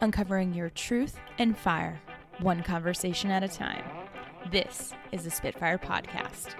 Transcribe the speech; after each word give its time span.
uncovering 0.00 0.54
your 0.54 0.70
truth 0.70 1.18
and 1.38 1.56
fire, 1.56 2.00
one 2.40 2.62
conversation 2.62 3.30
at 3.30 3.42
a 3.42 3.48
time. 3.48 3.84
This 4.50 4.92
is 5.12 5.24
the 5.24 5.30
Spitfire 5.30 5.78
Podcast. 5.78 6.54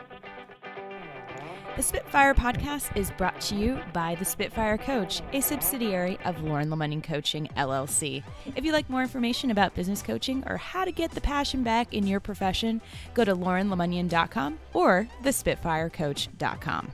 The 1.79 1.85
Spitfire 1.85 2.35
Podcast 2.35 2.97
is 2.97 3.13
brought 3.13 3.41
to 3.43 3.55
you 3.55 3.79
by 3.93 4.17
the 4.17 4.25
Spitfire 4.25 4.79
Coach, 4.79 5.23
a 5.33 5.41
subsidiary 5.41 6.19
of 6.25 6.43
Lauren 6.43 6.71
Lemonnion 6.71 7.05
Coaching 7.05 7.49
LLC. 7.57 8.25
If 8.57 8.65
you'd 8.65 8.73
like 8.73 8.91
more 8.91 9.03
information 9.03 9.53
about 9.53 9.77
business 9.77 10.03
coaching 10.03 10.43
or 10.49 10.57
how 10.57 10.85
to 10.85 10.91
get 10.91 11.13
the 11.13 11.21
passion 11.21 11.63
back 11.63 11.95
in 11.95 12.05
your 12.05 12.19
profession, 12.19 12.81
go 13.15 13.25
to 13.25 13.37
laurenlemonnion.com 13.37 14.59
or 14.75 15.07
thespitfirecoach.com. 15.23 16.91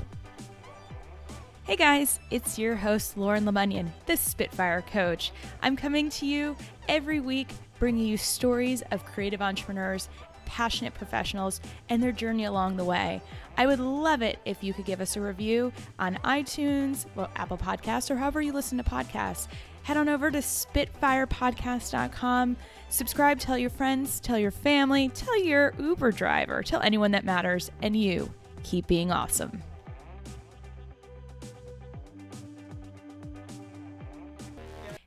Hey 1.66 1.76
guys, 1.76 2.20
it's 2.30 2.58
your 2.58 2.76
host, 2.76 3.16
Lauren 3.16 3.46
Lemonnion, 3.46 3.88
the 4.04 4.18
Spitfire 4.18 4.82
Coach. 4.82 5.32
I'm 5.62 5.76
coming 5.76 6.10
to 6.10 6.26
you 6.26 6.56
every 6.90 7.20
week 7.20 7.48
bringing 7.79 8.04
you 8.04 8.18
stories 8.18 8.82
of 8.90 9.06
creative 9.06 9.40
entrepreneurs, 9.40 10.11
passionate 10.44 10.92
professionals, 10.92 11.62
and 11.89 12.03
their 12.03 12.12
journey 12.12 12.44
along 12.44 12.76
the 12.76 12.84
way. 12.84 13.22
I 13.56 13.64
would 13.64 13.80
love 13.80 14.20
it 14.20 14.40
if 14.44 14.62
you 14.62 14.75
could 14.75 14.84
give 14.84 15.00
us 15.00 15.16
a 15.16 15.22
review 15.22 15.72
on 15.98 16.16
iTunes, 16.16 17.06
well, 17.14 17.30
Apple 17.34 17.56
Podcasts, 17.56 18.11
or 18.11 18.17
however 18.17 18.42
you 18.42 18.53
listen 18.53 18.76
to 18.76 18.84
podcasts. 18.84 19.48
Head 19.84 19.96
on 19.96 20.11
over 20.11 20.31
to 20.31 20.40
spitfirepodcast.com. 20.40 22.56
Subscribe, 22.90 23.39
tell 23.39 23.56
your 23.56 23.70
friends, 23.70 24.20
tell 24.20 24.39
your 24.39 24.50
family, 24.50 25.08
tell 25.08 25.42
your 25.42 25.72
Uber 25.78 26.12
driver, 26.12 26.62
tell 26.62 26.82
anyone 26.82 27.12
that 27.12 27.25
matters, 27.25 27.70
and 27.81 27.96
you 27.96 28.31
keep 28.64 28.86
being 28.86 29.11
awesome. 29.11 29.62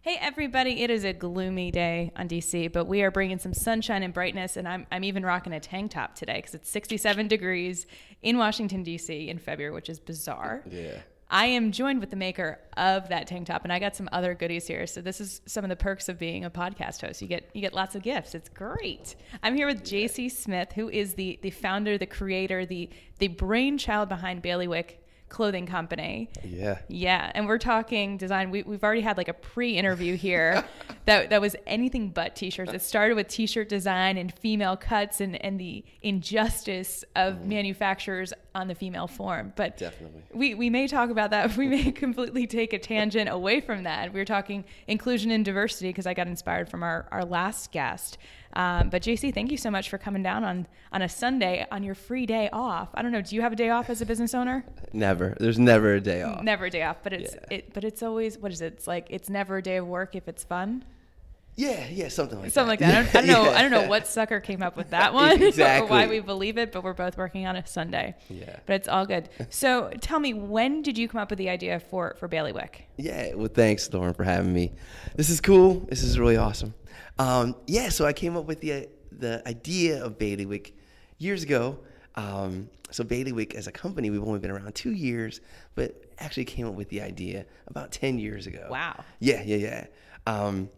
Hey 0.08 0.18
everybody, 0.22 0.84
it 0.84 0.90
is 0.90 1.04
a 1.04 1.12
gloomy 1.12 1.70
day 1.70 2.14
on 2.16 2.30
DC, 2.30 2.72
but 2.72 2.86
we 2.86 3.02
are 3.02 3.12
bringing 3.12 3.40
some 3.40 3.54
sunshine 3.54 4.04
and 4.04 4.14
brightness, 4.14 4.55
and 4.55 4.66
I'm, 4.66 4.88
I'm 4.90 5.04
even 5.04 5.26
rocking 5.26 5.52
a 5.52 5.60
tank 5.60 5.91
top 5.91 6.16
today 6.16 6.38
because 6.38 6.55
it's 6.55 6.70
67 6.70 7.27
degrees 7.27 7.86
in 8.22 8.38
Washington, 8.38 8.86
DC 8.86 9.27
in 9.27 9.38
February, 9.38 9.74
which 9.74 9.90
is 9.90 9.99
bizarre. 9.99 10.64
Yeah. 10.72 10.99
I 11.30 11.48
am 11.48 11.74
joined 11.74 11.99
with 11.99 12.10
the 12.10 12.16
maker 12.16 12.58
of 12.77 13.10
that 13.10 13.27
tank 13.27 13.48
top, 13.48 13.66
and 13.66 13.74
I 13.74 13.80
got 13.80 13.98
some 13.98 14.08
other 14.14 14.34
goodies 14.34 14.66
here. 14.66 14.88
So 14.88 15.02
this 15.02 15.20
is 15.20 15.41
some 15.46 15.66
of 15.66 15.70
the 15.70 15.76
perks 15.76 16.08
of 16.08 16.18
being 16.18 16.46
a 16.46 16.49
podcast 16.49 17.02
host. 17.02 17.21
You 17.21 17.27
get 17.27 17.49
you 17.54 17.60
get 17.60 17.74
lots 17.74 17.94
of 17.94 18.02
gifts. 18.02 18.34
It's 18.34 18.48
great. 18.48 19.18
I'm 19.44 19.55
here 19.55 19.68
with 19.68 19.84
JC 19.84 20.32
Smith, 20.32 20.71
who 20.71 20.88
is 20.88 21.16
the 21.16 21.38
the 21.42 21.49
founder, 21.49 21.98
the 21.98 22.05
creator, 22.05 22.66
the 22.66 22.90
the 23.20 23.27
brainchild 23.27 24.08
behind 24.08 24.42
Bailiwick 24.42 25.04
clothing 25.30 25.66
company. 25.66 26.30
Yeah. 26.44 26.80
Yeah, 26.88 27.32
and 27.36 27.48
we're 27.48 27.58
talking 27.58 28.18
design. 28.18 28.52
We, 28.52 28.64
we've 28.64 28.84
already 28.84 29.02
had 29.02 29.18
like 29.18 29.28
a 29.28 29.34
pre-interview 29.34 30.16
here 30.16 30.64
that 31.06 31.30
that 31.30 31.42
was 31.42 31.56
anything 31.66 32.10
but 32.10 32.36
t-shirts. 32.36 32.72
It 32.74 32.82
started 32.82 33.16
with 33.16 33.28
t-shirt 33.28 33.70
design 33.70 34.18
and 34.18 34.34
female 34.34 34.78
cuts 34.78 35.22
and 35.22 35.36
and 35.44 35.60
the 35.60 35.84
injustice 36.02 37.04
of 37.16 37.36
mm. 37.36 37.46
manufacturers 37.46 38.34
on 38.55 38.68
the 38.68 38.76
female 38.76 39.08
form. 39.08 39.54
But 39.55 39.78
Definitely. 39.78 40.24
we 40.34 40.54
we 40.55 40.70
may 40.70 40.88
talk 40.88 41.10
about 41.10 41.32
that. 41.32 41.48
We 41.58 41.68
may 41.68 41.92
completely 41.92 42.46
take 42.46 42.72
a 42.72 42.80
tangent 42.80 43.30
away 43.30 43.62
from 43.62 43.84
that. 43.84 44.14
We 44.14 44.20
were 44.20 44.26
talking 44.26 44.64
inclusion 44.86 45.32
and 45.32 45.44
diversity 45.44 45.90
because 45.90 46.05
I 46.05 46.14
got 46.14 46.28
inspired 46.28 46.70
from 46.70 46.84
our 46.84 47.08
our 47.12 47.26
last 47.26 47.72
guest. 47.72 48.18
Um, 48.58 48.90
but 48.90 49.04
JC, 49.04 49.32
thank 49.34 49.52
you 49.52 49.58
so 49.58 49.70
much 49.70 49.90
for 49.90 49.98
coming 49.98 50.24
down 50.24 50.44
on 50.44 50.68
on 50.91 51.02
a 51.04 51.08
Sunday 51.10 51.66
on 51.72 51.84
your 51.84 51.94
free 51.96 52.26
day 52.26 52.50
off. 52.52 52.90
I 52.96 53.02
don't 53.04 53.12
know. 53.12 53.22
Do 53.22 53.36
you 53.36 53.41
have 53.44 53.54
a 53.54 53.55
day 53.55 53.70
off 53.70 53.90
as 53.90 54.02
a 54.02 54.05
business 54.05 54.34
owner? 54.34 54.66
Never. 54.94 55.38
There's 55.40 55.60
never 55.60 55.94
a 55.94 56.02
day 56.02 56.24
off. 56.24 56.41
Never 56.44 56.66
a 56.66 56.70
day 56.72 56.82
off, 56.82 56.98
but 57.04 57.14
it's 57.14 57.36
Yeah. 57.36 57.58
it. 57.58 57.74
But 57.74 57.84
it's 57.84 58.02
always 58.02 58.38
what 58.40 58.52
is 58.52 58.62
it? 58.62 58.74
It's 58.74 58.88
like 58.88 59.08
it's 59.12 59.30
never 59.30 59.58
a 59.58 59.62
day 59.62 59.77
of 59.77 59.86
work 59.88 60.16
if 60.16 60.27
it's 60.27 60.44
fun. 60.44 60.84
Yeah, 61.60 61.88
yeah, 61.90 62.08
something 62.10 62.40
like 62.40 62.52
Something 62.52 62.70
like 62.70 62.80
that. 62.82 63.12
that. 63.14 63.24
I 63.24 63.26
don't, 63.27 63.30
I 63.30 63.32
don't 63.32 63.46
know. 63.46 63.52
Yeah. 63.52 63.58
I 63.58 63.62
don't 63.64 63.72
know 63.72 63.88
what 63.96 64.06
sucker 64.06 64.40
came 64.40 64.62
up 64.62 64.78
with 64.78 64.92
that 64.92 65.12
one 65.14 65.42
or 65.59 65.86
why 65.88 66.06
we 66.08 66.19
believe 66.19 66.59
it, 66.59 66.72
but 66.72 66.84
we're 66.84 66.94
both 66.94 67.18
working 67.18 67.47
on 67.47 67.56
a 67.56 67.66
Sunday. 67.66 68.14
Yeah. 68.30 68.58
But 68.68 68.76
it's 68.76 68.88
all 68.88 69.08
good. 69.08 69.28
So 69.50 69.90
tell 70.00 70.20
me, 70.20 70.36
when 70.36 70.84
did 70.84 71.00
you 71.00 71.08
come 71.08 71.20
up 71.20 71.31
with 71.31 71.40
the 71.40 71.50
idea 71.50 71.80
for 71.80 72.16
for 72.20 72.28
Bailiwick? 72.28 72.88
Yeah, 72.98 73.34
well, 73.36 73.48
thanks, 73.48 73.92
Lauren, 73.92 74.14
for 74.14 74.24
having 74.24 74.54
me. 74.54 74.72
This 75.16 75.30
is 75.31 75.42
cool. 75.42 75.80
This 75.90 76.04
is 76.04 76.18
really 76.20 76.38
awesome. 76.38 76.74
Um, 77.20 77.56
yeah, 77.66 77.90
so 77.90 78.06
I 78.06 78.14
came 78.14 78.38
up 78.38 78.46
with 78.46 78.62
the 78.62 78.90
the 79.12 79.42
idea 79.48 80.04
of 80.04 80.18
Bailiwick 80.18 80.74
years 81.18 81.44
ago. 81.44 81.80
Um, 82.16 82.70
so 82.92 83.04
Bailiwick, 83.04 83.56
as 83.56 83.68
a 83.68 83.72
company, 83.72 84.10
we've 84.10 84.24
only 84.24 84.40
been 84.40 84.52
around 84.52 84.74
two 84.76 84.92
years, 84.92 85.42
but 85.76 86.06
actually 86.20 86.46
came 86.46 86.68
up 86.68 86.74
with 86.74 86.90
the 86.90 87.02
idea 87.02 87.46
about 87.68 87.92
ten 87.92 88.20
years 88.20 88.48
ago. 88.48 88.68
Wow. 88.70 89.04
Yeah, 89.20 89.42
yeah, 89.44 89.58
yeah. 89.58 89.86
Um, 90.26 90.70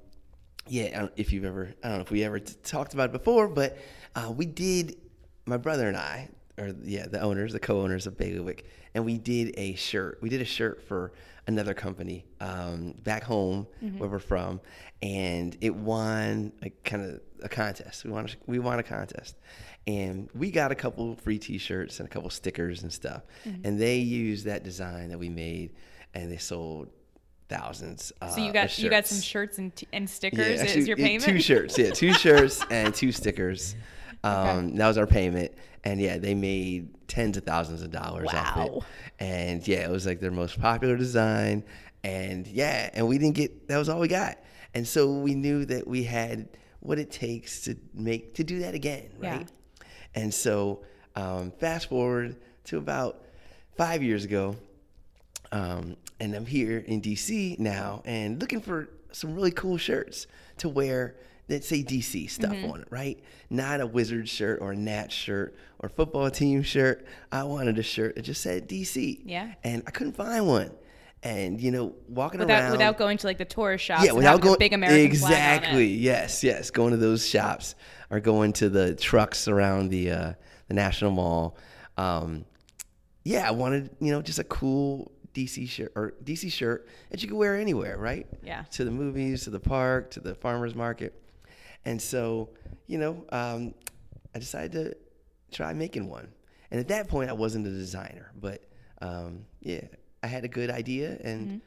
yeah, 0.67 1.07
if 1.15 1.33
you've 1.33 1.45
ever, 1.45 1.73
I 1.83 1.87
don't 1.87 1.97
know 1.97 2.03
if 2.03 2.11
we 2.11 2.23
ever 2.23 2.39
t- 2.39 2.53
talked 2.63 2.93
about 2.93 3.09
it 3.09 3.11
before, 3.11 3.47
but 3.47 3.77
uh, 4.15 4.31
we 4.35 4.45
did, 4.45 4.97
my 5.45 5.57
brother 5.57 5.87
and 5.87 5.97
I, 5.97 6.29
or 6.59 6.73
yeah, 6.83 7.07
the 7.07 7.21
owners, 7.21 7.53
the 7.53 7.59
co-owners 7.59 8.05
of 8.07 8.17
Bailiwick, 8.17 8.65
and 8.93 9.05
we 9.05 9.17
did 9.17 9.53
a 9.57 9.75
shirt. 9.75 10.19
We 10.21 10.29
did 10.29 10.41
a 10.41 10.45
shirt 10.45 10.81
for 10.87 11.13
another 11.47 11.73
company 11.73 12.25
um, 12.41 12.93
back 13.03 13.23
home 13.23 13.65
where 13.97 14.09
we're 14.09 14.19
from, 14.19 14.59
and 15.01 15.57
it 15.61 15.73
won 15.73 16.51
a 16.61 16.69
kind 16.83 17.03
of 17.13 17.21
a 17.41 17.49
contest. 17.49 18.03
We 18.03 18.11
won, 18.11 18.25
a, 18.25 18.29
we 18.45 18.59
won 18.59 18.77
a 18.79 18.83
contest, 18.83 19.37
and 19.87 20.29
we 20.35 20.51
got 20.51 20.71
a 20.71 20.75
couple 20.75 21.15
free 21.15 21.39
T-shirts 21.39 21.99
and 21.99 22.07
a 22.07 22.11
couple 22.11 22.29
stickers 22.29 22.83
and 22.83 22.91
stuff, 22.93 23.23
and 23.63 23.79
they 23.79 23.97
used 23.97 24.45
that 24.45 24.63
design 24.63 25.09
that 25.09 25.17
we 25.17 25.29
made, 25.29 25.71
and 26.13 26.31
they 26.31 26.37
sold 26.37 26.89
thousands. 27.47 28.11
Uh, 28.21 28.29
So 28.29 28.41
you 28.43 28.51
got 28.53 28.77
you 28.77 28.89
got 28.89 29.07
some 29.07 29.21
shirts 29.21 29.57
and, 29.57 29.75
t- 29.75 29.87
and 29.93 30.07
stickers 30.09 30.59
actually, 30.61 30.81
as 30.81 30.87
your 30.87 30.97
payment. 30.97 31.23
Two 31.23 31.39
shirts, 31.39 31.77
yeah, 31.77 31.89
two 31.91 32.13
shirts 32.13 32.63
and 32.71 32.93
two 32.93 33.11
stickers. 33.11 33.75
Um, 34.23 34.75
That 34.75 34.87
was 34.87 34.97
our 34.97 35.07
payment, 35.07 35.53
and 35.83 35.99
yeah, 35.99 36.17
they 36.17 36.33
made 36.35 37.07
tens 37.07 37.37
of 37.37 37.43
thousands 37.43 37.81
of 37.81 37.91
dollars 37.91 38.27
off 38.33 38.57
it. 38.57 38.71
Wow. 38.71 38.81
And 39.19 39.65
yeah, 39.67 39.85
it 39.87 39.89
was 39.89 40.05
like 40.05 40.19
their 40.19 40.31
most 40.31 40.59
popular 40.59 40.97
design, 40.97 41.63
and 42.03 42.45
yeah, 42.47 42.89
and 42.93 43.07
we 43.07 43.17
didn't 43.17 43.35
get 43.35 43.67
that 43.67 43.77
was 43.77 43.89
all 43.89 43.99
we 43.99 44.07
got, 44.07 44.37
and 44.73 44.87
so 44.87 45.13
we 45.19 45.35
knew 45.35 45.65
that 45.65 45.87
we 45.87 46.03
had 46.03 46.49
what 46.81 46.99
it 46.99 47.11
takes 47.11 47.61
to 47.61 47.75
make 47.93 48.33
to 48.35 48.43
do 48.43 48.59
that 48.59 48.73
again, 48.73 49.09
Yeah. 49.21 49.37
right? 49.37 49.47
And 50.15 50.33
so 50.33 50.83
um, 51.15 51.51
fast 51.51 51.89
forward 51.89 52.35
to 52.65 52.77
about 52.77 53.23
five 53.77 54.01
years 54.03 54.23
ago, 54.25 54.55
um, 55.51 55.95
and 56.19 56.35
I'm 56.35 56.45
here 56.45 56.79
in 56.79 57.01
DC 57.01 57.57
now 57.59 58.01
and 58.05 58.39
looking 58.39 58.61
for 58.61 58.89
some 59.11 59.33
really 59.35 59.51
cool 59.51 59.77
shirts 59.77 60.27
to 60.57 60.69
wear 60.69 61.15
that 61.49 61.63
say 61.63 61.83
DC 61.83 62.29
stuff 62.29 62.51
Mm-hmm. 62.53 62.71
on 62.71 62.81
it, 62.81 62.87
right? 62.89 63.19
Not 63.49 63.81
a 63.81 63.85
Wizard 63.87 64.29
shirt 64.29 64.59
or 64.61 64.71
a 64.71 64.75
Nat 64.75 65.11
shirt 65.11 65.55
or 65.79 65.89
football 65.89 66.29
team 66.31 66.63
shirt. 66.63 67.05
I 67.31 67.43
wanted 67.43 67.77
a 67.77 67.83
shirt 67.83 68.15
that 68.15 68.21
just 68.23 68.41
said 68.41 68.67
DC. 68.69 69.21
Yeah. 69.25 69.53
And 69.63 69.83
I 69.85 69.91
couldn't 69.91 70.13
find 70.13 70.47
one. 70.47 70.71
And 71.21 71.59
you 71.59 71.71
know, 71.71 71.95
walking 72.07 72.39
without 72.39 72.61
around 72.61 72.71
without 72.71 72.97
going 72.97 73.17
to 73.17 73.27
like 73.27 73.37
the 73.37 73.43
tourist 73.45 73.83
shops. 73.83 74.05
yeah, 74.05 74.13
without 74.13 74.39
going 74.39 74.57
big 74.57 74.71
American 74.71 75.17
flag 75.17 75.31
on 75.31 75.33
it. 75.33 75.35
exactly. 75.65 75.87
Yes, 75.87 76.43
yes, 76.45 76.71
going 76.71 76.91
to 76.91 76.97
those 76.97 77.27
shops 77.27 77.75
or 78.09 78.21
going 78.21 78.53
to 78.53 78.69
the 78.69 78.95
trucks 78.95 79.49
around 79.49 79.89
the 79.89 80.11
uh, 80.11 80.33
the 80.69 80.73
National 80.75 81.11
Mall. 81.11 81.57
Um, 81.97 82.45
yeah, 83.25 83.45
I 83.45 83.51
wanted 83.51 83.89
you 83.99 84.11
know 84.13 84.21
just 84.21 84.39
a 84.39 84.45
cool 84.45 85.11
DC 85.33 85.67
shirt 85.67 85.91
or 85.95 86.13
DC 86.23 86.49
shirt 86.53 86.87
that 87.09 87.21
you 87.21 87.27
could 87.27 87.37
wear 87.37 87.57
anywhere, 87.57 87.97
right? 87.97 88.25
Yeah. 88.41 88.63
To 88.71 88.85
the 88.85 88.91
movies, 88.91 89.43
to 89.43 89.49
the 89.49 89.59
park, 89.59 90.11
to 90.11 90.21
the 90.21 90.35
farmers 90.35 90.73
market, 90.73 91.21
and 91.85 92.01
so 92.01 92.49
you 92.87 92.97
know, 92.97 93.23
um, 93.31 93.73
I 94.35 94.39
decided 94.39 94.71
to 94.73 94.95
try 95.55 95.73
making 95.73 96.09
one. 96.09 96.27
And 96.71 96.79
at 96.79 96.87
that 96.89 97.07
point, 97.07 97.29
I 97.29 97.33
wasn't 97.33 97.65
a 97.67 97.71
designer, 97.71 98.31
but 98.35 98.63
um, 99.01 99.45
yeah, 99.61 99.81
I 100.23 100.27
had 100.27 100.43
a 100.43 100.47
good 100.47 100.69
idea 100.69 101.17
and 101.23 101.47
Mm-hmm. 101.47 101.57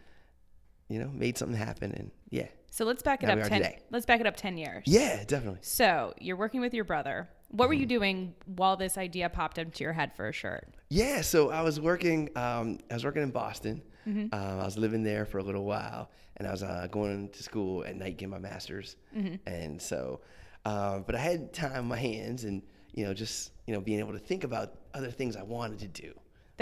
you 0.95 0.99
know 1.01 1.09
made 1.13 1.39
something 1.39 1.57
happen. 1.57 1.93
And 1.93 2.11
yeah, 2.31 2.49
So 2.71 2.85
let's 2.85 3.03
back 3.03 3.23
it 3.23 3.31
up 3.31 3.39
ten. 3.49 3.61
today. 3.61 3.79
Let's 3.91 4.07
back 4.07 4.21
it 4.21 4.27
up 4.27 4.37
ten 4.37 4.57
years. 4.59 4.85
yeah, 4.87 5.25
definitely. 5.25 5.61
So 5.63 6.13
you're 6.19 6.37
working 6.37 6.61
with 6.61 6.75
your 6.75 6.85
brother. 6.85 7.29
What 7.49 7.69
were 7.69 7.75
you 7.75 7.83
Mm-hmm. 7.83 7.89
doing 7.99 8.35
while 8.47 8.77
this 8.77 8.97
idea 8.99 9.29
popped 9.29 9.59
into 9.59 9.85
your 9.85 9.93
head 9.93 10.13
for 10.17 10.29
a 10.29 10.33
shirt? 10.33 10.69
Yeah, 10.89 11.21
so 11.23 11.51
I 11.51 11.63
was 11.63 11.81
working. 11.81 12.31
Um, 12.37 12.79
I 12.91 12.95
was 12.95 13.05
working 13.05 13.23
in 13.23 13.31
Boston. 13.31 13.83
Mm-hmm. 14.07 14.35
Um, 14.35 14.61
I 14.61 14.65
was 14.65 14.77
living 14.77 15.03
there 15.03 15.25
for 15.25 15.39
a 15.39 15.43
little 15.43 15.65
while, 15.65 16.11
and 16.37 16.49
I 16.49 16.51
was 16.51 16.63
uh, 16.63 16.89
going 16.91 17.29
to 17.31 17.43
school 17.43 17.85
at 17.85 17.97
night, 17.97 18.17
getting 18.17 18.31
my 18.31 18.39
master's. 18.39 18.97
Mm-hmm. 19.17 19.37
And 19.47 19.81
so, 19.81 20.21
uh, 20.65 21.01
but 21.01 21.15
I 21.15 21.19
had 21.19 21.53
time 21.53 21.77
on 21.77 21.89
my 21.89 21.99
hands, 21.99 22.45
and 22.45 22.63
you 22.93 23.05
know, 23.05 23.15
just 23.15 23.53
you 23.67 23.75
know, 23.75 23.81
being 23.81 23.99
able 23.99 24.13
to 24.13 24.19
think 24.19 24.45
about 24.45 24.75
other 24.95 25.11
things 25.11 25.37
I 25.37 25.43
wanted 25.43 25.79
to 25.81 25.89
do. 25.89 26.13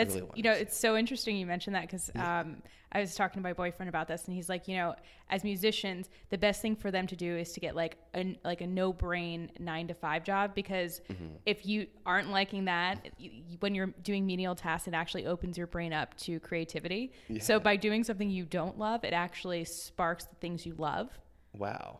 That's 0.04 0.14
really 0.16 0.28
you 0.34 0.42
know 0.42 0.52
it's 0.52 0.76
so 0.76 0.96
interesting 0.96 1.36
you 1.36 1.46
mentioned 1.46 1.74
that 1.76 1.82
because 1.82 2.10
um, 2.16 2.62
I 2.92 3.00
was 3.00 3.14
talking 3.14 3.40
to 3.40 3.42
my 3.42 3.52
boyfriend 3.52 3.88
about 3.88 4.08
this 4.08 4.24
and 4.26 4.34
he's 4.34 4.48
like 4.48 4.66
you 4.68 4.76
know 4.76 4.94
as 5.28 5.44
musicians 5.44 6.10
the 6.30 6.38
best 6.38 6.60
thing 6.62 6.74
for 6.74 6.90
them 6.90 7.06
to 7.06 7.16
do 7.16 7.36
is 7.36 7.52
to 7.52 7.60
get 7.60 7.76
like 7.76 7.96
a 8.14 8.38
like 8.44 8.60
a 8.60 8.66
no 8.66 8.92
brain 8.92 9.50
nine 9.58 9.86
to 9.88 9.94
five 9.94 10.24
job 10.24 10.54
because 10.54 11.00
Mm-hmm. 11.10 11.36
if 11.46 11.66
you 11.66 11.86
aren't 12.04 12.30
liking 12.30 12.64
that 12.66 13.08
you, 13.18 13.30
when 13.60 13.74
you're 13.74 13.92
doing 14.02 14.26
menial 14.26 14.54
tasks 14.54 14.88
it 14.88 14.94
actually 14.94 15.26
opens 15.26 15.56
your 15.56 15.66
brain 15.66 15.92
up 15.92 16.16
to 16.18 16.40
creativity 16.40 17.12
so 17.40 17.60
by 17.60 17.76
doing 17.76 18.04
something 18.04 18.28
you 18.30 18.44
don't 18.44 18.78
love 18.78 19.04
it 19.04 19.12
actually 19.12 19.64
sparks 19.64 20.24
the 20.24 20.34
things 20.36 20.64
you 20.66 20.74
love 20.78 21.08
Wow. 21.56 21.98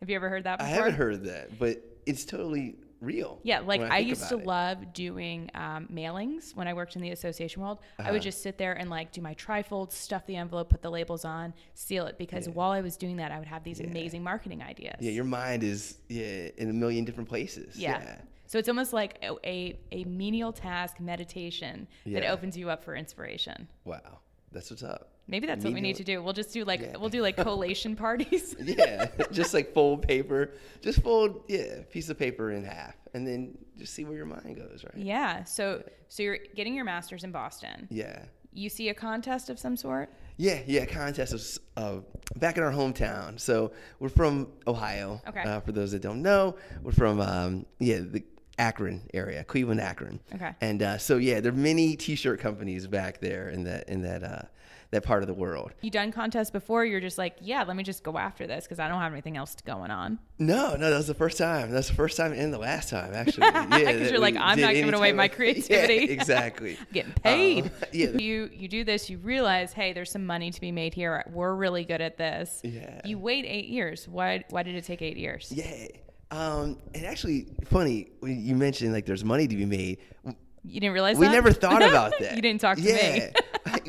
Have 0.00 0.08
you 0.08 0.16
ever 0.16 0.30
heard 0.30 0.44
that 0.44 0.58
Before? 0.58 0.72
I 0.72 0.74
haven't 0.74 0.94
heard 0.94 1.12
of 1.12 1.24
that, 1.24 1.58
but 1.58 1.82
it's 2.06 2.24
totally 2.24 2.76
real. 3.00 3.38
Yeah, 3.42 3.60
like 3.60 3.80
when 3.80 3.90
I, 3.90 3.98
used 3.98 4.28
to 4.28 4.38
it. 4.38 4.46
love 4.46 4.92
doing 4.92 5.50
um, 5.54 5.88
mailings 5.92 6.54
when 6.54 6.68
I 6.68 6.74
worked 6.74 6.96
in 6.96 7.02
the 7.02 7.10
association 7.10 7.62
world. 7.62 7.78
I 7.98 8.04
would 8.10 8.18
Uh-huh. 8.18 8.18
just 8.24 8.42
sit 8.42 8.58
there 8.58 8.72
and 8.74 8.90
like 8.90 9.12
do 9.12 9.20
my 9.20 9.34
trifolds, 9.34 9.92
stuff 9.92 10.26
the 10.26 10.36
envelope, 10.36 10.68
put 10.70 10.82
the 10.82 10.90
labels 10.90 11.24
on, 11.24 11.54
seal 11.74 12.06
it. 12.06 12.18
Because 12.18 12.48
while 12.48 12.70
I 12.70 12.80
was 12.80 12.96
doing 12.96 13.16
that, 13.16 13.32
I 13.32 13.38
would 13.38 13.48
have 13.48 13.64
these 13.64 13.80
amazing 13.80 14.22
marketing 14.22 14.62
ideas. 14.62 14.96
Yeah, 15.00 15.12
your 15.12 15.24
mind 15.24 15.62
is 15.62 15.96
yeah 16.08 16.48
in 16.56 16.68
a 16.70 16.72
million 16.72 17.04
different 17.04 17.28
places. 17.28 17.76
Yeah. 17.76 18.16
So 18.46 18.58
it's 18.58 18.68
almost 18.68 18.92
like 18.92 19.16
a, 19.22 19.32
a, 19.46 19.78
a 19.92 20.04
menial 20.04 20.52
task 20.52 20.98
meditation 20.98 21.86
that 22.06 22.24
opens 22.24 22.56
you 22.56 22.68
up 22.68 22.82
for 22.84 22.96
inspiration. 22.96 23.68
Wow, 23.84 24.18
that's 24.50 24.70
what's 24.70 24.82
up. 24.82 25.12
Maybe 25.30 25.46
that's 25.46 25.64
what 25.64 25.72
we 25.72 25.80
need 25.80 25.96
to 25.96 26.04
do. 26.04 26.22
We'll 26.22 26.32
just 26.32 26.52
do 26.52 26.64
like 26.64 26.80
Yeah. 26.80 26.96
we'll 26.98 27.08
do 27.08 27.22
like 27.22 27.36
collation 27.36 27.96
parties. 28.06 28.56
Yeah, 28.60 29.08
just 29.32 29.54
like 29.54 29.72
fold 29.72 30.02
paper, 30.02 30.52
just 30.80 31.02
fold 31.02 31.42
yeah 31.48 31.82
piece 31.90 32.08
of 32.10 32.18
paper 32.18 32.50
in 32.52 32.64
half, 32.64 32.94
and 33.14 33.26
then 33.26 33.56
just 33.78 33.94
see 33.94 34.04
where 34.04 34.16
your 34.16 34.26
mind 34.26 34.56
goes, 34.56 34.84
right? 34.84 34.96
yeah. 34.96 35.44
So 35.44 35.82
so 36.08 36.22
you're 36.22 36.38
getting 36.56 36.74
your 36.74 36.84
masters 36.84 37.24
in 37.24 37.30
Boston. 37.32 37.86
Yeah. 37.90 38.24
You 38.52 38.68
see 38.68 38.88
a 38.88 38.94
contest 38.94 39.48
of 39.48 39.60
some 39.60 39.76
sort. 39.76 40.12
Yeah, 40.36 40.58
yeah, 40.66 40.84
contest 40.84 41.32
was 41.32 41.60
uh, 41.76 41.98
back 42.36 42.56
in 42.56 42.64
our 42.64 42.72
hometown. 42.72 43.38
So 43.38 43.70
we're 44.00 44.08
from 44.08 44.48
Ohio. 44.66 45.22
Okay. 45.28 45.42
Uh, 45.42 45.60
for 45.60 45.70
those 45.70 45.92
that 45.92 46.02
don't 46.02 46.20
know, 46.22 46.56
we're 46.82 46.90
from 46.90 47.20
um, 47.20 47.64
yeah 47.78 47.98
the 48.00 48.24
Akron 48.58 49.02
area, 49.14 49.44
Cleveland, 49.44 49.80
Akron. 49.80 50.18
Okay. 50.34 50.50
And 50.60 50.82
uh, 50.82 50.98
so 50.98 51.16
yeah, 51.18 51.38
there 51.40 51.52
are 51.52 51.56
many 51.56 51.94
T-shirt 51.96 52.40
companies 52.40 52.86
back 52.88 53.20
there 53.20 53.50
in 53.50 53.62
that 53.64 53.88
in 53.88 54.02
that 54.02 54.24
uh, 54.24 54.42
that 54.90 55.04
part 55.04 55.22
of 55.22 55.28
the 55.28 55.34
world. 55.34 55.72
You 55.82 55.90
done 55.90 56.10
contests 56.10 56.50
before? 56.50 56.84
You're 56.84 57.00
just 57.00 57.16
like, 57.16 57.36
yeah, 57.40 57.62
let 57.62 57.76
me 57.76 57.82
just 57.84 58.02
go 58.02 58.18
after 58.18 58.46
this 58.46 58.64
because 58.64 58.80
I 58.80 58.88
don't 58.88 59.00
have 59.00 59.12
anything 59.12 59.36
else 59.36 59.54
going 59.64 59.90
on. 59.90 60.18
No, 60.38 60.74
no, 60.74 60.90
that 60.90 60.96
was 60.96 61.06
the 61.06 61.14
first 61.14 61.38
time. 61.38 61.70
That's 61.70 61.88
the 61.88 61.94
first 61.94 62.16
time 62.16 62.32
and 62.32 62.52
the 62.52 62.58
last 62.58 62.88
time, 62.88 63.12
actually. 63.14 63.46
Yeah, 63.50 63.66
'Cause 63.66 64.00
that 64.00 64.10
you're 64.10 64.18
like, 64.18 64.36
I'm 64.36 64.60
not 64.60 64.74
giving 64.74 64.94
away 64.94 65.12
my 65.12 65.28
creativity. 65.36 65.94
Yeah, 65.94 66.00
exactly. 66.12 66.76
Getting 66.92 67.12
paid. 67.12 67.64
Um, 67.66 67.70
yeah. 67.92 68.08
You 68.10 68.50
you 68.52 68.68
do 68.68 68.82
this. 68.84 69.08
You 69.08 69.18
realize, 69.18 69.72
hey, 69.72 69.92
there's 69.92 70.10
some 70.10 70.26
money 70.26 70.50
to 70.50 70.60
be 70.60 70.72
made 70.72 70.92
here. 70.92 71.24
We're 71.32 71.54
really 71.54 71.84
good 71.84 72.00
at 72.00 72.16
this. 72.16 72.60
Yeah. 72.64 73.00
You 73.04 73.18
wait 73.18 73.44
eight 73.46 73.68
years. 73.68 74.08
Why 74.08 74.44
why 74.50 74.62
did 74.64 74.74
it 74.74 74.84
take 74.84 75.02
eight 75.02 75.16
years? 75.16 75.52
Yeah. 75.54 75.86
Um, 76.32 76.78
and 76.94 77.04
actually, 77.06 77.46
funny 77.66 78.08
when 78.20 78.40
you 78.44 78.54
mentioned 78.56 78.92
like 78.92 79.06
there's 79.06 79.24
money 79.24 79.46
to 79.46 79.56
be 79.56 79.66
made. 79.66 79.98
You 80.62 80.80
didn't 80.80 80.92
realize 80.92 81.16
that. 81.16 81.20
We 81.20 81.26
that? 81.26 81.32
never 81.32 81.52
thought 81.52 81.82
about 81.82 82.12
that. 82.20 82.36
you 82.36 82.42
didn't 82.42 82.60
talk 82.60 82.76
to 82.76 82.82
yeah. 82.82 83.12
me. 83.12 83.32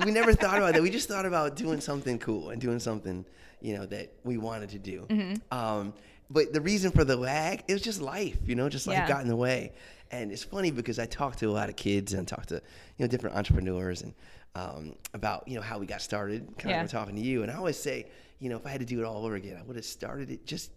We 0.04 0.12
never 0.12 0.34
thought 0.34 0.58
about 0.58 0.74
that. 0.74 0.82
We 0.82 0.90
just 0.90 1.08
thought 1.08 1.26
about 1.26 1.56
doing 1.56 1.80
something 1.82 2.20
cool 2.20 2.50
and 2.52 2.62
doing 2.62 2.80
something, 2.80 3.26
you 3.62 3.78
know, 3.78 3.86
that 3.88 4.12
we 4.24 4.38
wanted 4.38 4.70
to 4.70 4.80
do. 4.80 5.06
Mm-hmm. 5.10 5.58
Um, 5.58 5.94
but 6.30 6.54
the 6.54 6.62
reason 6.62 6.92
for 6.92 7.04
the 7.04 7.16
lag, 7.16 7.64
it 7.68 7.74
was 7.74 7.82
just 7.82 8.02
life, 8.02 8.38
you 8.46 8.56
know, 8.56 8.70
just 8.70 8.88
life 8.88 8.98
Yeah. 9.00 9.08
got 9.08 9.22
in 9.22 9.28
the 9.28 9.36
way. 9.36 9.74
And 10.12 10.32
it's 10.32 10.44
funny 10.44 10.72
because 10.72 11.00
I 11.00 11.06
talked 11.06 11.40
to 11.40 11.48
a 11.48 11.52
lot 11.52 11.70
of 11.70 11.76
kids 11.76 12.14
and 12.14 12.28
talked 12.28 12.50
to, 12.50 12.56
you 12.56 12.62
know, 13.06 13.08
different 13.08 13.36
entrepreneurs 13.36 14.02
and 14.02 14.14
um, 14.56 14.96
about, 15.14 15.48
you 15.48 15.56
know, 15.56 15.62
how 15.62 15.78
we 15.80 15.86
got 15.86 16.02
started. 16.02 16.46
Kind 16.58 16.72
Yeah. 16.72 16.84
of 16.84 16.92
talking 16.92 17.16
to 17.16 17.22
you. 17.22 17.44
And 17.44 17.52
I 17.52 17.56
always 17.56 17.78
say, 17.78 18.08
you 18.40 18.50
know, 18.50 18.58
if 18.58 18.66
I 18.66 18.70
had 18.70 18.80
to 18.82 18.86
do 18.86 19.00
it 19.00 19.06
all 19.06 19.26
over 19.26 19.36
again, 19.36 19.58
I 19.58 19.64
would 19.64 19.76
have 19.78 19.86
started 19.86 20.30
it 20.32 20.46
just 20.46 20.72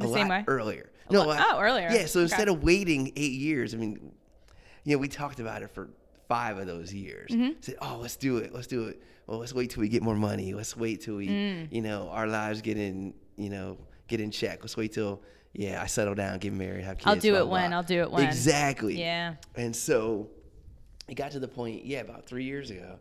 a 0.00 0.04
same 0.04 0.28
lot 0.28 0.28
way? 0.28 0.44
earlier. 0.46 0.90
A 1.08 1.12
no, 1.12 1.24
lot- 1.24 1.40
I- 1.40 1.56
oh, 1.56 1.60
earlier. 1.60 1.88
Yeah. 1.90 2.06
So 2.06 2.20
Okay. 2.20 2.24
instead 2.24 2.48
of 2.48 2.62
waiting 2.62 3.12
eight 3.16 3.32
years, 3.32 3.74
I 3.74 3.78
mean, 3.78 4.12
you 4.84 4.94
know, 4.96 4.98
we 5.00 5.08
talked 5.08 5.40
about 5.40 5.62
it 5.62 5.70
for 5.72 5.88
five 6.28 6.58
of 6.58 6.66
those 6.66 6.92
years. 6.92 7.30
Mm-hmm. 7.30 7.52
Said, 7.60 7.76
oh, 7.80 7.98
let's 8.00 8.16
do 8.16 8.38
it. 8.38 8.52
Let's 8.52 8.66
do 8.66 8.84
it. 8.84 9.02
Well, 9.26 9.38
let's 9.38 9.52
wait 9.52 9.70
till 9.70 9.80
we 9.80 9.88
get 9.88 10.02
more 10.02 10.14
money. 10.14 10.54
Let's 10.54 10.76
wait 10.76 11.00
till 11.00 11.16
we, 11.16 11.28
Mm. 11.28 11.72
you 11.72 11.82
know, 11.82 12.08
our 12.10 12.26
lives 12.26 12.62
get 12.62 12.76
in, 12.76 13.14
you 13.36 13.50
know, 13.50 13.78
get 14.08 14.20
in 14.20 14.30
check. 14.30 14.60
Let's 14.62 14.76
wait 14.76 14.92
till, 14.92 15.22
yeah, 15.52 15.82
I 15.82 15.86
settle 15.86 16.14
down, 16.14 16.38
get 16.38 16.52
married, 16.52 16.84
have 16.84 16.98
kids. 16.98 17.06
I'll 17.06 17.16
do 17.16 17.32
blah, 17.32 17.40
it 17.40 17.48
when, 17.48 17.70
blah. 17.70 17.78
I'll 17.78 17.82
do 17.84 18.00
it 18.02 18.10
when. 18.10 18.24
Exactly. 18.24 18.98
Yeah. 18.98 19.34
And 19.56 19.74
so 19.74 20.28
it 21.08 21.14
got 21.14 21.32
to 21.32 21.40
the 21.40 21.48
point, 21.48 21.84
yeah, 21.84 22.00
about 22.00 22.26
three 22.26 22.44
years 22.44 22.70
ago, 22.70 22.98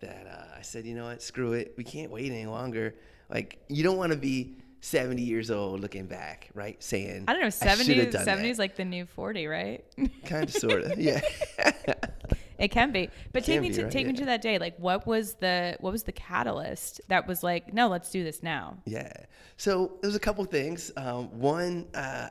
that 0.00 0.26
uh, 0.30 0.58
I 0.58 0.62
said, 0.62 0.84
you 0.86 0.94
know 0.94 1.04
what, 1.06 1.22
screw 1.22 1.52
it. 1.52 1.74
We 1.76 1.84
can't 1.84 2.10
wait 2.10 2.30
any 2.30 2.46
longer. 2.46 2.94
Like, 3.30 3.58
you 3.68 3.82
don't 3.82 3.96
want 3.96 4.12
to 4.12 4.18
be 4.18 4.56
70 4.80 5.22
years 5.22 5.50
old 5.50 5.80
looking 5.80 6.06
back, 6.06 6.50
right? 6.54 6.82
Saying, 6.82 7.24
I 7.28 7.32
don't 7.32 7.42
know. 7.42 7.50
should've 7.50 7.78
70s, 7.86 8.12
70s 8.12 8.24
that." 8.24 8.58
like 8.58 8.76
the 8.76 8.84
new 8.84 9.06
40, 9.06 9.46
right? 9.46 9.84
Kind 10.24 10.44
of, 10.44 10.50
sort 10.50 10.82
of, 10.82 10.98
yeah. 10.98 11.20
It 12.58 12.68
can 12.68 12.90
be, 12.90 13.08
but 13.32 13.44
take 13.44 13.60
me 13.60 13.70
to 13.70 13.84
right? 13.84 13.92
take 13.92 14.06
me 14.06 14.12
to 14.14 14.24
that 14.26 14.42
day. 14.42 14.58
Like, 14.58 14.76
what 14.78 15.06
was 15.06 15.34
the 15.34 15.76
what 15.80 15.92
was 15.92 16.02
the 16.02 16.12
catalyst 16.12 17.00
that 17.08 17.26
was 17.28 17.42
like, 17.42 17.72
no, 17.72 17.88
let's 17.88 18.10
do 18.10 18.24
this 18.24 18.42
now. 18.42 18.78
Yeah. 18.84 19.12
So 19.56 19.92
there 20.00 20.08
was 20.08 20.16
a 20.16 20.20
couple 20.20 20.44
things. 20.44 20.90
Um, 20.96 21.26
one, 21.38 21.86
uh, 21.94 22.28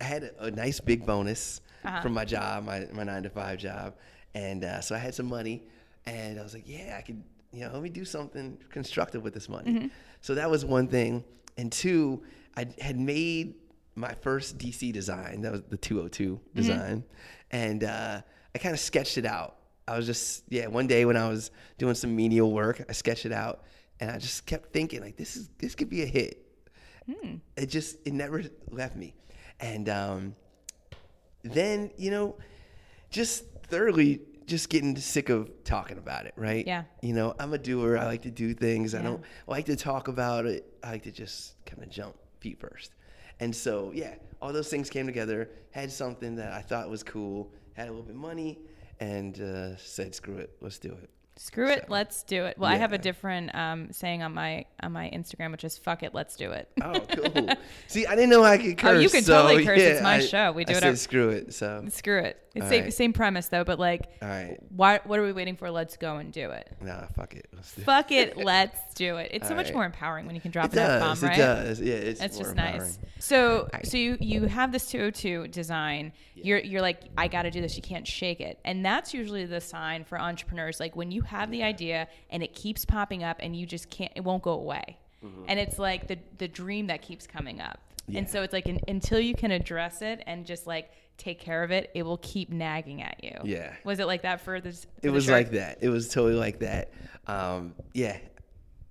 I 0.00 0.04
had 0.04 0.24
a, 0.24 0.44
a 0.44 0.50
nice 0.50 0.78
big 0.80 1.06
bonus 1.06 1.60
Uh-huh. 1.84 2.00
from 2.02 2.12
my 2.14 2.24
job, 2.24 2.64
my, 2.64 2.86
my 2.92 3.02
nine 3.02 3.22
to 3.24 3.30
five 3.30 3.58
job, 3.58 3.94
and 4.34 4.62
uh, 4.64 4.80
so 4.80 4.94
I 4.94 4.98
had 4.98 5.14
some 5.14 5.26
money, 5.26 5.62
and 6.06 6.38
I 6.38 6.42
was 6.42 6.54
like, 6.54 6.62
yeah, 6.68 6.94
I 6.98 7.02
could, 7.02 7.20
you 7.52 7.60
know, 7.64 7.72
let 7.72 7.82
me 7.82 7.88
do 7.88 8.04
something 8.04 8.56
constructive 8.70 9.22
with 9.24 9.34
this 9.34 9.48
money. 9.48 9.72
Mm-hmm. 9.72 9.86
So 10.20 10.34
that 10.36 10.48
was 10.50 10.64
one 10.64 10.86
thing, 10.86 11.24
and 11.56 11.72
two, 11.72 12.22
I 12.56 12.66
had 12.80 13.00
made 13.00 13.54
my 13.96 14.14
first 14.20 14.58
DC 14.58 14.92
design. 14.92 15.40
That 15.42 15.52
was 15.52 15.62
the 15.68 15.76
202 15.76 16.34
Mm-hmm. 16.34 16.56
design, 16.56 17.04
and 17.50 17.82
uh, 17.84 18.20
I 18.54 18.58
kind 18.58 18.74
of 18.74 18.80
sketched 18.80 19.18
it 19.18 19.26
out. 19.26 19.56
I 19.86 19.96
was 19.96 20.06
just 20.06 20.44
yeah. 20.48 20.66
One 20.66 20.86
day 20.86 21.04
when 21.04 21.16
I 21.16 21.28
was 21.28 21.50
doing 21.78 21.94
some 21.94 22.14
menial 22.14 22.52
work, 22.52 22.84
I 22.88 22.92
sketched 22.92 23.26
it 23.26 23.32
out, 23.32 23.64
and 24.00 24.10
I 24.10 24.18
just 24.18 24.46
kept 24.46 24.72
thinking 24.72 25.00
like 25.00 25.16
this 25.16 25.36
is 25.36 25.48
this 25.58 25.74
could 25.74 25.88
be 25.90 26.02
a 26.02 26.06
hit. 26.06 26.44
It 27.56 27.66
just 27.66 27.96
it 28.06 28.12
never 28.12 28.42
left 28.70 28.96
me, 28.96 29.14
and 29.60 29.88
um, 29.88 30.36
then 31.42 31.90
you 31.96 32.10
know, 32.10 32.36
just 33.10 33.44
thoroughly 33.64 34.20
just 34.46 34.68
getting 34.68 34.96
sick 34.96 35.28
of 35.28 35.50
talking 35.64 35.98
about 35.98 36.26
it, 36.26 36.34
right? 36.36 36.66
Yeah. 36.66 36.84
You 37.00 37.14
know, 37.14 37.34
I'm 37.38 37.52
a 37.54 37.58
doer. 37.58 37.96
I 37.96 38.04
like 38.04 38.22
to 38.22 38.30
do 38.30 38.54
things. 38.54 38.94
I 38.94 39.02
don't 39.02 39.22
like 39.46 39.66
to 39.66 39.76
talk 39.76 40.08
about 40.08 40.46
it. 40.46 40.66
I 40.82 40.92
like 40.92 41.02
to 41.04 41.12
just 41.12 41.64
kind 41.64 41.82
of 41.82 41.88
jump 41.88 42.16
feet 42.40 42.60
first. 42.60 42.92
And 43.40 43.54
so, 43.54 43.92
yeah, 43.94 44.14
all 44.40 44.52
those 44.52 44.68
things 44.68 44.90
came 44.90 45.06
together. 45.06 45.48
Had 45.70 45.90
something 45.90 46.36
that 46.36 46.52
I 46.52 46.60
thought 46.60 46.90
was 46.90 47.02
cool. 47.02 47.50
Had 47.74 47.88
a 47.88 47.90
little 47.90 48.04
bit 48.04 48.14
of 48.14 48.20
money, 48.20 48.58
and 49.02 49.40
uh, 49.40 49.76
said, 49.76 50.14
"Screw 50.14 50.36
it, 50.36 50.50
let's 50.60 50.78
do 50.78 50.90
it." 50.90 51.10
Screw 51.36 51.68
it, 51.68 51.86
let's 51.88 52.22
do 52.22 52.44
it. 52.44 52.58
Well, 52.58 52.70
I 52.70 52.76
have 52.76 52.92
a 52.92 52.98
different 52.98 53.54
um, 53.54 53.90
saying 53.90 54.22
on 54.22 54.32
my 54.34 54.66
on 54.80 54.92
my 54.92 55.10
Instagram, 55.10 55.50
which 55.50 55.64
is 55.64 55.76
"fuck 55.76 56.02
it, 56.02 56.14
let's 56.14 56.36
do 56.36 56.52
it." 56.52 56.68
Oh, 56.80 57.00
cool. 57.00 57.48
See, 57.88 58.06
I 58.06 58.14
didn't 58.14 58.30
know 58.30 58.44
I 58.44 58.58
could 58.58 58.78
curse. 58.78 58.90
Oh, 58.96 59.00
you 59.00 59.08
can 59.08 59.22
so, 59.22 59.42
totally 59.42 59.64
curse. 59.64 59.80
It's 59.80 60.02
my 60.02 60.16
I- 60.16 60.20
show. 60.20 60.52
We 60.52 60.64
do 60.64 60.72
I 60.72 60.76
whatever- 60.76 60.96
Said, 60.96 61.02
Screw 61.02 61.30
it. 61.30 61.54
So, 61.54 61.84
Screw 61.88 62.18
it. 62.18 62.41
It's 62.54 62.64
All 62.64 62.68
same, 62.70 62.82
right. 62.84 62.92
same 62.92 63.12
premise 63.14 63.48
though, 63.48 63.64
but 63.64 63.78
like, 63.78 64.10
all 64.20 64.28
right. 64.28 64.58
why? 64.68 65.00
What 65.04 65.18
are 65.18 65.22
we 65.22 65.32
waiting 65.32 65.56
for? 65.56 65.70
Let's 65.70 65.96
go 65.96 66.16
and 66.18 66.30
do 66.32 66.50
it. 66.50 66.70
Nah, 66.82 67.06
fuck 67.16 67.34
it. 67.34 67.48
Let's 67.54 67.74
do 67.74 67.80
it. 67.80 67.84
Fuck 67.84 68.12
it, 68.12 68.36
let's 68.44 68.94
do 68.94 69.16
it. 69.16 69.30
It's 69.32 69.48
so 69.48 69.54
All 69.54 69.56
much 69.56 69.66
right. 69.68 69.74
more 69.74 69.84
empowering 69.86 70.26
when 70.26 70.34
you 70.34 70.40
can 70.42 70.50
drop 70.50 70.66
It 70.66 70.78
an 70.78 70.90
F 70.90 71.00
bomb, 71.00 71.28
right? 71.28 71.38
It 71.38 71.40
does. 71.40 71.80
Yeah, 71.80 71.94
it's, 71.94 72.20
It's 72.20 72.36
just 72.38 72.50
empowering. 72.50 72.78
nice. 72.80 72.98
So, 73.20 73.68
Right. 73.72 73.86
so 73.86 73.96
you 73.96 74.18
you 74.20 74.42
have 74.46 74.70
this 74.70 74.86
202 74.90 75.48
design. 75.48 76.12
You're 76.34 76.58
you're 76.58 76.82
like, 76.82 77.00
I 77.16 77.28
got 77.28 77.42
to 77.44 77.50
do 77.50 77.60
this. 77.62 77.76
You 77.76 77.82
can't 77.82 78.06
shake 78.06 78.40
it, 78.40 78.58
and 78.64 78.84
that's 78.84 79.14
usually 79.14 79.46
the 79.46 79.60
sign 79.60 80.04
for 80.04 80.20
entrepreneurs. 80.20 80.78
Like 80.78 80.94
when 80.94 81.10
you 81.10 81.22
have 81.22 81.50
the 81.50 81.62
idea 81.62 82.06
and 82.28 82.42
it 82.42 82.54
keeps 82.54 82.84
popping 82.84 83.24
up, 83.24 83.38
and 83.40 83.56
you 83.56 83.64
just 83.64 83.88
can't, 83.88 84.12
it 84.14 84.20
won't 84.24 84.42
go 84.42 84.52
away, 84.52 84.98
and 85.46 85.58
it's 85.58 85.78
like 85.78 86.08
the 86.08 86.18
the 86.38 86.48
dream 86.48 86.86
that 86.88 87.02
keeps 87.02 87.26
coming 87.26 87.60
up. 87.60 87.78
Yeah. 88.08 88.18
And 88.18 88.28
so 88.28 88.42
it's 88.42 88.52
like 88.52 88.66
un 88.66 88.80
until 88.88 89.20
you 89.20 89.34
can 89.34 89.50
address 89.50 90.02
it 90.02 90.22
and 90.26 90.44
just 90.44 90.66
like 90.66 90.90
take 91.18 91.38
care 91.38 91.62
of 91.62 91.70
it, 91.70 91.90
it 91.94 92.02
will 92.02 92.18
keep 92.18 92.50
nagging 92.50 93.02
at 93.02 93.22
you. 93.22 93.36
Yeah. 93.44 93.74
Was 93.84 94.00
it 94.00 94.06
like 94.06 94.22
that 94.22 94.40
for 94.40 94.60
this? 94.60 94.86
It 95.02 95.10
was 95.10 95.28
like 95.28 95.52
that. 95.52 95.78
It 95.80 95.88
was 95.88 96.08
totally 96.08 96.34
like 96.34 96.58
that. 96.60 96.92
Um, 97.26 97.74
yeah. 97.94 98.18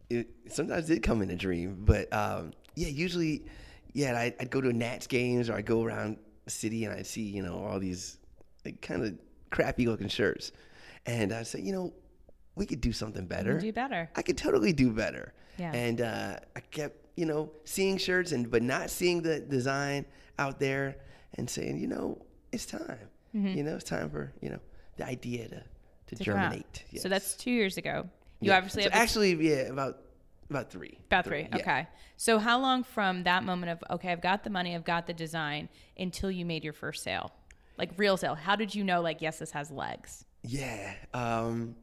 It 0.10 0.30
sometimes 0.48 0.88
did 0.88 1.04
come 1.04 1.22
in 1.22 1.30
a 1.30 1.36
dream, 1.36 1.84
but 1.86 2.12
um, 2.14 2.52
yeah, 2.76 2.90
usually, 2.90 3.46
yeah, 3.94 4.18
I'd, 4.18 4.36
I'd 4.40 4.50
go 4.50 4.60
to 4.62 4.74
Nats 4.74 5.08
games 5.08 5.50
or 5.50 5.56
I'd 5.56 5.66
go 5.66 5.84
around 5.84 6.18
the 6.46 6.52
city 6.52 6.86
and 6.86 6.94
I'd 6.94 7.08
see, 7.08 7.22
you 7.22 7.42
know, 7.42 7.64
all 7.64 7.80
these 7.80 8.18
like, 8.66 8.82
kind 8.82 9.04
of 9.04 9.14
crappy 9.52 9.88
looking 9.88 10.10
shirts, 10.10 10.52
and 11.06 11.34
I'd 11.34 11.48
say, 11.48 11.62
you 11.62 11.72
know, 11.72 11.94
we 12.62 12.68
could 12.68 12.80
do 12.80 12.94
something 12.94 13.25
better. 13.25 13.60
do 13.60 13.74
better. 13.74 14.08
I 14.15 14.22
could 14.22 14.38
totally 14.38 14.72
do 14.72 14.91
better. 14.91 15.34
Yeah. 15.58 15.74
And 15.74 16.00
uh, 16.00 16.36
I 16.56 16.60
kept, 16.60 16.96
you 17.15 17.25
know, 17.25 17.51
seeing 17.65 17.98
shirts 17.98 18.32
and 18.34 18.51
but 18.51 18.62
not 18.62 18.91
seeing 18.91 19.24
the 19.24 19.39
design 19.39 20.06
out 20.38 20.60
there 20.60 20.98
and 21.38 21.50
saying, 21.50 21.80
you 21.80 21.88
know, 21.88 22.08
it's 22.51 22.68
time. 22.68 23.08
You 23.34 23.63
know, 23.63 23.75
it's 23.75 23.86
time 23.86 24.10
for 24.10 24.34
you 24.41 24.50
know 24.50 24.60
the 24.98 25.06
idea 25.06 25.48
to 25.48 25.63
to, 26.08 26.15
to 26.18 26.24
germinate. 26.24 26.84
So 26.98 27.08
that's 27.10 27.34
two 27.36 27.50
years 27.51 27.77
ago. 27.77 28.08
You 28.41 28.51
Yeah. 28.51 28.58
obviously 28.58 28.84
So 28.84 28.89
actually, 28.91 29.32
yeah, 29.50 29.72
about 29.75 29.94
about 30.50 30.70
three. 30.70 31.00
About 31.08 31.25
three. 31.25 31.48
yeah. 31.50 31.56
Okay. 31.62 31.88
So 32.18 32.38
how 32.38 32.60
long 32.60 32.84
from 32.84 33.24
that 33.24 33.44
moment 33.44 33.72
of 33.72 33.77
okay, 33.96 34.12
I've 34.12 34.22
got 34.22 34.44
the 34.44 34.50
money, 34.50 34.75
I've 34.75 34.84
got 34.96 35.08
the 35.08 35.13
design, 35.13 35.70
until 35.98 36.30
you 36.30 36.46
made 36.46 36.63
your 36.63 36.74
first 36.74 37.01
sale, 37.03 37.32
like 37.77 37.89
real 37.98 38.18
sale? 38.18 38.36
How 38.36 38.56
did 38.56 38.75
you 38.75 38.84
know 38.84 39.01
like 39.01 39.22
yes, 39.22 39.39
this 39.39 39.51
has 39.51 39.72
legs? 39.72 40.25
Yeah. 40.44 40.94
Um, 41.13 41.75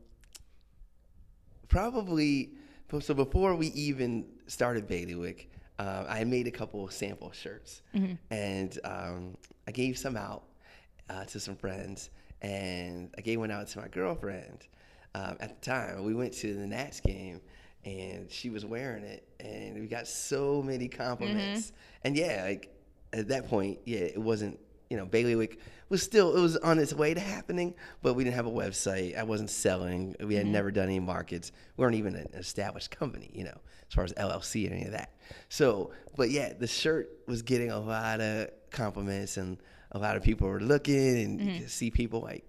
probably. 1.69 2.51
So 3.01 3.13
before 3.15 3.55
we 3.55 3.69
even 3.69 4.25
started 4.47 4.87
Bailiwick, 4.89 5.51
uh, 5.79 6.05
I 6.09 6.25
made 6.25 6.47
a 6.47 6.51
couple 6.51 6.85
of 6.85 6.93
sample 6.93 7.31
shirts, 7.33 7.83
Mm-hmm. 7.95 8.15
and 8.31 8.79
um, 8.85 9.37
I 9.67 9.73
gave 9.73 9.99
some 9.99 10.17
out 10.17 10.45
uh, 11.11 11.25
to 11.27 11.39
some 11.39 11.55
friends, 11.57 12.11
and 12.43 13.11
I 13.17 13.21
gave 13.21 13.39
one 13.39 13.51
out 13.51 13.69
to 13.69 13.79
my 13.81 13.89
girlfriend. 13.89 14.67
Um, 15.15 15.37
at 15.41 15.61
the 15.61 15.71
time, 15.71 16.05
we 16.05 16.15
went 16.15 16.33
to 16.35 16.55
the 16.55 16.67
Nats 16.67 17.01
game, 17.01 17.41
and 17.85 18.31
she 18.31 18.51
was 18.51 18.65
wearing 18.65 19.05
it, 19.05 19.29
and 19.41 19.79
we 19.79 19.87
got 19.87 20.07
so 20.09 20.63
many 20.63 20.89
compliments. 20.89 21.73
And 22.05 22.17
yeah, 22.17 22.45
like 22.47 22.75
at 23.13 23.29
that 23.29 23.49
point, 23.49 23.79
yeah, 23.85 24.01
it 24.01 24.19
wasn't. 24.19 24.59
You 24.91 24.97
know, 24.97 25.07
Bailiwick 25.07 25.59
was 25.89 26.03
still 26.03 26.37
it 26.37 26.41
was 26.41 26.57
on 26.57 26.79
its 26.79 26.93
way 26.93 27.15
to 27.15 27.21
happening, 27.21 27.75
but 28.03 28.15
we 28.15 28.25
didn't 28.25 28.37
have 28.37 28.47
a 28.47 28.51
website. 28.51 29.17
I 29.17 29.23
wasn't 29.23 29.51
selling. 29.51 30.17
We 30.21 30.35
had 30.35 30.45
mm-hmm. 30.45 30.53
never 30.53 30.71
done 30.71 30.85
any 30.85 31.01
markets. 31.01 31.53
We 31.77 31.83
weren't 31.83 31.97
even 31.97 32.15
an 32.15 32.29
established 32.35 32.91
company, 32.91 33.31
you 33.33 33.45
know, 33.45 33.59
as 33.89 33.95
far 33.95 34.05
as 34.05 34.13
LLC 34.15 34.65
and 34.65 34.75
any 34.75 34.85
of 34.85 34.93
that. 34.93 35.13
So, 35.49 35.93
but 36.17 36.31
yeah, 36.31 36.53
the 36.53 36.67
shirt 36.67 37.11
was 37.27 37.43
getting 37.43 37.71
a 37.71 37.79
lot 37.79 38.21
of 38.21 38.49
compliments, 38.71 39.37
and 39.37 39.59
a 39.93 39.99
lot 39.99 40.17
of 40.17 40.23
people 40.23 40.49
were 40.49 40.61
looking, 40.61 41.23
and 41.23 41.41
you 41.41 41.47
mm-hmm. 41.47 41.59
could 41.59 41.71
see 41.71 41.91
people 41.91 42.21
like 42.21 42.45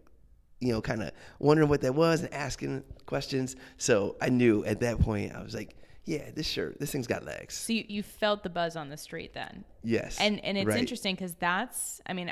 you 0.60 0.74
know, 0.74 0.82
kind 0.82 1.02
of 1.02 1.12
wondering 1.40 1.70
what 1.70 1.82
that 1.82 1.96
was 1.96 2.22
and 2.22 2.34
asking 2.34 2.84
questions. 3.06 3.56
So 3.78 4.18
I 4.22 4.30
knew 4.30 4.64
at 4.66 4.82
that 4.82 5.00
point, 5.00 5.34
I 5.34 5.42
was 5.42 5.56
like, 5.56 5.76
yeah, 6.06 6.32
this 6.34 6.48
shirt, 6.48 6.80
this 6.80 6.92
thing's 6.92 7.08
got 7.08 7.24
legs. 7.26 7.54
So 7.54 7.74
you, 7.74 7.86
you 7.88 8.04
felt 8.04 8.44
the 8.44 8.50
buzz 8.50 8.76
on 8.76 8.90
the 8.90 8.98
street 8.98 9.34
then. 9.34 9.64
Yes. 9.84 10.18
And 10.20 10.44
and 10.44 10.58
it's 10.58 10.68
right. 10.68 10.80
interesting 10.80 11.16
because 11.16 11.36
that's 11.36 12.02
I 12.06 12.14
mean, 12.14 12.32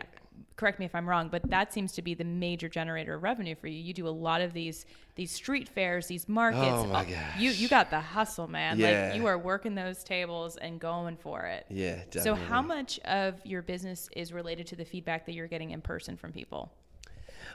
correct 0.55 0.79
me 0.79 0.85
if 0.85 0.95
I'm 0.95 1.07
wrong, 1.07 1.29
but 1.29 1.47
that 1.49 1.71
seems 1.71 1.91
to 1.93 2.01
be 2.01 2.13
the 2.13 2.23
major 2.23 2.67
generator 2.69 3.15
of 3.15 3.23
revenue 3.23 3.55
for 3.55 3.67
you. 3.67 3.79
You 3.79 3.93
do 3.93 4.07
a 4.07 4.09
lot 4.09 4.41
of 4.41 4.53
these 4.53 4.85
these 5.15 5.31
street 5.31 5.69
fairs, 5.69 6.07
these 6.07 6.27
markets. 6.27 6.65
Oh, 6.65 6.87
my 6.87 7.01
Uh, 7.01 7.05
You 7.37 7.51
you 7.51 7.67
got 7.69 7.89
the 7.89 7.99
hustle, 7.99 8.47
man. 8.47 8.79
Yeah. 8.79 9.09
Like 9.09 9.15
you 9.15 9.25
are 9.27 9.37
working 9.37 9.75
those 9.75 10.03
tables 10.03 10.57
and 10.57 10.79
going 10.79 11.17
for 11.17 11.45
it. 11.45 11.65
Yeah, 11.69 11.95
definitely. 12.09 12.21
So 12.21 12.35
how 12.35 12.61
much 12.61 12.99
of 12.99 13.35
your 13.45 13.61
business 13.61 14.09
is 14.15 14.33
related 14.33 14.67
to 14.67 14.75
the 14.75 14.85
feedback 14.85 15.25
that 15.27 15.33
you're 15.33 15.47
getting 15.47 15.71
in 15.71 15.81
person 15.81 16.17
from 16.17 16.31
people? 16.31 16.71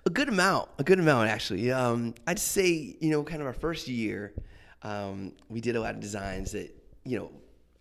A 0.07 0.11
good 0.11 0.29
amount, 0.29 0.69
a 0.79 0.85
good 0.85 0.99
amount 0.99 1.29
actually. 1.29 1.71
Um, 1.71 2.15
I'd 2.27 2.39
say, 2.39 2.97
you 3.01 3.11
know, 3.11 3.23
kind 3.23 3.41
of 3.41 3.47
our 3.47 3.53
first 3.53 3.89
year, 3.89 4.33
um, 4.83 5.33
we 5.49 5.61
did 5.61 5.77
a 5.77 5.81
lot 5.81 5.95
of 5.95 6.01
designs 6.01 6.53
that, 6.53 6.75
you 7.05 7.19
know, 7.19 7.31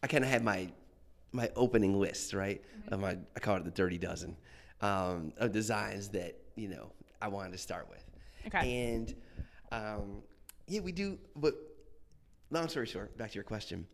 I 0.04 0.08
kind 0.08 0.24
of 0.24 0.30
had 0.30 0.44
my 0.44 0.70
my 1.32 1.50
opening 1.56 2.00
list, 2.00 2.34
right? 2.34 2.62
Of 2.90 3.00
my, 3.00 3.18
I 3.36 3.40
call 3.40 3.56
it 3.56 3.64
the 3.64 3.72
dirty 3.72 3.98
dozen, 3.98 4.36
um, 4.82 5.32
of 5.38 5.52
designs 5.52 6.10
that 6.10 6.38
you 6.56 6.68
know 6.68 6.92
I 7.22 7.28
wanted 7.30 7.54
to 7.54 7.58
start 7.58 7.88
with. 7.90 8.04
Okay. 8.48 8.92
And 8.92 9.16
um, 9.72 10.22
yeah, 10.68 10.82
we 10.82 10.92
do. 10.92 11.18
But 11.36 11.56
long 12.50 12.68
story 12.68 12.88
short, 12.88 13.18
back 13.18 13.32
to 13.32 13.36
your 13.36 13.44
question. 13.44 13.88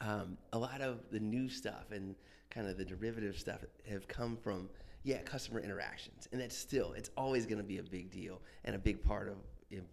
Um, 0.00 0.38
a 0.52 0.58
lot 0.58 0.80
of 0.80 1.00
the 1.10 1.20
new 1.20 1.48
stuff 1.48 1.90
and 1.90 2.14
kind 2.50 2.68
of 2.68 2.76
the 2.78 2.84
derivative 2.84 3.38
stuff 3.38 3.64
have 3.88 4.06
come 4.08 4.36
from 4.36 4.68
yeah 5.04 5.18
customer 5.22 5.60
interactions, 5.60 6.28
and 6.32 6.40
that's 6.40 6.56
still 6.56 6.92
it's 6.94 7.10
always 7.16 7.46
going 7.46 7.58
to 7.58 7.64
be 7.64 7.78
a 7.78 7.82
big 7.82 8.10
deal 8.10 8.40
and 8.64 8.74
a 8.74 8.78
big 8.78 9.02
part 9.02 9.28
of 9.28 9.36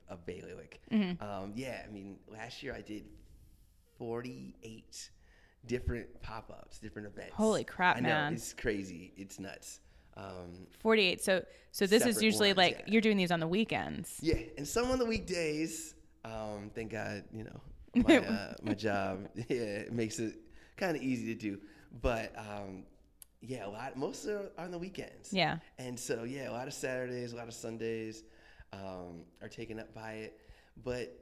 of 0.10 0.26
Bailiwick. 0.26 0.82
Mm-hmm. 0.92 1.24
Um, 1.24 1.54
yeah, 1.56 1.82
I 1.88 1.92
mean 1.92 2.18
last 2.32 2.64
year 2.64 2.74
I 2.74 2.82
did 2.82 3.04
forty 3.98 4.56
eight 4.64 5.10
different 5.66 6.22
pop 6.22 6.50
ups, 6.50 6.80
different 6.80 7.08
events. 7.08 7.34
Holy 7.34 7.64
crap, 7.64 7.98
I 7.98 8.00
know, 8.02 8.10
man. 8.10 8.34
It's 8.34 8.54
crazy. 8.54 9.14
It's 9.18 9.40
nuts. 9.40 9.80
Um, 10.18 10.68
48. 10.80 11.22
So 11.22 11.44
so 11.72 11.86
this 11.86 12.06
is 12.06 12.24
usually 12.24 12.50
ones, 12.50 12.58
like 12.58 12.78
yeah. 12.80 12.94
you're 12.94 13.02
doing 13.02 13.18
these 13.18 13.32
on 13.32 13.40
the 13.40 13.48
weekends. 13.48 14.18
yeah, 14.22 14.38
and 14.58 14.68
some 14.68 14.90
on 14.92 15.00
the 15.00 15.06
weekdays. 15.06 15.96
Um, 16.24 16.72
thank 16.74 16.92
God, 16.92 17.24
you 17.32 17.44
know, 17.44 17.62
my, 17.96 18.18
uh, 18.18 18.54
my 18.64 18.74
job. 18.74 19.28
Yeah, 19.50 19.58
it 19.58 19.94
makes 19.94 20.20
it 20.20 20.36
kind 20.78 20.96
of 20.96 21.04
easy 21.04 21.34
to 21.34 21.40
do. 21.40 21.60
But 22.02 22.34
um, 22.38 22.84
yeah, 23.42 23.66
a 23.66 23.70
lot. 23.70 23.98
Most 23.98 24.26
are 24.28 24.52
on 24.58 24.72
the 24.72 24.78
weekends. 24.78 25.34
Yeah. 25.34 25.58
And 25.78 26.00
so 26.00 26.24
yeah, 26.24 26.50
a 26.50 26.54
lot 26.54 26.68
of 26.68 26.74
Saturdays, 26.74 27.34
a 27.34 27.36
lot 27.36 27.48
of 27.48 27.54
Sundays 27.54 28.24
um, 28.76 29.22
are 29.42 29.50
taken 29.50 29.80
up 29.80 29.94
by 29.94 30.14
it. 30.14 30.40
But 30.84 31.18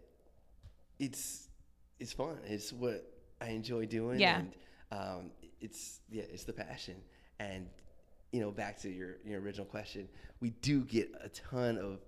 it's 1.00 1.50
it's 2.00 2.12
fun. 2.12 2.38
It's 2.46 2.74
what 2.74 3.06
I 3.42 3.50
enjoy 3.50 3.86
doing. 3.86 4.20
Yeah. 4.20 4.40
And 4.40 4.54
um, 4.92 5.32
it's 5.62 6.00
yeah, 6.10 6.24
it's 6.32 6.44
the 6.44 6.54
passion. 6.54 6.96
And 7.40 7.68
you 8.32 8.42
know, 8.42 8.52
back 8.52 8.80
to 8.82 8.90
your 8.90 9.18
your 9.26 9.42
original 9.42 9.66
question, 9.66 10.08
we 10.40 10.52
do 10.62 10.82
get 10.82 11.12
a 11.24 11.30
ton 11.30 11.78
of 11.78 12.00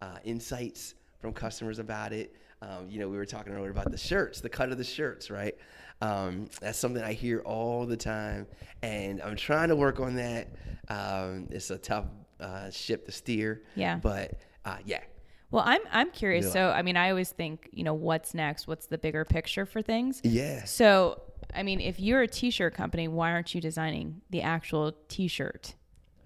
uh, 0.00 0.18
insights 0.24 0.94
from 1.20 1.32
customers 1.32 1.78
about 1.78 2.12
it. 2.12 2.36
Um, 2.60 2.88
you 2.88 3.00
know, 3.00 3.08
we 3.08 3.16
were 3.16 3.26
talking 3.26 3.52
earlier 3.52 3.70
about 3.70 3.90
the 3.90 3.98
shirts, 3.98 4.40
the 4.40 4.48
cut 4.48 4.70
of 4.70 4.78
the 4.78 4.84
shirts, 4.84 5.30
right? 5.30 5.56
Um, 6.00 6.48
that's 6.60 6.78
something 6.78 7.02
I 7.02 7.12
hear 7.12 7.40
all 7.40 7.86
the 7.86 7.96
time, 7.96 8.46
and 8.82 9.20
I'm 9.20 9.36
trying 9.36 9.68
to 9.68 9.76
work 9.76 10.00
on 10.00 10.14
that. 10.16 10.48
Um, 10.88 11.48
it's 11.50 11.70
a 11.70 11.78
tough 11.78 12.06
uh, 12.40 12.70
ship 12.70 13.06
to 13.06 13.12
steer. 13.12 13.62
Yeah. 13.74 13.96
But 13.96 14.40
uh, 14.64 14.76
yeah, 14.84 15.00
Well, 15.50 15.64
I'm 15.66 15.80
I'm 15.90 16.10
curious. 16.10 16.46
Yeah. 16.46 16.52
So, 16.52 16.70
I 16.70 16.82
mean, 16.82 16.96
I 16.96 17.10
always 17.10 17.30
think, 17.30 17.68
you 17.72 17.84
know, 17.84 17.94
what's 17.94 18.34
next? 18.34 18.66
What's 18.66 18.86
the 18.86 18.98
bigger 18.98 19.24
picture 19.24 19.66
for 19.66 19.82
things? 19.82 20.20
yeah. 20.24 20.64
So, 20.64 21.20
I 21.54 21.62
mean, 21.62 21.80
if 21.80 22.00
you're 22.00 22.22
a 22.22 22.28
t-shirt 22.28 22.74
company, 22.74 23.08
why 23.08 23.32
aren't 23.32 23.54
you 23.54 23.60
designing 23.60 24.22
the 24.30 24.40
actual 24.42 24.92
t-shirt 25.08 25.74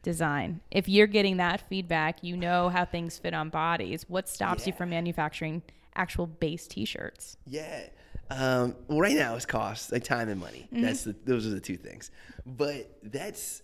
design? 0.03 0.61
If 0.71 0.89
you're 0.89 1.09
getting 1.09 1.39
that 1.39 1.69
feedback, 1.69 2.23
you 2.23 2.37
know 2.37 2.69
how 2.69 2.85
things 2.85 3.19
fit 3.19 3.35
on 3.35 3.49
bodies. 3.49 4.05
What 4.09 4.29
stops 4.29 4.67
you 4.67 4.73
from 4.73 4.91
manufacturing 4.91 5.63
actual 5.97 6.27
base 6.27 6.69
t-shirts? 6.69 7.37
Yeah. 7.47 7.87
Um, 8.31 8.77
well, 8.87 9.01
right 9.01 9.17
now 9.17 9.35
it's 9.35 9.47
cost, 9.47 9.91
like 9.91 10.05
time 10.05 10.29
and 10.29 10.41
money. 10.41 10.69
Mm-hmm. 10.73 10.83
That's 10.83 11.05
the, 11.05 11.17
those 11.25 11.47
are 11.47 11.51
the 11.51 11.61
two 11.61 11.77
things. 11.77 12.11
But 12.45 12.99
that's 13.03 13.63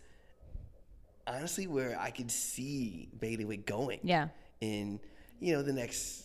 honestly 1.26 1.66
where 1.68 1.96
I 2.00 2.10
could 2.10 2.30
see 2.30 3.08
Bailiwick 3.20 3.66
going. 3.66 4.00
Yeah. 4.02 4.28
In 4.62 5.00
you 5.40 5.52
know 5.54 5.62
the 5.62 5.72
next, 5.72 6.22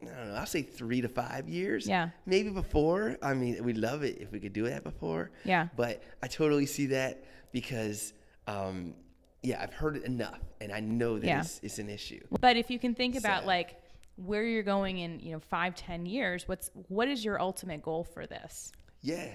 I 0.00 0.06
don't 0.06 0.28
know, 0.28 0.34
I'll 0.36 0.46
say 0.46 0.62
three 0.62 1.02
to 1.02 1.08
five 1.08 1.50
years. 1.50 1.86
Yeah. 1.86 2.08
Maybe 2.24 2.48
before. 2.48 3.18
I 3.22 3.34
mean, 3.34 3.62
we'd 3.62 3.76
love 3.76 4.02
it 4.02 4.18
if 4.22 4.32
we 4.32 4.40
could 4.40 4.54
do 4.54 4.64
that 4.70 4.82
before. 4.84 5.30
Yeah. 5.44 5.68
But 5.76 6.02
I 6.22 6.28
totally 6.28 6.64
see 6.64 6.86
that 6.86 7.22
because, 7.52 8.14
um, 8.46 8.94
yeah, 9.42 9.60
I've 9.62 9.74
heard 9.74 9.96
it 9.96 10.04
enough, 10.04 10.40
and 10.62 10.72
I 10.72 10.80
know 10.80 11.18
that 11.18 11.26
Yeah. 11.26 11.40
it's, 11.40 11.60
it's 11.62 11.78
an 11.78 11.90
issue. 11.90 12.20
But 12.40 12.56
if 12.56 12.70
you 12.70 12.78
can 12.78 12.94
think 12.94 13.16
about 13.16 13.42
So- 13.42 13.48
like 13.48 13.76
where 14.16 14.44
you're 14.44 14.62
going 14.62 14.98
in, 14.98 15.20
you 15.20 15.32
know, 15.32 15.40
five, 15.40 15.74
ten 15.74 16.06
years, 16.06 16.48
what's 16.48 16.70
what 16.88 17.08
is 17.08 17.22
your 17.22 17.38
ultimate 17.38 17.82
goal 17.82 18.02
for 18.02 18.26
this? 18.26 18.72
Yeah, 19.02 19.28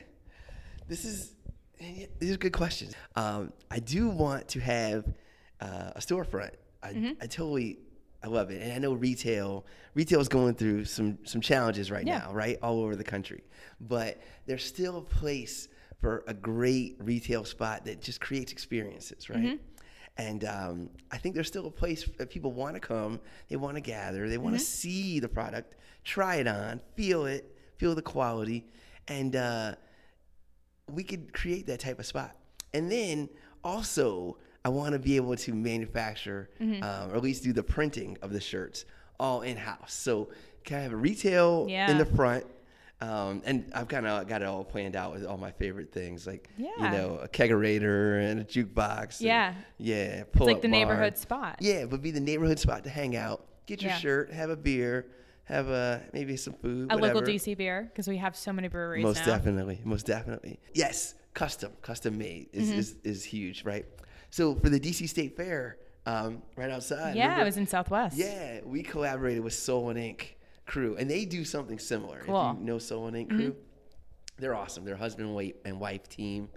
this 0.88 1.06
is 1.06 1.34
these 2.20 2.34
are 2.34 2.38
good 2.38 2.54
questions. 2.54 2.96
Um, 3.16 3.54
I 3.70 3.78
do 3.78 4.10
want 4.10 4.48
to 4.50 4.60
have 4.60 5.06
uh, 5.62 5.92
a 5.96 6.00
storefront. 6.00 6.54
I, 6.82 7.16
I 7.22 7.28
totally 7.28 7.80
I 8.24 8.28
love 8.28 8.50
it, 8.52 8.62
and 8.62 8.74
I 8.74 8.80
know 8.80 8.94
retail 8.94 9.66
retail 9.94 10.20
is 10.20 10.28
going 10.28 10.56
through 10.56 10.86
some 10.86 11.20
some 11.24 11.42
challenges 11.42 11.92
right 11.92 12.06
Yeah. 12.06 12.20
now, 12.20 12.34
right, 12.34 12.58
all 12.64 12.82
over 12.82 12.96
the 12.96 13.04
country. 13.04 13.44
But 13.80 14.20
there's 14.46 14.64
still 14.66 14.98
a 14.98 15.02
place 15.02 15.68
for 16.02 16.24
a 16.28 16.34
great 16.34 16.98
retail 17.00 17.44
spot 17.46 17.86
that 17.86 18.02
just 18.02 18.20
creates 18.22 18.52
experiences, 18.52 19.30
right? 19.30 19.60
And 20.18 20.46
um, 20.46 20.90
I 21.12 21.18
think 21.18 21.36
there's 21.36 21.48
still 21.48 21.68
a 21.68 21.72
place 21.72 22.10
that 22.18 22.30
people 22.32 22.52
want 22.52 22.74
to 22.76 22.80
come, 22.80 23.20
they 23.50 23.56
want 23.56 23.76
to 23.76 23.82
gather, 23.82 24.28
they 24.28 24.40
want 24.40 24.56
to 24.56 24.60
see 24.66 25.20
the 25.20 25.30
product, 25.30 25.76
try 26.04 26.38
it 26.38 26.48
on, 26.48 26.82
feel 26.96 27.26
it, 27.28 27.56
feel 27.78 27.94
the 27.94 28.02
quality, 28.02 28.66
and 29.08 29.36
uh, 29.36 29.76
we 30.92 31.04
could 31.04 31.34
create 31.34 31.68
that 31.68 31.80
type 31.80 32.00
of 32.00 32.06
spot. 32.08 32.36
And 32.74 32.92
then 32.92 33.30
also, 33.64 34.38
I 34.68 34.70
want 34.70 34.92
to 34.92 35.00
be 35.00 35.16
able 35.16 35.34
to 35.38 35.54
manufacture 35.54 36.50
Mm-hmm. 36.62 36.84
um, 36.84 37.12
or 37.12 37.16
at 37.16 37.24
least 37.24 37.42
do 37.44 37.54
the 37.54 37.64
printing 37.64 38.18
of 38.22 38.34
the 38.34 38.42
shirts 38.42 38.84
all 39.18 39.42
in 39.42 39.56
house. 39.56 39.94
So, 39.94 40.30
can 40.66 40.80
I 40.80 40.82
have 40.82 40.92
a 40.92 40.98
retail 40.98 41.66
Yeah. 41.70 41.90
in 41.90 41.98
the 41.98 42.06
front? 42.06 42.46
Um, 43.00 43.42
and 43.46 43.72
I've 43.74 43.88
kind 43.88 44.06
of 44.06 44.28
got 44.28 44.42
it 44.42 44.46
all 44.46 44.66
planned 44.66 44.96
out 44.98 45.14
with 45.14 45.24
all 45.26 45.38
my 45.38 45.52
favorite 45.52 45.94
things, 45.94 46.28
like 46.28 46.50
Yeah. 46.58 46.72
you 46.80 46.90
know, 46.98 47.20
a 47.24 47.28
kegerator 47.30 48.20
and 48.30 48.42
a 48.42 48.44
jukebox. 48.44 49.20
and- 49.22 49.28
Yeah. 49.28 49.54
yeah, 49.78 50.24
It's 50.34 50.40
like 50.40 50.62
the 50.62 50.68
bar. 50.68 50.72
neighborhood 50.80 51.18
spot. 51.18 51.58
Yeah, 51.62 51.76
it 51.76 51.90
would 51.92 52.02
be 52.02 52.12
the 52.12 52.20
neighborhood 52.20 52.60
spot 52.60 52.84
to 52.84 52.90
hang 52.90 53.16
out, 53.16 53.46
get 53.68 53.82
your 53.82 53.92
Yeah. 53.92 53.98
shirt, 54.00 54.32
have 54.34 54.50
a 54.50 54.58
beer, 54.58 55.06
have 55.46 55.70
a 55.70 56.02
maybe 56.12 56.36
some 56.36 56.54
food, 56.56 56.92
A 56.92 56.98
local. 56.98 57.22
DC 57.22 57.56
beer 57.56 57.84
because 57.90 58.08
we 58.10 58.18
have 58.18 58.36
so 58.36 58.52
many 58.52 58.68
breweries 58.68 59.04
Most 59.04 59.20
now. 59.26 59.34
definitely, 59.38 59.80
most 59.86 60.06
definitely. 60.06 60.60
Yes, 60.74 61.14
custom, 61.34 61.72
custom 61.82 62.18
made 62.18 62.50
is, 62.52 62.70
Mm-hmm. 62.70 62.80
is, 62.80 62.96
is 63.06 63.24
huge, 63.24 63.64
right? 63.64 63.86
So 64.30 64.56
for 64.56 64.70
the 64.70 64.80
DC 64.80 65.08
State 65.10 65.36
Fair, 65.36 65.78
um, 66.06 66.42
right 66.56 66.70
outside. 66.70 67.16
Yeah, 67.16 67.24
remember- 67.24 67.42
it 67.42 67.46
was 67.46 67.58
in 67.58 67.68
Southwest. 67.68 68.16
Yeah, 68.18 68.62
we 68.66 68.84
collaborated 68.84 69.44
with 69.44 69.54
Soul 69.54 69.90
and 69.90 70.00
Ink 70.00 70.38
crew, 70.66 70.96
and 70.98 71.10
they 71.10 71.26
do 71.26 71.44
something 71.44 71.80
similar. 71.80 72.22
Cool. 72.26 72.36
Mm-hmm. 72.36 72.56
If 72.56 72.60
you 72.62 72.66
know 72.66 72.80
Soul 72.80 73.08
and 73.08 73.18
Ink 73.18 73.30
crew, 73.30 73.56
they're 74.38 74.56
awesome. 74.56 74.86
They're 74.86 74.96
husband 74.96 75.36
and 75.66 75.80
wife, 75.80 76.08
team. 76.10 76.50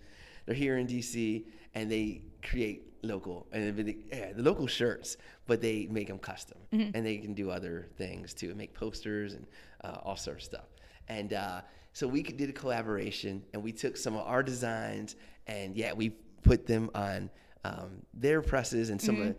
They're 0.46 0.54
here 0.54 0.78
in 0.78 0.86
DC, 0.86 1.44
and 1.74 1.90
they 1.90 2.22
create 2.42 2.86
local 3.02 3.46
and 3.52 3.74
they, 3.78 3.96
yeah, 4.12 4.32
the 4.34 4.42
local 4.42 4.66
shirts, 4.66 5.16
but 5.46 5.62
they 5.62 5.86
make 5.90 6.08
them 6.08 6.18
custom, 6.18 6.58
Mm-hmm. 6.72 6.90
and 6.94 7.06
they 7.06 7.16
can 7.16 7.32
do 7.34 7.50
other 7.50 7.88
things 7.96 8.34
too, 8.34 8.54
make 8.54 8.74
posters 8.74 9.32
and 9.34 9.46
uh, 9.84 9.96
all 10.02 10.16
sorts 10.16 10.44
of 10.44 10.50
stuff. 10.52 10.66
and 11.08 11.32
uh, 11.32 11.62
so 11.94 12.06
we 12.06 12.22
did 12.22 12.50
a 12.50 12.52
collaboration, 12.52 13.42
and 13.54 13.62
we 13.62 13.72
took 13.72 13.96
some 13.96 14.14
of 14.16 14.26
our 14.26 14.42
designs, 14.42 15.16
and 15.46 15.76
yeah, 15.76 15.92
we 15.94 16.10
put 16.42 16.66
them 16.66 16.90
on 16.94 17.30
um, 17.64 18.02
their 18.14 18.42
presses 18.42 18.90
and 18.90 19.00
some 19.00 19.16
Mm-hmm. 19.16 19.28
of 19.30 19.36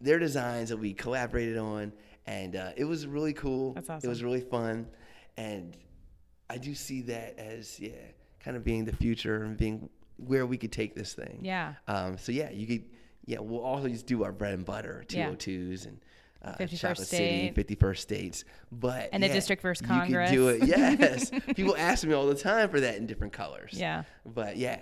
their 0.00 0.18
designs 0.18 0.68
that 0.68 0.76
we 0.76 0.92
collaborated 0.92 1.56
on, 1.56 1.92
and 2.26 2.56
uh, 2.56 2.70
it 2.76 2.84
was 2.84 3.06
really 3.06 3.32
cool. 3.32 3.72
That's 3.74 3.88
awesome. 3.88 4.06
It 4.06 4.10
was 4.10 4.22
really 4.22 4.40
fun, 4.40 4.86
and 5.36 5.76
I 6.50 6.58
do 6.58 6.74
see 6.74 7.02
that 7.02 7.38
as 7.38 7.78
yeah, 7.80 7.90
kind 8.40 8.56
of 8.56 8.64
being 8.64 8.84
the 8.84 8.94
future 8.94 9.44
and 9.44 9.56
being 9.56 9.88
where 10.16 10.44
we 10.46 10.58
could 10.58 10.72
take 10.72 10.94
this 10.94 11.14
thing. 11.14 11.40
Yeah. 11.42 11.74
Um, 11.88 12.18
so 12.18 12.32
yeah, 12.32 12.50
you 12.50 12.66
could. 12.66 12.84
Yeah, 13.26 13.38
we'll 13.40 13.62
always 13.62 14.02
do 14.02 14.22
our 14.24 14.32
bread 14.32 14.52
and 14.52 14.66
butter, 14.66 15.02
Yeah. 15.08 15.30
202s 15.30 15.86
and 15.86 15.98
uh, 16.44 16.52
51st 16.58 16.78
Chocolate 16.78 17.06
State. 17.08 17.54
City, 17.56 17.74
51st 17.76 17.96
states. 17.96 18.44
But 18.70 19.08
And 19.14 19.22
the 19.22 19.28
yeah, 19.28 19.32
District 19.32 19.62
versus 19.62 19.86
Congress. 19.86 20.30
you 20.30 20.46
could 20.50 20.60
do 20.60 20.64
it. 20.66 20.68
Yes, 20.68 21.30
people 21.56 21.74
ask 21.78 22.06
me 22.06 22.12
all 22.12 22.26
the 22.26 22.34
time 22.34 22.68
for 22.68 22.80
that 22.80 22.96
in 22.96 23.06
different 23.06 23.32
colors. 23.32 23.70
Yeah. 23.72 24.02
But 24.26 24.58
yeah, 24.58 24.80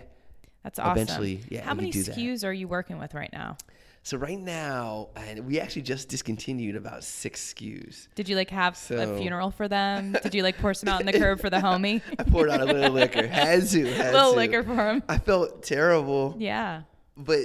That's 0.62 0.78
awesome. 0.78 1.02
Eventually, 1.02 1.40
yeah, 1.49 1.62
How 1.62 1.75
many 1.75 1.90
do 1.90 2.02
that. 2.04 2.16
SKUs 2.16 2.45
are 2.45 2.52
you 2.52 2.69
working 2.69 2.99
with 2.99 3.14
right 3.14 3.33
now? 3.33 3.57
so 4.04 4.16
right 4.16 4.38
now, 4.38 5.09
and 5.14 5.47
we 5.47 5.61
actually 5.61 5.83
just 5.83 6.09
discontinued 6.09 6.75
about 6.75 7.04
six 7.04 7.52
SKUs. 7.54 8.09
Did 8.16 8.28
you 8.28 8.35
like 8.35 8.50
have 8.50 8.75
a 8.90 9.16
funeral 9.16 9.50
for 9.52 9.69
them? 9.69 10.16
Did 10.23 10.35
you 10.35 10.42
like 10.42 10.59
pour 10.59 10.75
some 10.75 10.88
out 10.88 11.00
in 11.00 11.07
the 11.07 11.12
curb 11.12 11.40
for 11.40 11.50
the 11.50 11.59
homie? 11.59 12.02
I 12.19 12.25
poured 12.25 12.50
out 12.50 12.61
a 12.61 12.64
little 12.64 12.90
liquor. 12.90 13.26
Had 13.28 13.69
to. 13.69 13.92
Had 13.92 14.12
little 14.12 14.33
to. 14.33 14.37
liquor 14.37 14.62
for 14.64 14.75
him. 14.75 15.02
I 15.09 15.19
felt 15.19 15.62
terrible. 15.62 16.35
Yeah. 16.38 16.83
but 17.16 17.42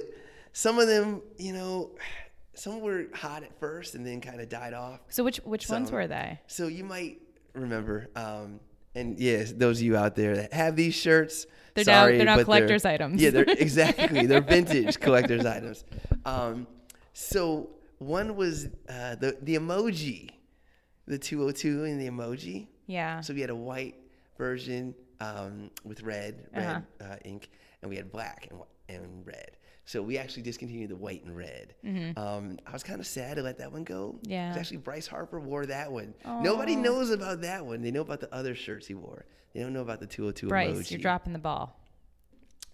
some 0.54 0.80
of 0.80 0.88
them, 0.88 1.22
you 1.38 1.54
know, 1.54 1.92
some 2.56 2.82
were 2.82 3.06
hot 3.14 3.44
at 3.44 3.60
first 3.60 3.94
and 3.94 4.04
then 4.04 4.20
kind 4.20 4.42
of 4.42 4.50
died 4.50 4.74
off. 4.74 5.00
So 5.10 5.24
which 5.24 5.38
which 5.38 5.70
ones 5.70 5.92
were 5.92 6.08
they? 6.08 6.40
So 6.48 6.66
you 6.68 6.84
might 6.84 7.22
remember, 7.54 8.10
um, 8.16 8.60
and 8.98 9.20
yes, 9.20 9.52
those 9.54 9.78
of 9.80 9.84
you 9.84 9.96
out 9.96 10.16
there 10.16 10.36
that 10.38 10.54
have 10.54 10.76
these 10.76 10.94
shirts, 10.96 11.46
They're 11.74 11.84
sorry, 11.86 12.18
they're 12.18 12.26
now 12.26 12.38
but 12.38 12.46
collector's 12.46 12.86
items. 12.86 13.22
Yeah, 13.22 13.30
they're 13.32 13.44
exactly 13.48 14.26
they're 14.26 14.42
vintage 14.42 15.00
collector's 15.00 15.46
items. 15.46 15.84
Um, 16.26 16.68
so 17.14 17.70
one 18.00 18.36
was 18.36 18.66
uh, 18.90 19.16
the 19.16 19.38
the 19.42 19.56
emoji, 19.56 20.30
the 21.08 21.18
202 21.18 21.84
and 21.86 22.02
the 22.02 22.10
emoji. 22.10 22.68
Yeah. 22.88 23.22
So 23.22 23.34
we 23.34 23.42
had 23.42 23.50
a 23.50 23.56
white 23.56 23.96
version 24.38 24.94
um, 25.20 25.70
with 25.84 26.02
red, 26.04 26.48
red 26.56 26.66
Uh-huh. 27.02 27.14
uh, 27.14 27.16
ink, 27.26 27.50
and 27.82 27.90
we 27.90 27.96
had 27.98 28.12
black 28.12 28.48
and, 28.52 28.60
and 28.90 29.26
red. 29.26 29.52
So 29.88 30.02
we 30.02 30.18
actually 30.18 30.44
discontinued 30.44 30.90
the 30.90 30.98
white 30.98 31.24
and 31.24 31.34
red. 31.34 31.74
Um, 32.18 32.60
I 32.68 32.74
was 32.74 32.84
kind 32.84 33.00
of 33.00 33.08
sad 33.08 33.38
to 33.38 33.42
let 33.42 33.58
that 33.60 33.72
one 33.72 33.86
go. 33.86 34.18
Mm-hmm. 34.20 34.32
Yeah. 34.32 34.54
Actually, 34.54 34.78
Bryce 34.78 35.08
Harper 35.08 35.40
wore 35.40 35.66
that 35.66 35.90
one. 35.90 36.14
Nobody 36.26 36.76
knows 36.76 37.10
about 37.10 37.40
that 37.42 37.66
one. 37.66 37.82
They 37.82 37.90
know 37.92 38.02
about 38.02 38.20
the 38.20 38.34
other 38.36 38.54
shirts 38.54 38.86
he 38.86 38.96
wore. 38.96 39.26
They 39.54 39.62
don't 39.62 39.72
know 39.72 39.82
about 39.82 40.02
the 40.02 40.06
202 40.06 40.50
Bryce, 40.50 40.76
emoji. 40.76 40.92
you're 40.92 41.00
dropping 41.00 41.32
the 41.32 41.40
ball. 41.40 41.80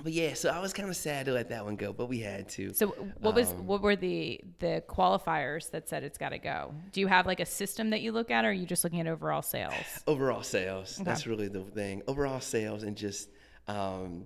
But 0.04 0.12
yeah, 0.12 0.34
so 0.34 0.50
I 0.50 0.60
was 0.60 0.74
kind 0.74 0.90
of 0.90 0.96
sad 0.96 1.28
to 1.28 1.34
let 1.34 1.50
that 1.50 1.64
one 1.64 1.76
go, 1.76 1.94
but 1.94 2.10
we 2.10 2.20
had 2.20 2.50
to. 2.50 2.74
So 2.74 2.88
what 3.20 3.36
was 3.36 3.52
Um, 3.52 3.68
what 3.68 3.84
were 3.84 3.96
the 3.96 4.42
the 4.58 4.84
qualifiers 4.90 5.70
that 5.70 5.88
said 5.88 6.04
it's 6.04 6.18
got 6.18 6.30
to 6.30 6.40
go? 6.40 6.74
Do 6.92 7.00
you 7.00 7.06
have 7.08 7.28
like 7.28 7.40
a 7.40 7.46
system 7.46 7.92
that 7.92 8.02
you 8.02 8.12
look 8.12 8.32
at, 8.32 8.44
or 8.44 8.50
are 8.50 8.52
you 8.52 8.66
just 8.66 8.84
looking 8.84 9.00
at 9.00 9.08
overall 9.08 9.44
sales? 9.44 9.76
overall 10.08 10.42
sales 10.42 11.00
that's 11.04 11.28
really 11.28 11.48
the 11.48 11.62
thing 11.62 12.02
overall 12.08 12.40
sales 12.42 12.82
and 12.82 12.98
just 12.98 13.30
um, 13.68 14.26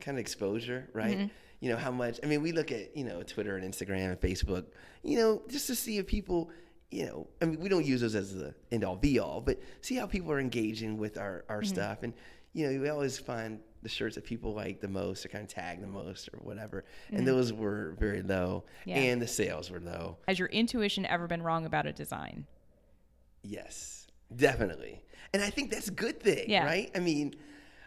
kind 0.00 0.16
of 0.16 0.20
exposure 0.20 0.88
right 0.94 1.18
Mm-hmm. 1.18 1.26
You 1.60 1.70
know 1.70 1.76
how 1.76 1.90
much 1.90 2.20
i 2.22 2.26
mean 2.26 2.42
we 2.42 2.52
look 2.52 2.70
at 2.72 2.96
you 2.96 3.04
know 3.04 3.22
twitter 3.22 3.56
and 3.56 3.64
instagram 3.72 4.10
and 4.10 4.20
facebook 4.20 4.66
you 5.02 5.16
know 5.18 5.42
just 5.48 5.66
to 5.66 5.74
see 5.74 5.98
if 5.98 6.06
people 6.06 6.50
you 6.90 7.06
know 7.06 7.26
i 7.40 7.44
mean 7.44 7.58
we 7.60 7.68
don't 7.68 7.84
use 7.86 8.00
those 8.02 8.14
as 8.14 8.34
the 8.34 8.54
end 8.70 8.84
all 8.84 8.96
be 8.96 9.18
all 9.18 9.40
but 9.40 9.58
see 9.80 9.94
how 9.96 10.06
people 10.06 10.30
are 10.30 10.38
engaging 10.40 10.98
with 10.98 11.16
our, 11.18 11.44
our 11.48 11.62
Mm-hmm. 11.62 11.74
stuff 11.74 12.02
and 12.02 12.12
you 12.52 12.66
know 12.70 12.80
we 12.80 12.88
always 12.88 13.18
find 13.18 13.60
the 13.82 13.88
shirts 13.88 14.16
that 14.16 14.24
people 14.24 14.52
like 14.52 14.80
the 14.80 14.88
most 14.88 15.24
or 15.24 15.28
kind 15.28 15.44
of 15.44 15.48
tag 15.48 15.80
the 15.80 15.86
most 15.86 16.28
or 16.32 16.38
whatever 16.38 16.84
and 17.12 17.26
those 17.26 17.52
were 17.52 17.94
very 17.98 18.22
low 18.22 18.64
Mm-hmm. 18.80 18.90
Yeah. 18.90 18.96
and 18.96 19.22
the 19.22 19.26
sales 19.28 19.70
were 19.70 19.80
low 19.80 20.16
Has 20.28 20.38
your 20.38 20.48
intuition 20.48 21.06
ever 21.06 21.26
been 21.26 21.42
wrong 21.42 21.64
about 21.66 21.86
a 21.86 21.92
design? 21.92 22.46
Yes, 23.42 24.06
definitely. 24.34 25.02
And 25.32 25.42
I 25.42 25.50
think 25.50 25.70
that's 25.70 25.88
a 25.88 25.92
good 25.92 26.20
thing, 26.20 26.46
Yeah. 26.48 26.64
right? 26.64 26.90
I 26.94 26.98
mean, 27.00 27.34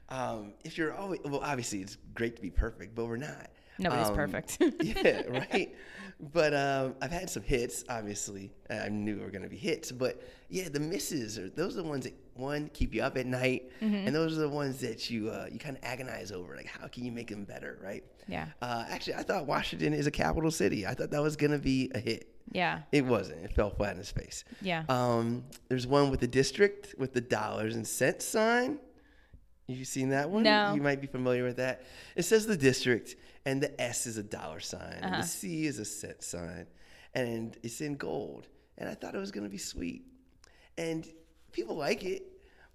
um, 0.09 0.53
if 0.63 0.77
you're 0.77 0.93
always, 0.93 1.19
well, 1.25 1.41
obviously 1.43 1.81
it's 1.81 1.97
great 2.13 2.35
to 2.37 2.41
be 2.41 2.49
perfect, 2.49 2.95
but 2.95 3.05
we're 3.05 3.17
not. 3.17 3.49
Nobody's 3.79 4.07
Um, 4.09 4.15
perfect. 4.15 4.57
yeah, 4.81 5.21
right. 5.29 5.73
But 6.33 6.53
um, 6.53 6.95
I've 7.01 7.11
had 7.11 7.29
some 7.29 7.43
hits, 7.43 7.85
obviously. 7.87 8.51
I 8.69 8.89
knew 8.89 9.15
we 9.15 9.21
were 9.21 9.31
going 9.31 9.43
to 9.43 9.49
be 9.49 9.55
hits. 9.57 9.89
But 9.91 10.21
yeah, 10.49 10.67
the 10.67 10.79
misses, 10.79 11.39
are, 11.39 11.49
those 11.49 11.77
are 11.77 11.81
the 11.81 11.87
ones 11.87 12.03
that, 12.03 12.13
one, 12.33 12.69
keep 12.73 12.93
you 12.93 13.01
up 13.01 13.17
at 13.17 13.25
night. 13.25 13.71
Mm-hmm. 13.81 14.07
And 14.07 14.13
those 14.13 14.37
are 14.37 14.41
the 14.41 14.49
ones 14.49 14.79
that 14.81 15.09
you 15.09 15.29
uh, 15.29 15.47
you 15.49 15.59
kind 15.59 15.77
of 15.77 15.83
agonize 15.83 16.33
over. 16.33 16.57
Like, 16.57 16.65
how 16.65 16.87
can 16.87 17.05
you 17.05 17.11
make 17.13 17.29
them 17.29 17.45
better, 17.45 17.79
right? 17.81 18.03
Yeah. 18.27 18.47
Uh, 18.61 18.83
actually, 18.89 19.13
I 19.15 19.23
thought 19.23 19.45
Washington 19.47 19.93
is 19.93 20.07
a 20.07 20.11
capital 20.11 20.51
city. 20.51 20.85
I 20.85 20.93
thought 20.93 21.09
that 21.11 21.21
was 21.21 21.37
going 21.37 21.51
to 21.51 21.57
be 21.57 21.89
a 21.95 21.99
hit. 21.99 22.27
Yeah. 22.51 22.79
It 22.91 23.05
wasn't. 23.05 23.45
It 23.45 23.53
fell 23.53 23.69
flat 23.69 23.91
in 23.93 23.99
his 23.99 24.11
face. 24.11 24.43
Yeah. 24.61 24.83
Um, 24.89 25.45
there's 25.69 25.87
one 25.87 26.09
with 26.11 26.19
the 26.19 26.27
district 26.27 26.95
with 26.97 27.13
the 27.13 27.21
dollars 27.21 27.75
and 27.75 27.87
cents 27.87 28.25
sign. 28.25 28.79
You 29.67 29.85
seen 29.85 30.09
that 30.09 30.29
one? 30.31 30.43
No. 30.43 30.73
You 30.73 30.81
might 30.81 30.99
be 30.99 31.05
familiar 31.07 31.43
with 31.43 31.57
that. 31.57 31.83
It 32.15 32.23
says 32.23 32.47
the 32.47 32.57
district, 32.57 33.15
and 33.45 33.61
the 33.61 33.79
S 33.81 34.05
is 34.07 34.17
a 34.17 34.23
dollar 34.23 34.59
sign, 34.59 34.93
and 35.01 35.05
Uh-huh. 35.05 35.21
the 35.21 35.27
C 35.27 35.65
is 35.65 35.79
a 35.79 35.85
cent 35.85 36.23
sign, 36.23 36.67
and 37.13 37.57
it's 37.63 37.81
in 37.81 37.95
gold. 37.95 38.47
And 38.77 38.87
I 38.89 38.93
thought 38.95 39.15
it 39.15 39.19
was 39.19 39.31
gonna 39.31 39.49
be 39.49 39.57
sweet, 39.57 40.05
and 40.77 41.05
people 41.51 41.75
like 41.75 42.03
it, 42.05 42.23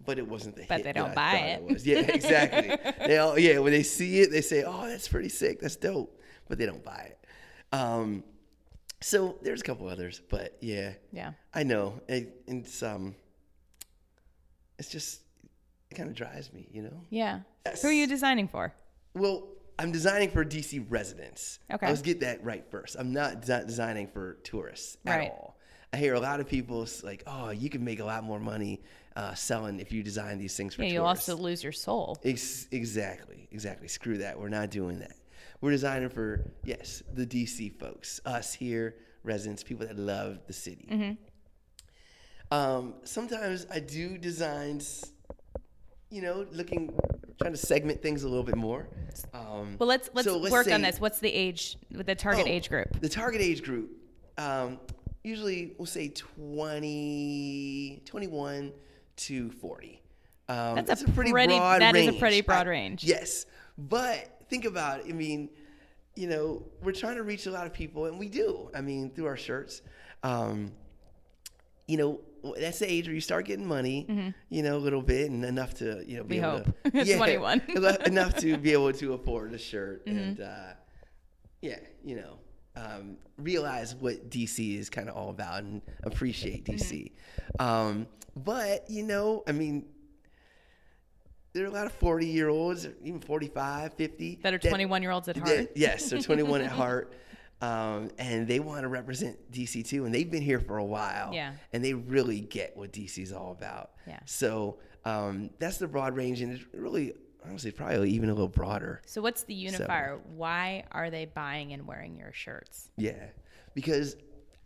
but 0.05 0.19
it 0.19 0.27
wasn't 0.27 0.57
the 0.57 0.65
But 0.69 0.79
hit 0.79 0.85
they 0.85 0.93
don't 0.93 1.15
buy 1.15 1.33
thought 1.33 1.49
it. 1.49 1.63
was. 1.63 1.87
Yeah, 1.87 1.99
exactly. 2.09 2.77
they 3.07 3.19
all, 3.19 3.39
yeah, 3.39 3.59
when 3.59 3.73
they 3.73 3.83
see 3.83 4.21
it, 4.21 4.31
they 4.31 4.41
say, 4.43 4.65
"Oh, 4.65 4.87
that's 4.87 5.09
pretty 5.09 5.29
sick. 5.31 5.61
That's 5.61 5.77
dope," 5.77 6.21
but 6.49 6.59
they 6.59 6.67
don't 6.67 6.85
buy 6.85 7.13
it. 7.13 7.19
Um, 7.73 8.23
so 9.01 9.39
there's 9.43 9.61
a 9.61 9.65
couple 9.65 9.87
others, 9.89 10.21
but 10.31 10.57
yeah, 10.61 10.93
Yeah. 11.13 11.33
I 11.53 11.63
know. 11.63 12.01
It, 12.09 12.43
it's 12.47 12.83
um, 12.83 13.15
it's 14.79 14.89
just 14.91 15.21
it 15.91 15.95
kind 15.95 16.09
of 16.09 16.15
drives 16.17 16.53
me, 16.53 16.67
you 16.73 16.83
know. 16.83 17.01
Yeah. 17.11 17.41
Yes. 17.67 17.83
Who 17.83 17.89
are 17.89 17.93
you 17.93 18.07
designing 18.07 18.49
for? 18.49 18.73
Well, 19.15 19.49
I'm 19.79 19.91
designing 19.93 20.31
for 20.31 20.45
DC 20.45 20.85
residents. 20.89 21.59
Okay. 21.73 21.87
Let's 21.89 22.03
get 22.03 22.21
that 22.21 22.45
right 22.45 22.65
first. 22.71 22.97
I'm 22.99 23.13
not 23.13 23.45
de- 23.45 23.65
designing 23.65 24.07
for 24.09 24.35
tourists 24.45 24.97
at 25.05 25.17
Right. 25.19 25.31
all. 25.31 25.59
I 25.93 25.97
hear 25.97 26.15
a 26.15 26.21
lot 26.21 26.41
of 26.41 26.49
people 26.49 26.87
like, 27.03 27.23
"Oh, 27.27 27.51
you 27.51 27.71
can 27.71 27.85
make 27.85 28.01
a 28.01 28.05
lot 28.05 28.25
more 28.25 28.41
money 28.41 28.83
uh, 29.17 29.35
selling 29.35 29.79
if 29.79 29.93
you 29.93 30.03
design 30.03 30.39
these 30.39 30.57
things 30.57 30.75
for 30.75 30.83
Yeah, 30.83 30.99
tourists." 30.99 31.29
you'll 31.29 31.37
also 31.37 31.43
lose 31.43 31.63
your 31.63 31.73
soul. 31.73 32.19
Ex- 32.25 32.67
exactly, 32.73 33.49
exactly. 33.53 33.87
Screw 33.89 34.19
that. 34.19 34.39
We're 34.39 34.49
not 34.49 34.71
doing 34.71 34.99
that. 35.01 35.15
We're 35.61 35.71
designing 35.71 36.09
for 36.09 36.51
yes, 36.65 37.03
the 37.13 37.25
DC 37.27 37.71
folks, 37.79 38.21
us 38.25 38.53
here, 38.53 38.97
residents, 39.23 39.63
people 39.63 39.87
that 39.87 39.97
love 39.99 40.41
the 40.47 40.53
city. 40.53 40.89
Mm-hmm. 40.91 42.55
Um, 42.55 42.95
sometimes 43.05 43.67
I 43.71 43.81
do 43.81 44.19
designs, 44.19 45.13
you 46.11 46.23
know, 46.23 46.47
looking, 46.53 46.93
trying 47.45 47.53
to 47.53 47.59
segment 47.59 48.01
things 48.01 48.23
a 48.23 48.29
little 48.29 48.43
bit 48.43 48.57
more. 48.57 48.89
Um, 49.35 49.77
Well, 49.79 49.87
let's 49.87 50.09
let's 50.15 50.27
so 50.27 50.39
work 50.51 50.67
on 50.73 50.81
this. 50.81 50.99
What's 50.99 51.19
the 51.21 51.29
age, 51.31 51.77
the 51.91 52.15
target 52.15 52.47
Oh, 52.47 52.51
age 52.51 52.71
group? 52.71 52.99
The 53.01 53.09
target 53.09 53.43
age 53.43 53.63
group, 53.63 53.91
um, 54.39 54.81
usually 55.23 55.75
we'll 55.77 55.85
say 55.85 56.09
20, 56.09 58.03
21 58.07 58.73
to 59.17 59.51
40. 59.51 60.01
Um, 60.49 60.85
That's 60.87 61.03
a 61.03 61.05
a 61.07 61.11
pretty, 61.11 61.33
pretty- 61.33 61.55
broad 61.59 61.83
that 61.83 61.95
is 61.95 62.07
range. 62.07 62.17
a 62.17 62.19
pretty 62.19 62.41
broad 62.41 62.67
I- 62.67 62.71
range. 62.71 63.05
Yes. 63.05 63.45
But 63.77 64.41
think 64.49 64.65
about 64.65 65.01
it. 65.01 65.07
I 65.11 65.13
mean, 65.13 65.51
you 66.17 66.27
know, 66.29 66.63
we're 66.83 66.93
trying 66.93 67.17
to 67.17 67.25
reach 67.25 67.45
a 67.45 67.51
lot 67.51 67.67
of 67.67 67.75
people, 67.75 68.07
and 68.07 68.19
we 68.19 68.29
do. 68.31 68.71
I 68.75 68.81
mean, 68.81 69.11
through 69.11 69.27
our 69.27 69.37
shirts. 69.37 69.83
Um, 70.23 70.73
you 71.89 71.99
know, 71.99 72.21
that's 72.59 72.79
the 72.81 72.91
age 72.91 73.07
where 73.07 73.15
you 73.15 73.21
start 73.21 73.47
getting 73.47 73.67
money, 73.67 74.33
you 74.51 74.63
know, 74.63 74.77
a 74.77 74.79
little 74.79 75.03
bit 75.03 75.31
and 75.31 75.45
enough 75.45 75.75
to, 75.75 76.03
you 76.07 76.17
know, 76.19 76.25
be 76.25 76.37
Mm-hmm. 76.39 76.71
We 76.93 77.01
able 77.01 77.07
hope. 77.07 77.07
to. 77.07 77.13
At 77.13 77.17
21. 77.19 77.63
enough- 78.07 78.37
to 78.39 78.57
be 78.59 78.73
able 78.73 78.93
to 78.93 79.13
afford 79.15 79.53
a 79.55 79.59
shirt 79.59 80.07
Mm-hmm. 80.07 80.19
and, 80.19 80.41
uh, 80.41 80.73
yeah, 81.63 81.79
you 82.05 82.17
know, 82.17 82.39
um, 82.77 83.17
realize 83.39 83.95
what 83.95 84.29
DC 84.31 84.79
is 84.79 84.91
kind 84.91 85.09
of 85.09 85.17
all 85.17 85.31
about 85.31 85.63
and 85.63 85.81
appreciate 86.03 86.65
DC. 86.67 87.13
Mm-hmm. 87.59 87.65
Um, 87.65 88.07
but, 88.37 88.91
you 88.91 89.03
know, 89.05 89.43
I 89.47 89.53
mean, 89.53 89.87
there 91.53 91.65
are 91.65 91.69
a 91.69 91.71
lot 91.71 91.87
of 91.87 91.93
40 91.93 92.27
year 92.27 92.49
olds, 92.49 92.89
even 93.03 93.21
45, 93.21 93.95
50. 93.95 94.41
That 94.43 94.55
are 94.55 94.59
21 94.59 95.03
year 95.03 95.13
olds 95.13 95.29
at 95.29 95.37
that- 95.37 95.47
heart. 95.47 95.71
yes, 95.77 96.11
they're 96.11 96.21
21 96.21 96.63
at 96.63 96.71
heart. 96.83 97.13
Um, 97.65 98.11
and 98.19 98.47
they 98.47 98.61
want 98.61 98.83
to 98.83 98.89
represent 98.89 99.51
DC 99.51 99.87
too. 99.87 100.05
And 100.05 100.15
they've 100.15 100.31
been 100.31 100.43
here 100.43 100.61
for 100.61 100.79
a 100.79 100.85
while. 100.85 101.33
Yeah. 101.33 101.53
And 101.73 101.85
they 101.85 101.95
really 101.95 102.41
get 102.41 102.77
what 102.77 102.93
DC 102.93 103.19
is 103.19 103.33
all 103.33 103.53
about. 103.53 103.93
Yeah. 104.07 104.21
So 104.27 104.79
um, 105.05 105.51
that's 105.59 105.79
the 105.79 105.89
broad 105.89 106.15
range. 106.15 106.43
And 106.43 106.53
it's 106.53 106.65
really, 106.75 107.15
honestly, 107.45 107.71
probably 107.71 108.11
even 108.11 108.29
a 108.29 108.35
little 108.35 108.49
broader. 108.49 109.01
So 109.07 109.23
what's 109.23 109.45
the 109.45 109.55
unifier? 109.55 110.21
Why 110.37 110.85
are 110.93 111.11
they 111.11 111.25
buying 111.25 111.73
and 111.73 111.87
wearing 111.87 112.17
your 112.17 112.33
shirts? 112.33 112.91
Yeah, 112.97 113.29
because 113.75 114.17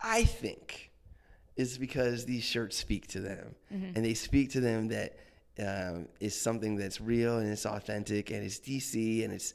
I 0.01 0.23
think 0.23 0.91
it's 1.55 1.77
because 1.77 2.25
these 2.25 2.43
shirts 2.43 2.77
speak 2.77 3.07
to 3.07 3.19
them, 3.19 3.55
and 3.69 4.05
they 4.05 4.13
speak 4.13 4.51
to 4.51 4.61
them 4.61 4.87
that 4.89 5.17
um, 5.59 6.07
is 6.19 6.39
something 6.39 6.75
that's 6.75 7.01
real 7.01 7.39
and 7.39 7.49
it's 7.49 7.65
authentic 7.65 8.31
and 8.31 8.43
it's 8.43 8.59
DC 8.59 9.23
and 9.23 9.33
it's 9.33 9.53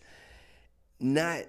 not 1.00 1.44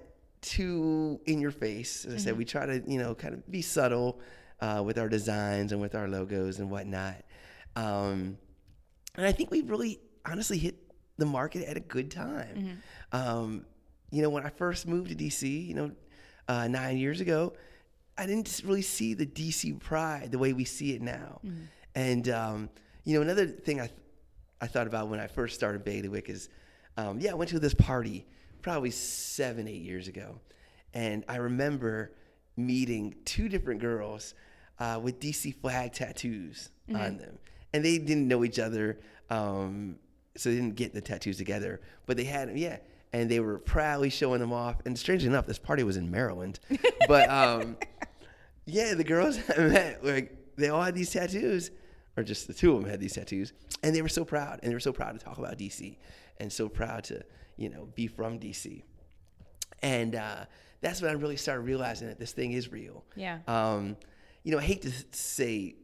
too 0.45 1.19
in 1.25 1.41
your 1.41 1.51
face. 1.51 2.05
As 2.05 2.13
I 2.13 2.17
said, 2.17 2.37
we 2.37 2.45
try 2.45 2.65
to 2.65 2.83
you 2.87 2.99
know 2.99 3.15
kind 3.15 3.33
of 3.33 3.49
be 3.49 3.61
subtle 3.61 4.19
uh, 4.61 4.81
with 4.85 4.97
our 4.97 5.09
designs 5.09 5.71
and 5.71 5.81
with 5.81 5.95
our 5.95 6.07
logos 6.07 6.59
and 6.59 6.69
whatnot. 6.69 7.15
Um, 7.75 8.37
and 9.15 9.25
I 9.25 9.31
think 9.31 9.51
we 9.51 9.61
really 9.61 9.99
honestly 10.25 10.57
hit 10.57 10.75
the 11.17 11.25
market 11.25 11.67
at 11.67 11.77
a 11.77 11.79
good 11.79 12.11
time. 12.11 12.81
Um, 13.11 13.65
you 14.11 14.21
know, 14.21 14.29
when 14.29 14.45
I 14.45 14.49
first 14.49 14.87
moved 14.87 15.09
to 15.09 15.15
DC, 15.15 15.67
you 15.67 15.73
know, 15.73 15.91
uh, 16.47 16.67
nine 16.67 16.97
years 16.97 17.21
ago, 17.21 17.53
I 18.17 18.25
didn't 18.25 18.61
really 18.63 18.81
see 18.81 19.13
the 19.13 19.25
DC 19.25 19.79
pride 19.79 20.31
the 20.31 20.37
way 20.37 20.53
we 20.53 20.63
see 20.65 20.93
it 20.93 21.01
now. 21.01 21.41
And 21.95 22.29
um, 22.29 22.69
you 23.03 23.15
know, 23.15 23.21
another 23.21 23.47
thing 23.47 23.81
I 23.81 23.89
I 24.61 24.67
thought 24.67 24.87
about 24.87 25.09
when 25.09 25.19
I 25.19 25.27
first 25.27 25.55
started 25.55 25.83
Bailiwick 25.83 26.29
is, 26.29 26.49
um, 26.97 27.19
yeah, 27.19 27.31
I 27.31 27.33
went 27.35 27.49
to 27.51 27.59
this 27.59 27.73
party 27.73 28.25
probably 28.65 28.89
seven, 28.89 29.67
eight 29.67 29.83
years 29.83 30.07
ago, 30.07 30.39
and 30.95 31.23
I 31.29 31.35
remember 31.35 32.13
meeting 32.57 33.13
two 33.23 33.47
different 33.47 33.79
girls 33.79 34.33
uh, 34.79 34.99
with 34.99 35.19
DC 35.19 35.53
flag 35.61 35.93
tattoos 35.93 36.71
on 36.91 37.17
them, 37.17 37.37
and 37.75 37.85
they 37.85 37.99
didn't 37.99 38.27
know 38.27 38.43
each 38.43 38.57
other, 38.57 38.97
um, 39.29 39.97
so 40.35 40.49
they 40.49 40.55
didn't 40.55 40.73
get 40.73 40.95
the 40.95 41.01
tattoos 41.01 41.37
together, 41.37 41.79
but 42.07 42.17
they 42.17 42.23
had 42.23 42.49
them, 42.49 42.57
yeah, 42.57 42.77
and 43.13 43.29
they 43.29 43.39
were 43.39 43.59
proudly 43.59 44.09
showing 44.09 44.39
them 44.39 44.51
off. 44.51 44.77
And 44.87 44.97
strangely 44.97 45.27
enough, 45.27 45.45
this 45.45 45.59
party 45.59 45.83
was 45.83 45.95
in 45.95 46.09
Maryland, 46.09 46.59
but 47.07 47.29
um, 47.29 47.77
yeah, 48.65 48.95
the 48.95 49.03
girls 49.03 49.37
I 49.55 49.61
met, 49.61 50.03
like 50.03 50.55
they 50.55 50.69
all 50.69 50.81
had 50.81 50.95
these 50.95 51.11
tattoos, 51.11 51.69
or 52.17 52.23
just 52.23 52.47
the 52.47 52.53
two 52.55 52.73
of 52.73 52.81
them 52.81 52.89
had 52.89 52.99
these 52.99 53.13
tattoos, 53.13 53.53
and 53.83 53.95
they 53.95 54.01
were 54.01 54.09
so 54.09 54.25
proud, 54.25 54.59
and 54.63 54.71
they 54.71 54.75
were 54.75 54.79
so 54.79 54.91
proud 54.91 55.19
to 55.19 55.23
talk 55.23 55.37
about 55.37 55.55
DC, 55.55 55.97
and 56.39 56.51
so 56.51 56.67
proud 56.67 57.03
to 57.03 57.23
you 57.57 57.69
know 57.69 57.87
be 57.95 58.07
from 58.07 58.39
DC, 58.39 58.83
and 59.81 60.15
uh, 60.15 60.45
that's 60.81 61.01
when 61.01 61.09
I 61.11 61.13
really 61.13 61.37
started 61.37 61.61
realizing 61.61 62.07
that 62.07 62.19
this 62.19 62.31
thing 62.31 62.51
is 62.51 62.71
real. 62.71 63.03
Yeah. 63.15 63.39
Um, 63.47 63.97
you 64.43 64.51
know, 64.51 64.59
I 64.59 64.63
hate 64.63 64.83
to 64.83 64.91
say 65.11 65.75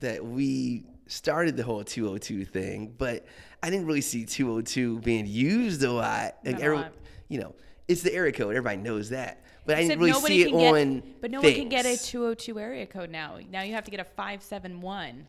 that 0.00 0.24
we 0.24 0.84
started 1.08 1.56
the 1.56 1.64
whole 1.64 1.82
202 1.82 2.44
thing, 2.44 2.94
but 2.96 3.26
I 3.62 3.70
didn't 3.70 3.86
really 3.86 4.00
see 4.02 4.24
202 4.24 5.00
being 5.00 5.26
used 5.26 5.82
a 5.82 5.90
lot. 5.90 6.36
Like 6.44 6.52
Not 6.54 6.60
a 6.60 6.64
every- 6.64 6.76
lot. 6.76 6.92
you 7.28 7.40
know, 7.40 7.54
it's 7.88 8.02
the 8.02 8.14
area 8.14 8.32
code. 8.32 8.50
Everybody 8.54 8.76
knows 8.76 9.08
that. 9.10 9.42
But 9.66 9.76
I 9.76 9.82
didn't 9.82 9.98
really 10.00 10.12
see 10.20 10.42
it 10.42 10.50
get, 10.50 10.74
on. 10.74 11.02
but 11.20 11.30
no 11.30 11.40
one 11.42 11.52
can 11.52 11.68
get 11.68 11.80
a 11.84 11.88
things. 11.88 12.06
202 12.06 12.58
area 12.58 12.86
code 12.86 13.10
now. 13.10 13.38
Now 13.50 13.62
you 13.62 13.74
have 13.74 13.84
to 13.84 13.90
get 13.90 14.00
a 14.00 14.04
571. 14.04 15.26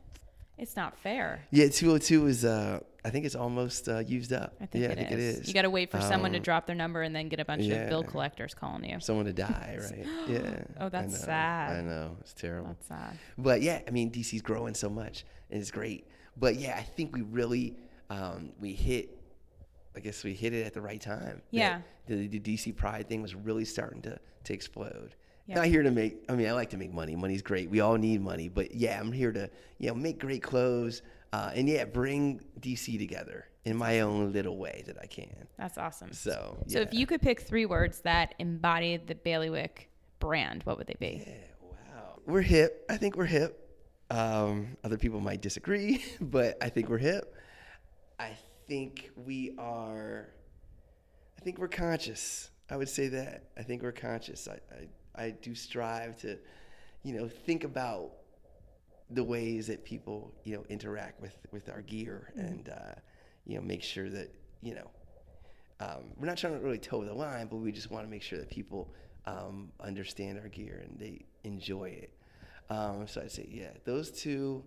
It's 0.60 0.76
not 0.76 0.98
fair. 0.98 1.42
Yeah, 1.52 1.70
202 1.70 2.28
is. 2.28 2.46
Uh, 2.46 2.80
I 3.06 3.10
think 3.12 3.26
it's 3.26 3.36
almost 3.36 3.88
uh, 3.88 4.00
used 4.00 4.34
up. 4.34 4.56
I 4.60 4.66
think, 4.66 4.84
yeah, 4.84 4.90
it, 4.90 4.92
I 4.92 4.96
think 4.96 5.12
is. 5.12 5.38
it 5.38 5.42
is. 5.42 5.48
You 5.48 5.54
got 5.54 5.62
to 5.62 5.70
wait 5.70 5.90
for 5.90 6.02
someone 6.02 6.32
to 6.34 6.38
Um, 6.38 6.44
drop 6.44 6.68
their 6.68 6.76
number 6.76 7.02
and 7.02 7.16
then 7.16 7.30
get 7.30 7.40
a 7.40 7.46
bunch 7.46 7.66
of 7.68 7.90
bill 7.90 8.04
collectors 8.04 8.54
calling 8.54 8.84
you. 8.84 9.00
someone 9.00 9.26
to 9.26 9.34
die, 9.34 9.78
right? 9.92 10.06
Yeah. 10.28 10.64
Oh, 10.82 10.90
that's 10.90 11.14
know, 11.14 11.26
sad. 11.26 11.78
I 11.78 11.82
know 11.82 12.18
it's 12.20 12.34
terrible. 12.34 12.68
That's 12.70 12.88
sad. 12.88 13.18
But 13.38 13.62
yeah, 13.62 13.82
I 13.88 13.92
mean 13.92 14.12
DC's 14.12 14.42
growing 14.42 14.74
so 14.74 14.90
much 14.90 15.26
and 15.50 15.60
it's 15.62 15.72
great. 15.72 16.08
But 16.38 16.56
yeah, 16.56 16.76
I 16.78 16.84
think 16.84 17.14
we 17.16 17.22
really 17.22 17.76
um, 18.10 18.52
we 18.60 18.74
hit. 18.74 19.16
I 19.96 20.02
guess 20.02 20.24
we 20.24 20.34
hit 20.34 20.54
it 20.54 20.66
at 20.66 20.74
the 20.74 20.82
right 20.82 21.02
time. 21.02 21.42
Yeah. 21.52 21.82
The, 22.08 22.28
the 22.28 22.40
DC 22.40 22.76
Pride 22.76 23.08
thing 23.10 23.22
was 23.22 23.34
really 23.36 23.66
starting 23.66 24.02
to 24.04 24.20
to 24.46 24.54
explode. 24.54 25.16
Yeah. 25.50 25.56
Not 25.56 25.66
here 25.66 25.82
to 25.82 25.90
make. 25.90 26.26
I 26.30 26.36
mean, 26.36 26.48
I 26.48 26.52
like 26.52 26.70
to 26.70 26.78
make 26.78 26.94
money. 26.94 27.16
Money's 27.16 27.42
great. 27.42 27.72
We 27.72 27.80
all 27.80 27.96
need 27.96 28.22
money. 28.22 28.50
But 28.50 28.76
yeah, 28.76 29.00
I'm 29.00 29.12
here 29.12 29.32
to 29.32 29.50
you 29.80 29.88
know 29.88 29.96
make 29.96 30.20
great 30.20 30.44
clothes 30.44 31.02
uh, 31.34 31.50
and 31.56 31.68
yeah, 31.68 31.86
bring 31.86 32.40
DC 32.60 33.00
together 33.00 33.48
in 33.66 33.76
my 33.76 34.02
own 34.02 34.32
little 34.32 34.58
way 34.58 34.84
that 34.86 34.98
I 35.02 35.08
can. 35.08 35.48
That's 35.58 35.80
awesome. 35.80 36.14
So 36.14 36.56
So 36.68 36.82
if 36.82 36.94
you 36.94 37.08
could 37.08 37.20
pick 37.20 37.42
three 37.42 37.66
words 37.66 38.02
that 38.02 38.36
embody 38.38 38.98
the 38.98 39.16
Bailiwick 39.16 39.90
brand, 40.20 40.62
what 40.66 40.78
would 40.78 40.86
they 40.86 40.98
be? 41.00 41.24
Yeah, 41.26 41.34
wow. 41.64 42.20
We're 42.28 42.42
hip. 42.42 42.86
I 42.88 42.98
think 42.98 43.18
we're 43.18 43.26
hip. 43.26 43.66
Um, 44.12 44.78
other 44.84 44.98
people 44.98 45.20
might 45.20 45.42
disagree, 45.42 46.06
but 46.22 46.58
I 46.62 46.70
think 46.70 46.90
we're 46.90 47.00
hip. 47.00 47.36
I 48.20 48.38
think 48.68 49.10
we 49.16 49.56
are. 49.58 50.30
I 51.40 51.42
think 51.42 51.58
we're 51.58 51.70
conscious. 51.70 52.52
I 52.70 52.78
would 52.78 52.90
say 52.90 53.08
that. 53.08 53.46
I 53.58 53.64
think 53.64 53.82
we're 53.82 53.92
conscious. 53.92 54.48
I, 54.48 54.60
I, 54.72 54.88
I 55.20 55.32
do 55.32 55.54
strive 55.54 56.18
to, 56.22 56.38
you 57.04 57.14
know, 57.14 57.28
think 57.28 57.64
about 57.64 58.12
the 59.12 59.24
ways 59.24 59.68
that 59.68 59.84
people, 59.84 60.34
you 60.44 60.56
know, 60.56 60.64
interact 60.70 61.20
with 61.22 61.36
with 61.52 61.70
our 61.70 61.82
gear 61.82 62.32
and, 62.36 62.70
uh, 62.70 62.94
you 63.46 63.56
know, 63.56 63.62
make 63.62 63.84
sure 63.84 64.10
that, 64.10 64.34
you 64.62 64.76
know, 64.76 64.90
um, 65.80 66.04
we're 66.18 66.28
not 66.28 66.38
trying 66.38 66.54
to 66.54 66.60
really 66.60 66.78
toe 66.78 67.04
the 67.04 67.14
line, 67.14 67.48
but 67.48 67.58
we 67.58 67.72
just 67.72 67.90
want 67.92 68.06
to 68.06 68.10
make 68.10 68.22
sure 68.22 68.38
that 68.40 68.50
people 68.50 68.94
um, 69.26 69.72
understand 69.80 70.38
our 70.40 70.48
gear 70.50 70.84
and 70.86 71.00
they 71.00 71.26
enjoy 71.44 71.86
it. 71.90 72.14
Um, 72.70 73.08
so 73.08 73.22
I'd 73.22 73.32
say, 73.32 73.48
yeah, 73.50 73.72
those 73.86 74.12
two. 74.12 74.64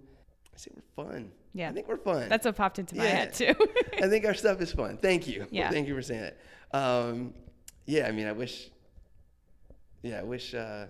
I 0.55 0.59
say 0.59 0.71
we're 0.75 1.05
fun. 1.05 1.33
Yeah. 1.55 1.71
I 1.71 1.73
think 1.73 1.89
we're 1.89 1.97
fun. 1.97 2.29
That's 2.29 2.45
what 2.45 2.57
popped 2.57 2.79
into 2.79 2.95
my 2.97 3.05
Yeah. 3.05 3.11
head 3.11 3.33
too. 3.35 3.55
I 4.03 4.09
think 4.09 4.27
our 4.27 4.35
stuff 4.35 4.61
is 4.61 4.71
fun. 4.73 4.99
Thank 4.99 5.27
you. 5.27 5.47
Yeah. 5.51 5.71
Thank 5.71 5.89
you 5.89 5.95
for 5.95 6.03
saying 6.03 6.21
that. 6.29 6.39
Um, 6.79 7.33
yeah, 7.87 8.07
I 8.07 8.13
mean, 8.13 8.27
I 8.27 8.33
wish. 8.33 8.69
Yeah, 10.03 10.21
I 10.21 10.23
wish. 10.23 10.55
Uh, 10.55 10.87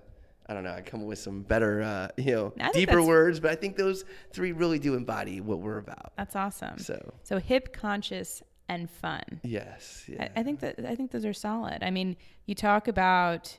I 0.46 0.54
don't 0.54 0.64
know. 0.64 0.72
I 0.72 0.80
come 0.82 1.02
up 1.02 1.06
with 1.06 1.18
some 1.20 1.42
better, 1.42 1.82
uh, 1.82 2.08
you 2.16 2.32
know, 2.32 2.52
I 2.60 2.72
deeper 2.72 3.02
words, 3.02 3.38
but 3.38 3.50
I 3.52 3.54
think 3.54 3.76
those 3.76 4.04
three 4.32 4.52
really 4.52 4.78
do 4.78 4.94
embody 4.94 5.40
what 5.40 5.60
we're 5.60 5.78
about. 5.78 6.12
That's 6.16 6.34
awesome. 6.34 6.78
So 6.78 7.14
So 7.22 7.38
hip, 7.38 7.72
conscious, 7.72 8.42
and 8.68 8.90
fun. 8.90 9.22
yes, 9.44 10.04
yeah, 10.08 10.28
I, 10.34 10.40
I 10.40 10.42
think 10.42 10.60
that 10.60 10.84
I 10.84 10.94
think 10.94 11.10
those 11.10 11.24
are 11.24 11.32
solid. 11.32 11.82
I 11.82 11.90
mean, 11.90 12.16
you 12.46 12.54
talk 12.54 12.88
about 12.88 13.56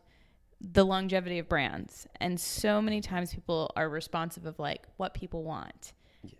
the 0.59 0.85
longevity 0.85 1.39
of 1.39 1.47
brands, 1.47 2.07
and 2.19 2.39
so 2.39 2.81
many 2.81 2.99
times 3.01 3.33
people 3.33 3.71
are 3.75 3.89
responsive 3.89 4.45
of 4.45 4.59
like 4.59 4.83
what 4.97 5.13
people 5.13 5.43
want. 5.43 5.93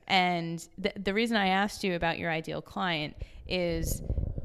And 0.08 0.66
the 0.78 0.94
the 0.98 1.14
reason 1.14 1.38
I 1.38 1.48
asked 1.48 1.84
you 1.84 1.96
about 1.96 2.18
your 2.20 2.32
ideal 2.32 2.62
client 2.62 3.16
is 3.48 4.02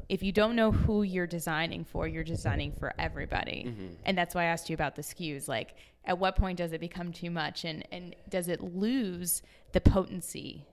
if 0.09 0.23
you 0.23 0.31
don't 0.31 0.55
know 0.55 0.71
who 0.71 1.03
you're 1.03 1.27
designing 1.27 1.85
for, 1.85 2.07
you're 2.07 2.23
designing 2.23 2.71
for 2.73 2.93
everybody. 2.99 3.73
And 4.05 4.17
that's 4.17 4.33
why 4.35 4.41
I 4.43 4.45
asked 4.45 4.69
you 4.69 4.73
about 4.73 4.95
the 4.95 5.01
SKUs. 5.03 5.47
Like, 5.47 5.75
at 6.03 6.17
what 6.17 6.35
point 6.35 6.57
does 6.57 6.71
it 6.73 6.81
become 6.81 7.11
too 7.13 7.29
much, 7.29 7.63
and 7.65 7.87
and 7.91 8.15
does 8.27 8.47
it 8.47 8.61
lose 8.61 9.41
the 9.73 9.81
potency 9.81 10.65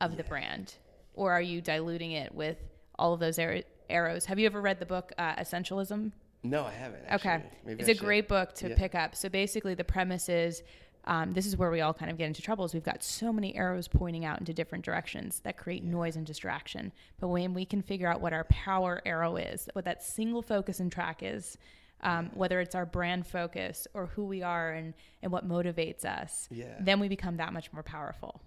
of 0.00 0.16
the 0.16 0.24
brand, 0.24 0.74
or 1.14 1.32
are 1.32 1.42
you 1.42 1.60
diluting 1.60 2.12
it 2.12 2.34
with 2.34 2.56
all 2.98 3.12
of 3.14 3.20
those 3.20 3.38
ar- 3.38 3.62
arrows? 3.88 4.24
Have 4.26 4.38
you 4.38 4.46
ever 4.46 4.60
read 4.60 4.80
the 4.80 4.86
book 4.86 5.12
uh, 5.18 5.36
Essentialism? 5.36 6.12
no, 6.42 6.64
I 6.64 6.72
haven't. 6.72 7.02
Okay, 7.12 7.42
Maybe 7.66 7.80
it's 7.80 7.88
I 7.88 7.92
a 7.92 7.94
should. 7.94 8.04
great 8.04 8.26
book 8.28 8.54
to 8.56 8.70
Yeah. 8.70 8.76
pick 8.76 8.94
up. 8.94 9.14
So 9.14 9.28
basically, 9.28 9.74
the 9.74 9.84
premise 9.84 10.28
is. 10.28 10.62
Um, 11.06 11.32
this 11.32 11.46
is 11.46 11.56
where 11.56 11.70
we 11.70 11.80
all 11.80 11.94
kind 11.94 12.10
of 12.10 12.18
get 12.18 12.26
into 12.26 12.42
trouble 12.42 12.64
is 12.64 12.74
we've 12.74 12.82
got 12.84 13.02
so 13.02 13.32
many 13.32 13.56
arrows 13.56 13.88
pointing 13.88 14.24
out 14.24 14.38
into 14.38 14.52
different 14.52 14.84
directions 14.84 15.40
that 15.40 15.56
create 15.56 15.82
noise 15.82 16.14
and 16.16 16.26
distraction. 16.26 16.92
But 17.18 17.28
when 17.28 17.54
we 17.54 17.64
can 17.64 17.80
figure 17.82 18.06
out 18.06 18.20
what 18.20 18.32
our 18.32 18.44
power 18.44 19.00
arrow 19.06 19.36
is 19.36 19.68
what 19.72 19.84
that 19.86 20.02
single 20.02 20.42
focus 20.42 20.78
and 20.80 20.92
track 20.92 21.22
is 21.22 21.56
um, 22.02 22.30
whether 22.34 22.60
it's 22.60 22.74
our 22.74 22.86
brand 22.86 23.26
focus 23.26 23.86
or 23.94 24.06
who 24.06 24.24
we 24.24 24.42
are 24.42 24.72
and, 24.72 24.94
and 25.22 25.30
what 25.32 25.46
motivates 25.48 26.04
us 26.04 26.48
Yeah. 26.50 26.76
then 26.80 27.00
we 27.00 27.08
become 27.08 27.36
that 27.38 27.52
much 27.52 27.72
more 27.72 27.82
powerful. 27.82 28.40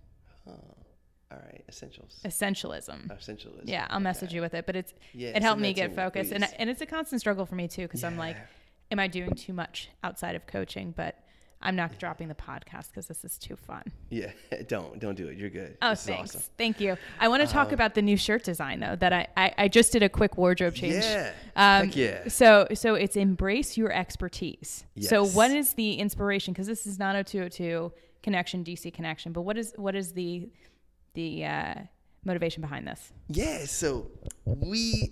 Oh, 0.48 0.52
all 1.32 1.38
right, 1.40 1.64
essentials. 1.68 2.20
essentialism. 2.26 3.08
Essentialism. 3.10 3.64
yeah 3.66 3.88
i'll 3.90 4.00
message 4.00 4.34
you 4.34 4.42
with 4.42 4.54
it 4.54 4.66
but 4.68 4.76
it's 4.76 4.94
Yeah, 5.14 5.30
it 5.30 5.42
helped 5.42 5.62
me 5.62 5.74
get 5.74 5.96
focused. 5.96 6.32
And, 6.32 6.48
and 6.60 6.70
it's 6.70 6.82
a 6.82 6.86
constant 6.86 7.22
struggle 7.22 7.46
for 7.48 7.56
me 7.56 7.68
too 7.68 7.84
because 7.84 8.04
i'm 8.04 8.18
like 8.18 8.38
am 8.92 9.00
i 9.00 9.08
doing 9.08 9.34
too 9.34 9.54
much 9.54 9.90
outside 10.04 10.36
of 10.36 10.46
coaching? 10.46 10.94
But 10.96 11.23
i'm 11.64 11.76
not 11.76 11.98
dropping 11.98 12.28
the 12.28 12.36
podcast 12.36 12.90
because 12.90 13.08
this 13.08 13.24
is 13.26 13.38
too 13.38 13.56
fun 13.56 13.84
Yeah, 14.10 14.32
don't 14.68 15.00
don't 15.00 15.16
do 15.16 15.28
it. 15.28 15.38
You're 15.38 15.50
good. 15.50 15.78
oh 15.82 15.92
This 15.92 16.06
thanks 16.06 16.36
awesome. 16.36 16.50
thank 16.58 16.80
you 16.80 16.98
i 17.20 17.28
want 17.28 17.42
to 17.42 17.48
talk 17.48 17.68
Um, 17.70 17.74
about 17.74 17.96
the 17.96 18.02
new 18.02 18.18
shirt 18.18 18.44
design 18.44 18.80
though 18.80 18.96
that 18.98 19.12
I, 19.14 19.28
I 19.36 19.54
i 19.58 19.68
just 19.68 19.92
did 19.92 20.04
a 20.04 20.10
quick 20.10 20.38
wardrobe 20.38 20.76
change 20.76 21.04
Yeah. 21.04 21.32
um, 21.56 21.88
Heck 21.88 21.96
yeah. 21.96 22.28
so 22.28 22.68
so 22.74 22.96
it's 22.96 23.16
embrace 23.16 23.78
your 23.78 23.92
expertise 23.92 24.86
Yes. 24.96 25.10
so 25.10 25.26
what 25.26 25.52
is 25.52 25.74
the 25.74 25.96
inspiration 25.96 26.54
because 26.54 26.68
this 26.68 26.86
is 26.86 27.00
not 27.00 27.16
a 27.16 27.24
202 27.24 27.92
connection 28.22 28.64
dc 28.64 28.94
connection 28.94 29.32
but 29.34 29.42
what 29.42 29.58
is 29.58 29.74
what 29.78 29.96
is 29.96 30.14
the 30.14 30.50
the 31.14 31.46
uh, 31.46 31.76
motivation 32.26 32.62
behind 32.62 32.88
this 32.88 33.12
Yeah, 33.28 33.66
so 33.66 34.10
we, 34.46 35.12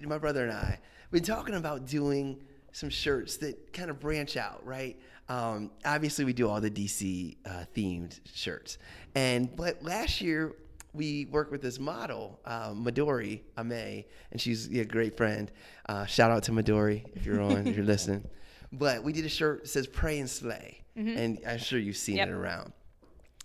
my 0.00 0.18
brother 0.18 0.42
and 0.44 0.52
I, 0.52 0.78
been 1.10 1.22
talking 1.24 1.54
about 1.56 1.86
doing 1.86 2.42
some 2.72 2.88
shirts 2.90 3.38
that 3.38 3.72
kind 3.72 3.90
of 3.90 3.98
branch 4.00 4.36
out, 4.36 4.64
right? 4.64 4.98
Um, 5.28 5.70
obviously, 5.84 6.24
we 6.24 6.32
do 6.32 6.48
all 6.48 6.60
the 6.60 6.70
DC 6.70 7.36
uh, 7.46 7.64
themed 7.74 8.20
shirts, 8.32 8.78
and 9.14 9.54
but 9.56 9.82
last 9.82 10.20
year 10.20 10.52
we 10.92 11.24
worked 11.26 11.50
with 11.50 11.62
this 11.62 11.78
model, 11.78 12.38
uh, 12.44 12.70
Midori 12.72 13.40
Ame, 13.58 14.04
and 14.30 14.38
she's 14.40 14.68
a 14.68 14.84
great 14.84 15.16
friend. 15.16 15.50
Uh, 15.88 16.04
shout 16.04 16.30
out 16.30 16.42
to 16.44 16.52
Midori 16.52 17.04
if 17.14 17.24
you're 17.24 17.40
on, 17.40 17.66
if 17.66 17.76
you're 17.76 17.84
listening. 17.94 18.28
But 18.72 19.02
we 19.02 19.12
did 19.12 19.24
a 19.24 19.28
shirt 19.28 19.62
that 19.62 19.68
says 19.68 19.86
"Pray 19.86 20.18
and 20.18 20.28
Slay," 20.28 20.82
and 20.96 21.38
I'm 21.46 21.58
sure 21.58 21.78
you've 21.78 21.96
seen 21.96 22.16
Yep. 22.16 22.28
it 22.28 22.32
around. 22.32 22.72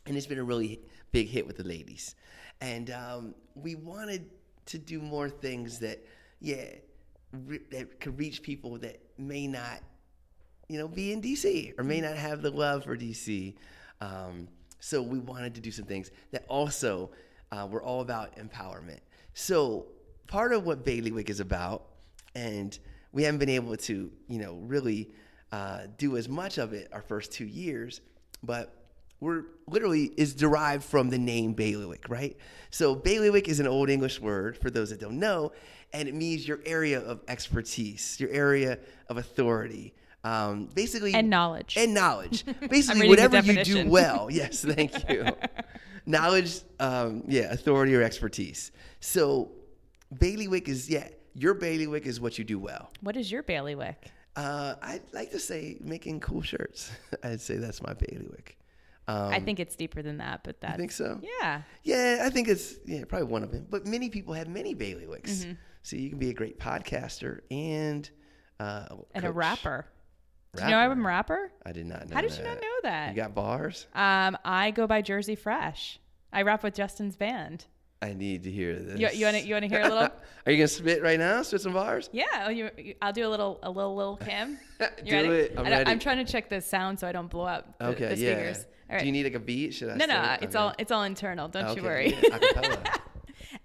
And 0.07 0.17
it's 0.17 0.27
been 0.27 0.39
a 0.39 0.43
really 0.43 0.81
big 1.11 1.27
hit 1.27 1.45
with 1.47 1.57
the 1.57 1.63
ladies. 1.63 2.15
And 2.59 2.89
um, 2.91 3.35
we 3.55 3.75
wanted 3.75 4.29
to 4.67 4.77
do 4.77 4.99
more 5.01 5.29
things 5.29 5.79
that, 5.79 6.03
yeah, 6.39 6.65
re- 7.45 7.59
that 7.71 7.99
could 7.99 8.17
reach 8.17 8.41
people 8.41 8.77
that 8.79 8.99
may 9.17 9.47
not 9.47 9.79
you 10.69 10.77
know, 10.77 10.87
be 10.87 11.13
in 11.13 11.21
DC 11.21 11.77
or 11.77 11.83
may 11.83 12.01
not 12.01 12.15
have 12.15 12.41
the 12.41 12.51
love 12.51 12.83
for 12.83 12.97
DC. 12.97 13.53
Um, 14.01 14.47
so 14.79 15.01
we 15.01 15.19
wanted 15.19 15.55
to 15.55 15.61
do 15.61 15.71
some 15.71 15.85
things 15.85 16.11
that 16.31 16.45
also 16.47 17.09
uh, 17.51 17.67
were 17.69 17.81
all 17.81 18.01
about 18.01 18.35
empowerment. 18.37 18.99
So 19.33 19.85
part 20.27 20.53
of 20.53 20.65
what 20.65 20.83
Bailiwick 20.83 21.29
is 21.29 21.39
about, 21.39 21.83
and 22.35 22.77
we 23.13 23.23
haven't 23.23 23.39
been 23.39 23.49
able 23.49 23.75
to, 23.77 24.11
you 24.27 24.39
know, 24.39 24.55
really 24.55 25.09
uh, 25.51 25.83
do 25.97 26.17
as 26.17 26.27
much 26.27 26.57
of 26.57 26.73
it 26.73 26.89
our 26.91 27.01
first 27.01 27.31
two 27.31 27.45
years, 27.45 28.01
but 28.43 28.73
we're 29.19 29.45
literally 29.67 30.11
is 30.17 30.35
derived 30.35 30.83
from 30.83 31.09
the 31.09 31.17
name 31.17 31.53
bailiwick, 31.53 32.07
right? 32.09 32.37
So 32.69 32.93
bailiwick 32.93 33.47
is 33.47 33.59
an 33.59 33.67
old 33.67 33.89
English 33.89 34.19
word 34.19 34.57
for 34.57 34.69
those 34.69 34.91
that 34.91 34.99
don't 34.99 35.17
know, 35.17 35.53
and 35.93 36.07
it 36.07 36.13
means 36.13 36.47
your 36.47 36.59
area 36.65 36.99
of 36.99 37.21
expertise, 37.27 38.19
your 38.19 38.29
area 38.29 38.77
of 39.09 39.17
authority. 39.17 39.95
Um, 40.23 40.67
basically, 40.73 41.13
And 41.13 41.29
knowledge. 41.29 41.75
and 41.77 41.93
knowledge. 41.93 42.43
Basically, 42.69 43.07
whatever 43.07 43.39
you 43.41 43.63
do 43.63 43.87
well. 43.89 44.29
Yes, 44.31 44.61
thank 44.75 45.09
you. 45.09 45.25
knowledge, 46.05 46.59
um, 46.79 47.23
yeah, 47.27 47.51
authority 47.53 47.95
or 47.95 48.01
expertise. 48.01 48.71
So, 48.99 49.51
bailiwick 50.19 50.67
is 50.67 50.89
yeah, 50.89 51.07
your 51.33 51.53
bailiwick 51.53 52.05
is 52.05 52.19
what 52.19 52.37
you 52.37 52.43
do 52.43 52.59
well. 52.59 52.89
What 53.01 53.15
is 53.15 53.31
your 53.31 53.43
bailiwick? 53.43 54.11
Uh, 54.35 54.75
I'd 54.81 55.01
like 55.13 55.31
to 55.31 55.39
say 55.39 55.77
making 55.81 56.19
cool 56.19 56.41
shirts. 56.41 56.91
I'd 57.23 57.41
say 57.41 57.57
that's 57.57 57.81
my 57.81 57.93
bailiwick. 57.93 58.57
Um, 59.07 59.31
I 59.31 59.39
think 59.39 59.59
it's 59.59 59.75
deeper 59.75 60.01
than 60.01 60.17
that, 60.17 60.43
but 60.43 60.59
that. 60.61 60.71
I 60.71 60.77
think 60.77 60.91
so? 60.91 61.21
Yeah. 61.41 61.61
Yeah, 61.83 62.23
I 62.23 62.29
think 62.29 62.47
it's 62.49 62.75
yeah 62.85 63.05
probably 63.05 63.27
one 63.27 63.43
of 63.43 63.51
them. 63.51 63.65
But 63.69 63.87
many 63.87 64.09
people 64.09 64.33
have 64.33 64.47
many 64.49 64.75
bailiwicks. 64.75 65.29
Mm-hmm. 65.43 65.51
So 65.83 65.95
you 65.95 66.09
can 66.09 66.19
be 66.19 66.29
a 66.29 66.33
great 66.33 66.59
podcaster 66.59 67.39
and 67.49 68.09
uh, 68.59 68.87
And 69.15 69.23
a 69.23 69.27
coach. 69.29 69.35
Rapper. 70.53 70.57
Do 70.57 70.63
you 70.63 70.69
know 70.71 70.77
I'm 70.91 71.05
a 71.05 71.07
rapper? 71.07 71.51
I 71.65 71.71
did 71.71 71.85
not 71.85 72.09
know. 72.09 72.15
How 72.15 72.21
did 72.21 72.37
you 72.37 72.43
not 72.43 72.55
know 72.55 72.75
that? 72.83 73.09
You 73.09 73.15
got 73.15 73.33
bars? 73.35 73.87
Um, 73.93 74.37
I 74.45 74.71
go 74.71 74.87
by 74.87 75.01
Jersey 75.01 75.35
Fresh. 75.35 75.99
I 76.33 76.41
rap 76.43 76.63
with 76.63 76.75
Justin's 76.75 77.15
band. 77.15 77.65
I 78.01 78.13
need 78.13 78.43
to 78.43 78.51
hear 78.51 78.75
this. 78.75 78.99
You, 78.99 79.09
you 79.11 79.25
want 79.25 79.37
to 79.37 79.43
you 79.47 79.55
want 79.55 79.63
to 79.63 79.69
hear 79.69 79.81
a 79.81 79.89
little? 79.89 80.03
Are 80.45 80.51
you 80.51 80.57
gonna 80.57 80.67
spit 80.67 81.01
right 81.01 81.17
now? 81.17 81.41
Spit 81.41 81.61
some 81.61 81.73
bars? 81.73 82.09
Yeah, 82.13 82.25
oh, 82.45 82.49
you, 82.49 82.69
you- 82.77 82.93
I'll 83.01 83.11
do 83.13 83.25
a 83.25 83.29
little 83.29 83.59
a 83.63 83.71
little 83.71 83.95
little 83.95 84.17
Kim. 84.17 84.59
Do 84.79 84.85
ready? 85.11 85.27
it. 85.29 85.53
I'm 85.57 85.63
ready. 85.65 85.89
I'm 85.89 85.97
trying 85.97 86.23
to 86.23 86.31
check 86.31 86.47
the 86.49 86.61
sound 86.61 86.99
so 86.99 87.07
I 87.07 87.11
don't 87.11 87.27
blow 87.29 87.45
up 87.45 87.77
the, 87.79 87.87
Okay, 87.87 88.09
the 88.09 88.17
yeah. 88.17 88.33
speakers. 88.35 88.65
All 88.89 88.93
right. 88.95 88.99
Do 88.99 89.05
you 89.07 89.11
need 89.11 89.23
like 89.23 89.33
a 89.33 89.39
beat? 89.39 89.73
Should 89.73 89.89
I? 89.89 89.95
no, 89.95 90.05
no, 90.05 90.13
start? 90.13 90.43
it's 90.43 90.55
Okay. 90.55 90.63
all 90.63 90.73
it's 90.77 90.91
all 90.91 91.03
internal. 91.03 91.47
Don't 91.47 91.75
you 91.75 91.81
worry. 91.83 92.15
yeah. 92.21 92.95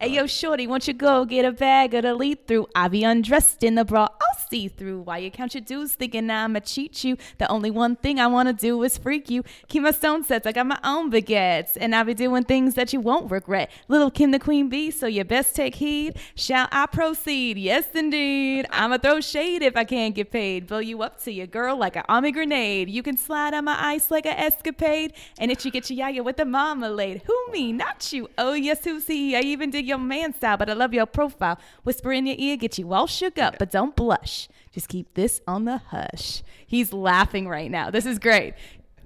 Hey 0.00 0.08
yo, 0.08 0.26
shorty, 0.26 0.66
won't 0.66 0.88
you 0.88 0.94
go 0.94 1.24
get 1.24 1.44
a 1.44 1.52
bag 1.52 1.94
of 1.94 2.02
the 2.02 2.14
lead 2.14 2.46
through? 2.48 2.66
I 2.74 2.88
be 2.88 3.04
undressed 3.04 3.62
in 3.62 3.74
the 3.76 3.84
bra, 3.84 4.08
I'll 4.20 4.48
see 4.48 4.66
through. 4.66 5.02
Why 5.02 5.18
you 5.18 5.30
count 5.30 5.54
your 5.54 5.60
dues 5.60 5.94
thinking 5.94 6.28
I'ma 6.30 6.60
cheat 6.60 7.04
you? 7.04 7.16
The 7.38 7.48
only 7.48 7.70
one 7.70 7.96
thing 7.96 8.18
I 8.18 8.26
wanna 8.26 8.52
do 8.52 8.82
is 8.82 8.98
freak 8.98 9.30
you. 9.30 9.44
Keep 9.68 9.82
my 9.82 9.90
stone 9.90 10.24
sets, 10.24 10.46
I 10.46 10.52
got 10.52 10.66
my 10.66 10.78
own 10.82 11.10
baguettes, 11.10 11.76
and 11.80 11.94
I 11.94 12.02
be 12.02 12.14
doing 12.14 12.44
things 12.44 12.74
that 12.74 12.92
you 12.92 13.00
won't 13.00 13.30
regret. 13.30 13.70
Little 13.86 14.10
Kim 14.10 14.30
the 14.30 14.38
Queen 14.38 14.68
Bee, 14.68 14.90
so 14.90 15.06
you 15.06 15.24
best 15.24 15.54
take 15.54 15.76
heed. 15.76 16.16
Shall 16.34 16.68
I 16.72 16.86
proceed? 16.86 17.56
Yes, 17.58 17.86
indeed. 17.94 18.66
I'ma 18.70 18.98
throw 18.98 19.20
shade 19.20 19.62
if 19.62 19.76
I 19.76 19.84
can't 19.84 20.14
get 20.14 20.30
paid. 20.30 20.66
Blow 20.66 20.78
you 20.78 21.02
up 21.02 21.22
to 21.24 21.32
your 21.32 21.46
girl 21.46 21.76
like 21.76 21.96
an 21.96 22.04
army 22.08 22.32
grenade. 22.32 22.90
You 22.90 23.02
can 23.02 23.16
slide 23.16 23.54
on 23.54 23.66
my 23.66 23.76
ice 23.78 24.10
like 24.10 24.26
an 24.26 24.36
escapade, 24.36 25.12
and 25.38 25.52
if 25.52 25.64
you 25.64 25.70
get 25.70 25.90
your 25.90 25.98
yaya 25.98 26.22
with 26.22 26.38
the 26.38 26.44
marmalade. 26.44 27.22
Who 27.26 27.52
me? 27.52 27.72
Not 27.72 28.12
you. 28.12 28.28
Oh 28.38 28.54
yes, 28.54 28.84
who's 28.84 29.06
he? 29.06 29.36
I 29.36 29.40
even 29.40 29.70
dig 29.82 29.88
your 29.88 29.98
man 29.98 30.34
style, 30.34 30.56
but 30.56 30.70
I 30.70 30.72
love 30.74 30.94
your 30.94 31.06
profile. 31.06 31.58
Whisper 31.84 32.12
in 32.12 32.26
your 32.26 32.36
ear, 32.38 32.56
get 32.56 32.78
you 32.78 32.92
all 32.92 33.06
shook 33.06 33.38
up, 33.38 33.56
but 33.58 33.70
don't 33.70 33.94
blush. 33.96 34.48
Just 34.72 34.88
keep 34.88 35.14
this 35.14 35.40
on 35.46 35.64
the 35.64 35.78
hush. 35.78 36.42
He's 36.66 36.92
laughing 36.92 37.48
right 37.48 37.70
now. 37.70 37.90
This 37.90 38.06
is 38.06 38.18
great. 38.18 38.54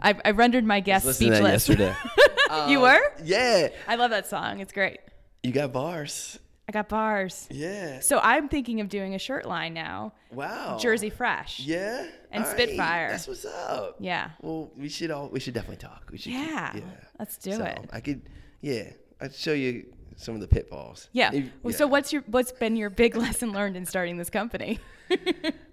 I, 0.00 0.14
I 0.24 0.30
rendered 0.32 0.64
my 0.64 0.80
guest 0.80 1.06
Listen 1.06 1.26
to 1.26 1.30
that 1.32 1.60
speechless. 1.60 1.68
yesterday. 1.68 2.68
you 2.70 2.80
were? 2.80 2.88
Uh, 2.94 3.22
yeah, 3.24 3.68
I 3.88 3.96
love 3.96 4.10
that 4.10 4.26
song. 4.26 4.60
It's 4.60 4.72
great. 4.72 4.98
you 5.42 5.52
got 5.52 5.72
bars. 5.72 6.38
I 6.68 6.72
got 6.72 6.88
bars. 6.88 7.46
Yeah. 7.50 8.00
So 8.00 8.18
I'm 8.18 8.48
thinking 8.48 8.80
of 8.80 8.88
doing 8.88 9.14
a 9.14 9.18
shirt 9.20 9.46
line 9.46 9.72
now. 9.72 10.12
Wow. 10.32 10.78
Jersey 10.80 11.10
Fresh. 11.10 11.60
Yeah. 11.60 12.06
And 12.32 12.42
All 12.44 12.50
right. 12.50 12.60
Spitfire. 12.60 13.08
That's 13.10 13.28
what's 13.28 13.44
up. 13.44 13.96
Yeah. 14.00 14.30
Well, 14.42 14.72
we 14.76 14.88
should 14.88 15.12
all 15.12 15.28
we 15.28 15.38
should 15.38 15.54
definitely 15.54 15.76
talk. 15.76 16.08
We 16.10 16.18
should. 16.18 16.32
keep- 16.32 16.40
Yeah. 16.46 16.72
yeah. 16.74 16.80
Let's 17.20 17.36
do 17.38 17.52
So, 17.52 17.64
it. 17.64 17.88
I 17.92 18.00
could. 18.00 18.22
Yeah. 18.60 18.90
I'd 19.20 19.32
show 19.34 19.52
you 19.52 19.86
some 20.16 20.34
of 20.34 20.40
the 20.40 20.48
pitfalls. 20.48 21.08
Yeah. 21.12 21.30
If- 21.32 21.50
Well, 21.62 21.72
So 21.74 21.86
what's 21.86 22.12
your 22.12 22.22
what's 22.26 22.52
been 22.52 22.76
your 22.76 22.90
big 22.90 23.16
lesson 23.24 23.52
learned 23.52 23.76
in 23.76 23.86
starting 23.86 24.16
this 24.16 24.30
company? 24.30 24.78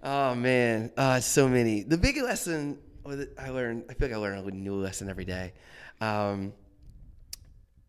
Oh 0.04 0.36
man, 0.36 0.92
uh, 0.98 1.20
so 1.22 1.48
many. 1.50 1.82
The 1.84 1.98
big 1.98 2.18
lesson 2.18 2.78
I 3.38 3.50
learned. 3.50 3.86
I 3.90 3.94
feel 3.94 4.10
like 4.10 4.16
I 4.16 4.20
learn 4.20 4.38
a 4.38 4.52
new 4.52 4.76
lesson 4.76 5.10
every 5.10 5.24
day. 5.26 5.54
Um, 6.02 6.54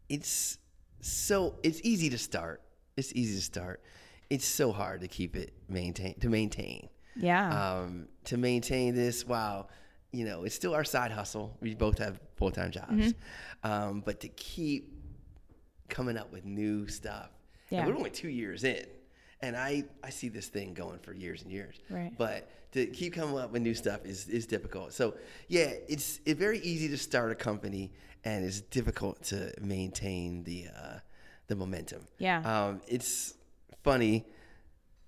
it's 0.08 0.58
so 1.00 1.56
it's 1.62 1.80
easy 1.82 2.08
to 2.10 2.18
start. 2.18 2.62
It's 2.96 3.12
easy 3.14 3.34
to 3.36 3.42
start. 3.42 3.82
It's 4.30 4.44
so 4.46 4.72
hard 4.72 5.00
to 5.02 5.08
keep 5.08 5.36
it 5.36 5.52
maintain 5.68 6.18
to 6.20 6.28
maintain. 6.28 6.88
Yeah. 7.16 7.80
Um, 7.80 8.08
to 8.24 8.36
maintain 8.36 8.94
this 8.94 9.26
while 9.26 9.68
you 10.12 10.24
know 10.24 10.44
it's 10.44 10.54
still 10.54 10.74
our 10.74 10.84
side 10.84 11.10
hustle. 11.10 11.56
We 11.60 11.74
both 11.74 11.98
have 11.98 12.20
full 12.36 12.50
time 12.50 12.70
jobs, 12.70 12.92
Mm-hmm. 13.12 13.70
um, 13.70 14.02
but 14.04 14.20
to 14.20 14.28
keep 14.28 14.93
coming 15.94 16.18
up 16.18 16.32
with 16.32 16.44
new 16.44 16.88
stuff. 16.88 17.30
And 17.70 17.86
we're 17.88 17.96
only 17.96 18.10
two 18.10 18.28
years 18.28 18.64
in, 18.64 18.84
and 19.40 19.56
I 19.56 19.84
I 20.02 20.10
see 20.10 20.28
this 20.28 20.48
thing 20.48 20.74
going 20.74 20.98
for 20.98 21.14
years 21.14 21.42
and 21.42 21.50
years. 21.50 21.76
Right. 21.88 22.12
But 22.16 22.50
to 22.72 22.86
keep 22.86 23.14
coming 23.14 23.38
up 23.38 23.52
with 23.52 23.62
new 23.62 23.74
stuff 23.74 24.04
is 24.04 24.28
is 24.28 24.46
difficult. 24.46 24.92
So 24.92 25.14
yeah, 25.48 25.72
it's 25.88 26.20
it's 26.26 26.38
very 26.38 26.58
easy 26.58 26.88
to 26.88 26.98
start 26.98 27.32
a 27.32 27.34
company, 27.34 27.92
and 28.24 28.44
it's 28.44 28.60
difficult 28.60 29.22
to 29.24 29.52
maintain 29.60 30.44
the 30.44 30.66
uh, 30.76 30.98
the 31.46 31.56
momentum. 31.56 32.06
Yeah. 32.18 32.42
Um, 32.42 32.80
it's 32.86 33.34
funny. 33.82 34.26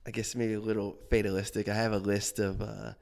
I 0.06 0.12
guess 0.12 0.34
maybe 0.34 0.54
a 0.54 0.60
little 0.60 0.96
fatalistic. 1.10 1.68
I 1.68 1.74
have 1.74 1.92
a 1.92 1.98
list 1.98 2.38
of 2.38 2.62
uh, 2.62 2.92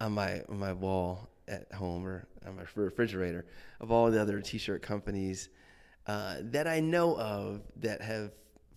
on 0.00 0.12
my 0.12 0.42
on 0.48 0.58
my 0.58 0.72
wall 0.74 1.30
at 1.48 1.72
home 1.72 2.06
or 2.06 2.26
on 2.46 2.56
my 2.56 2.64
refrigerator 2.74 3.46
of 3.80 3.90
all 3.90 4.10
the 4.10 4.20
other 4.20 4.40
T-shirt 4.40 4.80
companies 4.82 5.48
uh, 6.06 6.36
that 6.40 6.66
I 6.66 6.80
know 6.80 7.16
of 7.16 7.60
that 7.80 8.02
have 8.02 8.32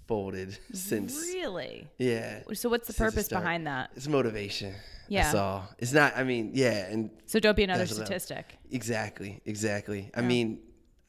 folded 0.08 0.58
since. 0.74 1.16
really? 1.16 1.88
Yeah. 1.98 2.42
So 2.54 2.70
what's 2.70 2.88
the 2.88 2.94
purpose 2.94 3.26
start. 3.26 3.44
behind 3.44 3.68
that? 3.68 3.92
It's 3.96 4.08
motivation. 4.08 4.74
Yeah. 5.08 5.24
That's 5.24 5.36
all. 5.36 5.68
It's 5.80 5.94
not. 5.94 6.18
I 6.18 6.24
mean, 6.24 6.52
yeah, 6.54 6.88
and 6.88 7.10
So 7.26 7.40
don't 7.40 7.56
be 7.56 7.64
another 7.64 7.80
That's 7.86 7.94
what 7.94 8.02
I- 8.02 8.06
statistic. 8.06 8.58
Exactly, 8.72 9.42
exactly. 9.46 10.10
I 10.16 10.22
mean, 10.22 10.60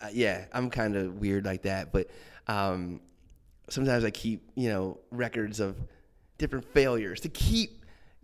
uh, 0.01 0.09
yeah, 0.13 0.45
I'm 0.53 0.69
kind 0.71 0.97
of 0.97 1.15
weird 1.21 1.45
like 1.47 1.63
that, 1.63 1.93
but 1.93 2.09
um, 2.47 3.01
sometimes 3.71 4.05
I 4.05 4.11
keep, 4.11 4.51
you 4.55 4.69
know, 4.69 5.01
records 5.11 5.61
of 5.61 5.77
different 6.39 6.67
failures 6.75 7.21
to 7.21 7.29
keep 7.31 7.76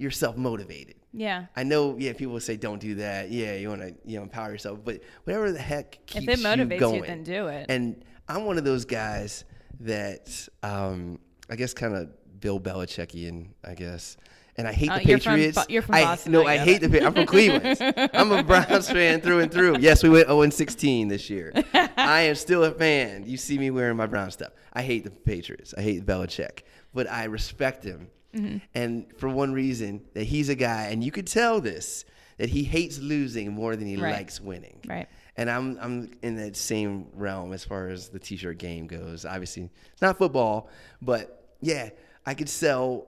yourself 0.03 0.37
motivated. 0.37 0.97
Yeah. 1.13 1.47
I 1.57 1.63
know, 1.63 1.97
yeah, 1.99 2.13
people 2.13 2.39
say 2.41 2.57
don't 2.57 2.81
do 2.81 2.97
that. 2.97 3.31
Yeah, 3.31 3.55
you 3.55 3.69
want 3.69 3.83
to, 3.83 3.95
you 4.05 4.17
know, 4.17 4.23
empower 4.23 4.51
yourself, 4.51 4.81
but 4.85 5.01
whatever 5.25 5.53
the 5.53 5.59
heck 5.59 6.05
keeps 6.07 6.27
If 6.27 6.39
it 6.41 6.43
motivates 6.43 6.69
you 6.69 6.75
you, 6.75 6.81
going, 6.81 7.03
then 7.03 7.23
do 7.23 7.47
it. 7.49 7.67
And 7.69 8.05
I'm 8.29 8.45
one 8.45 8.59
of 8.59 8.65
those 8.65 8.85
guys 8.85 9.45
that, 9.81 10.49
um, 10.63 11.19
I 11.51 11.57
guess, 11.57 11.75
kind 11.75 11.95
of 11.95 12.11
Bill 12.41 12.59
Belichickian, 12.61 13.49
I 13.65 13.75
guess. 13.75 14.17
And 14.57 14.69
I 14.69 14.73
hate 14.73 14.91
Uh, 14.91 14.99
the 14.99 15.05
you're 15.07 15.19
Patriots. 15.19 15.57
Bo- 15.57 15.65
you're 15.71 15.81
from 15.83 15.95
I, 15.95 16.03
Boston, 16.05 16.33
No, 16.33 16.47
I 16.47 16.53
I, 16.55 16.59
hate 16.59 16.83
it. 16.83 16.89
the. 16.89 17.05
I'm 17.07 17.15
from 17.15 17.25
Cleveland. 17.27 18.11
I'm 18.13 18.33
a 18.33 18.43
Browns 18.43 18.91
fan 18.91 19.21
through 19.23 19.39
and 19.41 19.51
through. 19.51 19.79
Yes, 19.79 20.03
we 20.03 20.11
went 20.11 20.27
0 20.29 20.49
16 20.51 21.09
this 21.09 21.31
year. 21.31 21.53
I 21.97 22.23
am 22.23 22.35
still 22.35 22.63
a 22.65 22.71
fan. 22.71 23.25
You 23.27 23.39
see 23.39 23.59
me 23.59 23.71
wearing 23.71 23.97
my 23.97 24.07
Brown 24.07 24.31
stuff. 24.31 24.53
I 24.75 24.83
hate 24.83 25.05
the 25.05 25.11
Patriots. 25.11 25.73
I 25.77 25.81
hate 25.81 26.05
Belichick, 26.05 26.61
but 26.93 27.11
I 27.11 27.25
respect 27.25 27.83
him. 27.83 28.09
Mm-hmm. 28.35 28.59
And 28.75 29.07
for 29.19 29.29
one 29.29 29.53
reason, 29.53 30.03
that 30.15 30.25
he's 30.25 30.49
a 30.49 30.55
guy, 30.55 30.85
and 30.91 31.03
you 31.05 31.11
could 31.11 31.27
tell 31.27 31.61
this 31.61 32.05
that 32.39 32.49
he 32.49 32.65
hates 32.65 32.99
losing 32.99 33.53
more 33.53 33.77
than 33.77 33.87
he 33.87 33.97
Right. 33.97 34.13
likes 34.13 34.41
winning. 34.41 34.81
Right. 34.87 35.07
And 35.37 35.51
I'm 35.51 35.79
I'm 35.81 36.11
in 36.23 36.37
that 36.37 36.57
same 36.57 37.07
realm 37.15 37.53
as 37.53 37.65
far 37.65 37.89
as 37.89 38.09
the 38.09 38.19
t-shirt 38.19 38.59
game 38.59 38.87
goes. 38.87 39.25
Obviously, 39.25 39.69
it's 39.93 40.03
not 40.03 40.19
football, 40.19 40.69
but 41.01 41.55
yeah, 41.61 41.91
I 42.27 42.35
could 42.35 42.49
sell 42.49 43.07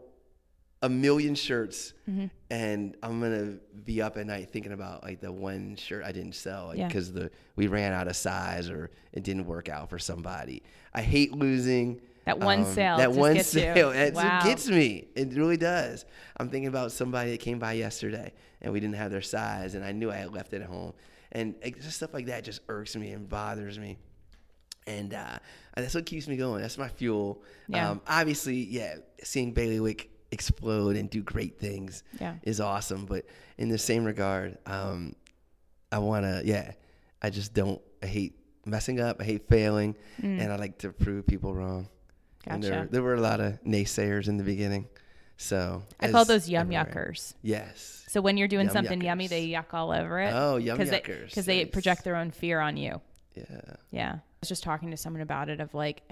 a 0.83 0.89
million 0.89 1.35
shirts, 1.35 1.95
Mm-hmm. 2.09 2.27
and 2.51 2.95
I'm 3.03 3.21
gonna 3.21 3.57
be 3.85 4.03
up 4.03 4.19
at 4.19 4.27
night 4.27 4.51
thinking 4.53 4.73
about 4.73 5.03
like 5.03 5.21
the 5.21 5.33
one 5.33 5.77
shirt 5.77 6.05
I 6.05 6.13
didn't 6.13 6.35
sell 6.35 6.75
Yeah. 6.77 6.87
because 6.87 7.13
the 7.13 7.31
we 7.57 7.67
ran 7.67 7.93
out 7.95 8.07
of 8.09 8.17
size 8.17 8.69
or 8.69 8.91
it 9.13 9.23
didn't 9.25 9.47
work 9.47 9.69
out 9.71 9.89
for 9.89 9.99
somebody. 9.99 10.63
I 10.93 11.01
hate 11.01 11.33
losing. 11.33 12.01
That 12.27 12.39
one 12.41 12.65
sale 12.65 12.97
That 12.97 13.09
just 13.09 13.19
one 13.19 13.39
sale. 13.43 13.91
It 13.91 14.15
Wow. 14.15 14.41
gets 14.45 14.69
me. 14.69 15.09
It 15.15 15.35
really 15.35 15.57
does. 15.57 16.05
I'm 16.37 16.49
thinking 16.49 16.69
about 16.69 16.91
somebody 16.93 17.33
that 17.33 17.41
came 17.41 17.59
by 17.59 17.75
yesterday 17.75 18.33
and 18.63 18.73
we 18.73 18.81
didn't 18.81 18.97
have 18.97 19.11
their 19.11 19.21
size, 19.23 19.75
and 19.75 19.85
I 19.85 19.93
knew 19.93 20.11
I 20.11 20.17
had 20.17 20.33
left 20.33 20.55
it 20.55 20.63
at 20.63 20.69
home, 20.69 20.95
and 21.33 21.55
it, 21.63 21.81
just 21.83 21.97
stuff 21.99 22.15
like 22.15 22.27
that 22.27 22.45
just 22.45 22.61
irks 22.69 22.97
me 22.97 23.11
and 23.13 23.29
bothers 23.29 23.79
me. 23.79 23.99
And 24.87 25.13
uh, 25.15 25.39
that's 25.77 25.95
what 25.95 26.07
keeps 26.07 26.27
me 26.29 26.37
going. 26.37 26.61
That's 26.63 26.79
my 26.79 26.89
fuel. 26.89 27.43
Yeah. 27.69 27.91
Um, 27.91 28.01
obviously, 28.07 28.57
yeah, 28.57 28.97
seeing 29.23 29.53
Bailiwick 29.53 30.11
explode 30.31 30.97
and 30.97 31.09
do 31.11 31.23
great 31.23 31.59
things 31.59 32.03
Yeah. 32.21 32.35
is 32.43 32.61
awesome. 32.61 33.05
But 33.07 33.25
in 33.59 33.69
the 33.69 33.79
same 33.79 34.05
regard, 34.05 34.59
um, 34.67 35.15
I 35.93 35.99
want 35.99 36.25
to, 36.25 36.43
yeah, 36.45 36.73
I 37.23 37.31
just 37.31 37.55
don't, 37.55 37.81
I 38.03 38.07
hate 38.07 38.35
messing 38.67 39.01
up. 39.01 39.21
I 39.21 39.25
hate 39.25 39.49
failing. 39.49 39.95
And 40.23 40.53
I 40.53 40.57
like 40.57 40.79
to 40.79 40.91
prove 40.91 41.27
people 41.27 41.55
wrong. 41.55 41.89
And 42.47 42.63
there. 42.63 42.89
There 42.91 43.03
were 43.03 43.15
a 43.15 43.21
lot 43.21 43.41
of 43.41 43.63
naysayers 43.65 44.29
in 44.29 44.37
the 44.37 44.45
beginning. 44.45 44.87
So 45.37 45.83
I 46.01 46.11
call 46.11 46.25
those 46.25 46.49
yum 46.49 46.73
everywhere. 46.73 47.13
yuckers. 47.13 47.35
Yes. 47.43 48.05
So 48.09 48.21
when 48.21 48.37
you're 48.37 48.47
doing 48.49 48.67
Yum 48.67 48.73
something 48.73 49.01
yummy, 49.01 49.27
they 49.27 49.49
yuck 49.49 49.73
all 49.75 49.91
over 49.91 50.21
it. 50.21 50.33
Oh, 50.33 50.57
yum 50.57 50.79
yuckers. 50.79 50.79
Because 50.79 50.91
they, 50.91 51.01
yuckers. 51.01 51.35
'cause 51.35 51.47
they 51.47 51.65
project 51.65 52.05
their 52.05 52.15
own 52.17 52.31
fear 52.31 52.61
on 52.61 52.77
you. 52.77 53.01
Yeah. 53.35 53.45
Yeah. 53.91 54.13
I 54.15 54.21
was 54.41 54.49
just 54.49 54.63
talking 54.63 54.93
to 54.93 54.97
someone 54.97 55.23
about 55.23 55.49
it 55.49 55.59
of 55.61 55.75
like, 55.75 56.03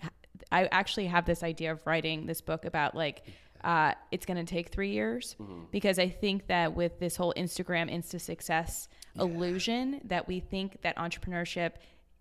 I 0.51 0.67
actually 0.67 1.07
have 1.07 1.25
this 1.25 1.43
idea 1.45 1.71
of 1.71 1.81
writing 1.87 2.27
this 2.27 2.41
book 2.41 2.65
about 2.65 2.97
like, 2.97 3.23
uh, 3.63 3.93
it's 4.11 4.27
going 4.27 4.45
to 4.45 4.51
take 4.51 4.71
three 4.71 4.91
years 4.91 5.37
Mm-hmm. 5.41 5.61
because 5.71 6.01
I 6.01 6.09
think 6.09 6.49
that 6.49 6.75
with 6.75 6.99
this 6.99 7.15
whole 7.15 7.33
Instagram 7.37 7.89
insta 7.95 8.21
success 8.21 8.89
illusion 9.17 10.01
that 10.05 10.27
we 10.27 10.41
think 10.41 10.83
that 10.83 10.97
entrepreneurship, 10.97 11.73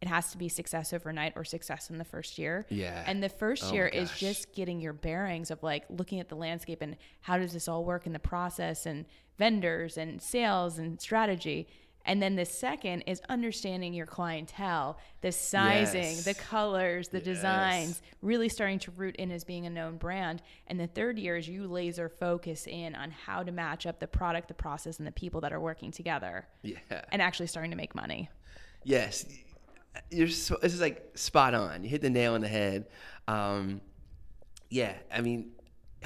it 0.02 0.08
has 0.08 0.32
to 0.32 0.38
be 0.38 0.50
success 0.50 0.94
overnight 0.94 1.34
or 1.36 1.44
success 1.44 1.90
in 1.90 1.98
the 1.98 2.04
first 2.04 2.38
year. 2.40 2.66
Yeah. 2.70 3.04
And 3.06 3.22
the 3.22 3.30
first 3.30 3.66
Oh 3.66 3.74
year 3.74 3.88
is 3.88 4.12
just 4.18 4.54
getting 4.54 4.82
your 4.82 4.94
bearings 4.94 5.52
of 5.52 5.62
like 5.62 5.84
looking 5.90 6.20
at 6.20 6.28
the 6.30 6.36
landscape 6.36 6.82
and 6.82 6.98
how 7.22 7.38
does 7.38 7.54
this 7.54 7.68
all 7.68 7.86
work 7.86 8.08
in 8.08 8.14
the 8.14 8.20
process 8.20 8.86
and 8.88 9.06
vendors 9.38 9.98
and 9.98 10.22
sales 10.22 10.78
and 10.80 11.00
strategy. 11.00 11.68
And 12.04 12.20
then 12.20 12.36
the 12.36 12.46
second 12.46 13.04
is 13.04 13.22
understanding 13.30 13.94
your 13.94 14.08
clientele, 14.08 14.98
the 15.22 15.32
sizing, 15.32 16.02
Yes. 16.02 16.26
the 16.26 16.34
colors, 16.34 17.10
the 17.10 17.20
Yes. 17.20 17.26
designs, 17.26 18.02
really 18.24 18.50
starting 18.50 18.80
to 18.80 18.92
root 18.92 19.16
in 19.18 19.30
as 19.32 19.44
being 19.44 19.68
a 19.68 19.70
known 19.70 19.98
brand. 19.98 20.42
And 20.66 20.80
the 20.80 20.88
third 20.88 21.20
year 21.20 21.38
is 21.38 21.48
you 21.48 21.68
laser 21.68 22.10
focus 22.10 22.66
in 22.66 22.96
on 22.96 23.12
how 23.12 23.44
to 23.44 23.52
match 23.52 23.86
up 23.86 24.00
the 24.00 24.08
product, 24.08 24.48
the 24.48 24.56
process, 24.56 24.98
and 24.98 25.06
the 25.08 25.12
people 25.12 25.42
that 25.42 25.54
are 25.54 25.60
working 25.60 25.92
together 25.92 26.48
Yeah. 26.64 26.80
and 27.12 27.22
actually 27.22 27.46
starting 27.46 27.70
to 27.70 27.78
make 27.78 27.94
money. 27.94 28.30
Yes, 28.84 29.26
you're. 30.10 30.28
So, 30.28 30.58
this 30.62 30.74
is 30.74 30.82
like 30.82 31.12
spot 31.16 31.54
on. 31.54 31.84
You 31.84 31.90
hit 31.90 32.02
the 32.02 32.10
nail 32.10 32.34
on 32.34 32.42
the 32.42 32.48
head. 32.48 32.88
Um, 33.28 33.82
yeah, 34.70 34.94
I 35.14 35.22
mean, 35.22 35.52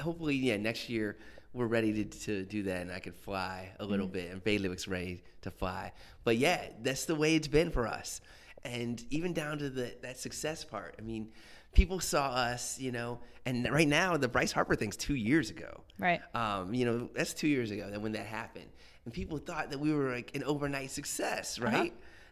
hopefully, 0.00 0.34
yeah, 0.36 0.56
next 0.56 0.88
year 0.88 1.16
we're 1.52 1.66
ready 1.66 2.04
to, 2.04 2.18
to 2.20 2.44
do 2.44 2.64
that, 2.64 2.82
and 2.82 2.92
I 2.92 2.98
can 2.98 3.12
fly 3.12 3.70
a 3.80 3.84
little 3.84 4.06
bit, 4.08 4.30
and 4.30 4.42
Bailiwick's 4.42 4.88
ready 4.88 5.22
to 5.42 5.50
fly. 5.50 5.92
But 6.24 6.36
yeah, 6.36 6.66
that's 6.82 7.04
the 7.06 7.14
way 7.14 7.34
it's 7.36 7.48
been 7.48 7.70
for 7.70 7.86
us, 7.86 8.20
and 8.64 9.02
even 9.10 9.32
down 9.32 9.58
to 9.58 9.70
the 9.70 9.94
that 10.02 10.18
success 10.18 10.64
part. 10.64 10.96
I 10.98 11.02
mean, 11.02 11.28
people 11.74 12.00
saw 12.00 12.26
us, 12.28 12.78
you 12.78 12.92
know, 12.92 13.20
and 13.44 13.70
right 13.70 13.88
now 13.88 14.16
the 14.16 14.28
Bryce 14.28 14.52
Harper 14.52 14.74
thing's 14.74 14.96
two 14.96 15.14
years 15.14 15.50
ago. 15.50 15.82
Right. 15.98 16.20
Um, 16.34 16.74
you 16.74 16.84
know, 16.84 17.08
that's 17.14 17.32
two 17.34 17.48
years 17.48 17.70
ago 17.70 17.88
that 17.90 18.00
when 18.02 18.12
that 18.12 18.26
happened, 18.26 18.68
and 19.04 19.14
people 19.14 19.38
thought 19.38 19.70
that 19.70 19.78
we 19.78 19.92
were 19.94 20.10
like 20.12 20.34
an 20.34 20.42
overnight 20.44 20.90
success, 20.90 21.58
Uh-huh. 21.60 21.76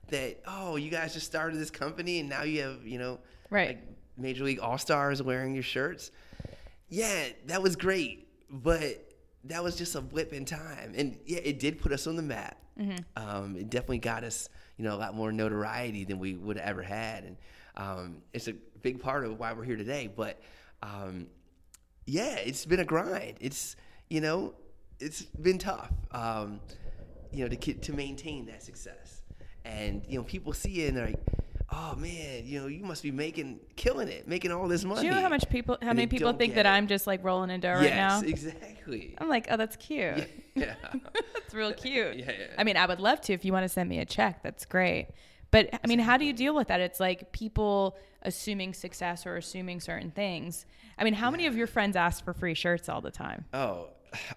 That 0.08 0.40
oh, 0.46 0.76
you 0.76 0.90
guys 0.90 1.14
just 1.14 1.26
started 1.26 1.58
this 1.58 1.70
company 1.70 2.20
and 2.20 2.28
now 2.28 2.42
you 2.42 2.62
have 2.62 2.86
you 2.86 2.98
know, 2.98 3.20
Right. 3.50 3.68
like 3.68 3.82
Major 4.16 4.44
League 4.44 4.60
All 4.60 4.78
Stars 4.78 5.22
wearing 5.22 5.54
your 5.54 5.62
shirts. 5.62 6.10
Yeah, 6.88 7.28
that 7.46 7.62
was 7.62 7.76
great, 7.76 8.28
but 8.50 9.10
that 9.44 9.62
was 9.62 9.76
just 9.76 9.94
a 9.94 10.00
blip 10.00 10.32
in 10.32 10.44
time, 10.44 10.92
and 10.96 11.18
yeah, 11.26 11.40
it 11.42 11.58
did 11.58 11.80
put 11.80 11.92
us 11.92 12.06
on 12.06 12.16
the 12.16 12.22
map. 12.22 12.56
Mm-hmm. 12.78 12.98
Um, 13.16 13.56
it 13.56 13.70
definitely 13.70 13.98
got 13.98 14.24
us, 14.24 14.48
you 14.76 14.84
know, 14.84 14.94
a 14.94 14.98
lot 14.98 15.14
more 15.14 15.32
notoriety 15.32 16.04
than 16.04 16.18
we 16.18 16.34
would 16.34 16.56
have 16.58 16.68
ever 16.68 16.82
had, 16.82 17.24
and 17.24 17.36
um, 17.76 18.16
it's 18.32 18.48
a 18.48 18.54
big 18.82 19.00
part 19.00 19.24
of 19.24 19.38
why 19.38 19.52
we're 19.52 19.64
here 19.64 19.76
today. 19.76 20.10
But 20.14 20.40
um, 20.82 21.26
yeah, 22.06 22.36
it's 22.36 22.64
been 22.66 22.80
a 22.80 22.84
grind. 22.84 23.38
It's 23.40 23.76
you 24.08 24.20
know, 24.20 24.54
it's 25.00 25.22
been 25.22 25.58
tough. 25.58 25.90
Um, 26.10 26.60
you 27.32 27.44
know, 27.44 27.54
to 27.54 27.74
to 27.74 27.92
maintain 27.92 28.46
that 28.46 28.62
success, 28.62 29.13
and 29.64 30.02
you 30.08 30.18
know, 30.18 30.24
people 30.24 30.52
see 30.52 30.82
it 30.82 30.88
and 30.88 30.96
they're 30.96 31.06
like, 31.06 31.20
"Oh 31.72 31.94
man, 31.96 32.42
you 32.44 32.60
know, 32.60 32.66
you 32.66 32.84
must 32.84 33.02
be 33.02 33.10
making 33.10 33.60
killing 33.76 34.08
it, 34.08 34.28
making 34.28 34.52
all 34.52 34.68
this 34.68 34.84
money." 34.84 35.00
Do 35.00 35.06
you 35.06 35.12
know 35.12 35.20
how 35.20 35.28
much 35.28 35.48
people, 35.48 35.78
how 35.80 35.92
many 35.92 36.06
people 36.06 36.32
think 36.32 36.54
that 36.54 36.66
it. 36.66 36.68
I'm 36.68 36.86
just 36.86 37.06
like 37.06 37.24
rolling 37.24 37.50
in 37.50 37.60
dough 37.60 37.74
right 37.74 37.84
yes, 37.84 38.22
now? 38.22 38.28
exactly. 38.28 39.14
I'm 39.18 39.28
like, 39.28 39.46
oh, 39.50 39.56
that's 39.56 39.76
cute. 39.76 40.28
Yeah. 40.54 40.74
That's 41.34 41.54
real 41.54 41.72
cute. 41.74 42.16
Yeah, 42.16 42.30
yeah. 42.30 42.46
I 42.56 42.64
mean, 42.64 42.76
I 42.76 42.86
would 42.86 43.00
love 43.00 43.20
to 43.22 43.32
if 43.32 43.44
you 43.44 43.52
want 43.52 43.64
to 43.64 43.68
send 43.68 43.88
me 43.88 43.98
a 43.98 44.04
check. 44.04 44.42
That's 44.42 44.64
great. 44.64 45.08
But 45.50 45.70
I 45.82 45.86
mean, 45.86 45.98
how 45.98 46.16
do 46.16 46.24
you 46.24 46.32
deal 46.32 46.54
with 46.54 46.68
that? 46.68 46.80
It's 46.80 47.00
like 47.00 47.32
people 47.32 47.96
assuming 48.22 48.74
success 48.74 49.26
or 49.26 49.36
assuming 49.36 49.80
certain 49.80 50.10
things. 50.10 50.66
I 50.98 51.04
mean, 51.04 51.14
how 51.14 51.30
many 51.30 51.46
of 51.46 51.56
your 51.56 51.66
friends 51.66 51.96
ask 51.96 52.24
for 52.24 52.32
free 52.32 52.54
shirts 52.54 52.88
all 52.88 53.00
the 53.00 53.10
time? 53.10 53.44
Oh, 53.52 53.88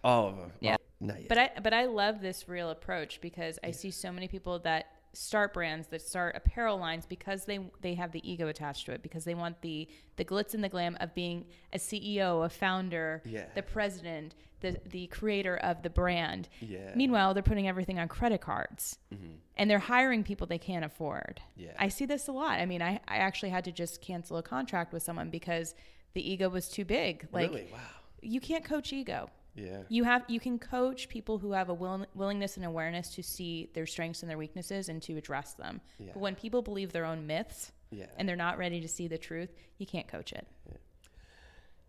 all 0.03 0.27
of 0.27 0.37
them. 0.37 0.51
Yeah. 0.59 0.77
Oh, 0.79 0.83
Yet. 0.99 1.27
But 1.27 1.37
I 1.37 1.51
but 1.61 1.73
I 1.73 1.85
love 1.85 2.21
this 2.21 2.49
real 2.49 2.71
approach 2.71 3.21
because 3.21 3.59
I 3.63 3.71
see 3.71 3.91
so 3.91 4.11
many 4.11 4.27
people 4.27 4.59
that 4.59 4.87
start 5.13 5.53
brands 5.53 5.87
that 5.87 6.01
start 6.01 6.35
apparel 6.35 6.77
lines 6.77 7.05
because 7.05 7.45
they 7.45 7.59
they 7.81 7.93
have 7.95 8.11
the 8.11 8.29
ego 8.29 8.47
attached 8.47 8.85
to 8.85 8.91
it 8.91 9.01
because 9.01 9.23
they 9.25 9.33
want 9.35 9.61
the 9.61 9.87
the 10.15 10.25
glitz 10.25 10.53
and 10.53 10.63
the 10.63 10.69
glam 10.69 10.97
of 10.99 11.13
being 11.15 11.45
a 11.73 11.77
CEO, 11.77 12.45
a 12.45 12.49
founder, 12.49 13.21
Yeah. 13.25 13.45
the 13.55 13.63
president, 13.63 14.35
the 14.61 14.77
the 14.89 15.07
creator 15.07 15.57
of 15.57 15.81
the 15.83 15.89
brand. 15.89 16.49
Yeah. 16.61 16.79
Mm-hmm. 16.79 16.97
Meanwhile, 16.97 17.33
they're 17.33 17.43
putting 17.43 17.67
everything 17.67 17.99
on 17.99 18.07
credit 18.07 18.41
cards. 18.41 18.97
And 19.59 19.71
they're 19.71 19.79
hiring 19.79 20.23
people 20.23 20.45
they 20.45 20.59
can't 20.59 20.85
afford. 20.85 21.41
Yeah. 21.55 21.71
I 21.79 21.87
see 21.87 22.05
this 22.05 22.27
a 22.27 22.31
lot. 22.31 22.59
I 22.59 22.67
mean, 22.67 22.83
I, 22.83 22.99
I 23.07 23.17
actually 23.17 23.49
had 23.49 23.63
to 23.65 23.71
just 23.71 24.01
cancel 24.01 24.37
a 24.37 24.43
contract 24.43 24.93
with 24.93 25.01
someone 25.01 25.31
because 25.31 25.73
the 26.13 26.31
ego 26.31 26.47
was 26.47 26.69
too 26.69 26.85
big. 26.85 27.27
Like 27.31 27.49
really? 27.49 27.69
Wow. 27.73 27.79
you 28.21 28.39
can't 28.39 28.63
coach 28.63 28.93
ego. 28.93 29.31
Yeah. 29.57 29.79
You 29.89 30.03
have 30.03 30.23
you 30.27 30.39
can 30.39 30.59
coach 30.59 31.09
people 31.09 31.37
who 31.39 31.51
have 31.51 31.69
a 31.69 31.73
will, 31.73 32.05
willingness 32.13 32.57
and 32.57 32.65
awareness 32.65 33.13
to 33.15 33.23
see 33.23 33.69
their 33.73 33.85
strengths 33.85 34.21
and 34.21 34.29
their 34.29 34.37
weaknesses 34.37 34.87
and 34.89 35.01
to 35.03 35.17
address 35.17 35.53
them. 35.53 35.81
Yeah. 35.99 36.11
But 36.13 36.19
when 36.19 36.35
people 36.35 36.61
believe 36.61 36.91
their 36.91 37.05
own 37.05 37.25
myths 37.25 37.71
Yeah. 37.91 38.05
and 38.17 38.29
they're 38.29 38.35
not 38.35 38.57
ready 38.57 38.79
to 38.81 38.87
see 38.87 39.07
the 39.07 39.17
truth, 39.17 39.49
you 39.79 39.85
can't 39.85 40.07
coach 40.07 40.31
it. 40.31 40.47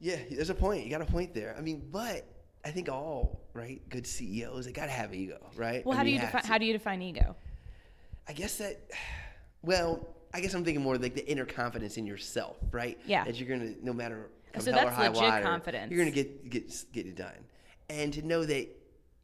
Yeah, 0.01 0.17
there's 0.31 0.51
a 0.51 0.55
point. 0.55 0.85
You 0.85 0.91
got 0.91 1.03
a 1.03 1.07
point 1.07 1.35
there. 1.35 1.55
I 1.59 1.61
mean, 1.61 1.89
but 1.91 2.25
I 2.65 2.71
think 2.71 2.89
all 2.89 3.41
right, 3.53 3.87
good 3.89 4.07
CEOs 4.07 4.65
they 4.67 4.73
gotta 4.73 4.91
have 4.91 5.15
ego, 5.15 5.39
right? 5.57 5.85
Well, 5.85 5.95
I 5.95 5.99
how 5.99 6.03
do 6.03 6.07
mean, 6.07 6.15
you 6.15 6.21
have 6.21 6.33
define 6.33 6.49
how 6.49 6.59
do 6.59 6.65
you 6.65 6.73
define 6.73 7.03
ego? 7.03 7.37
I 8.29 8.33
guess 8.33 8.57
that. 8.59 8.81
Well, 9.63 10.07
I 10.33 10.41
guess 10.41 10.55
I'm 10.55 10.65
thinking 10.65 10.83
more 10.83 10.97
like 10.99 11.15
the 11.15 11.29
inner 11.29 11.47
confidence 11.47 11.97
in 11.97 12.07
yourself, 12.07 12.57
right? 12.71 12.99
Yeah. 13.07 13.25
That 13.25 13.41
you're 13.41 13.49
gonna, 13.49 13.73
no 13.83 13.93
matter 13.93 14.31
So 14.59 14.71
that's 14.71 14.95
high 14.95 15.09
legit 15.09 15.43
confidence. 15.43 15.91
You're 15.91 16.01
gonna 16.01 16.15
get 16.15 16.49
get 16.51 16.93
get 16.93 17.07
it 17.07 17.17
done, 17.17 17.45
and 17.89 18.13
to 18.15 18.23
know 18.23 18.45
that 18.45 18.69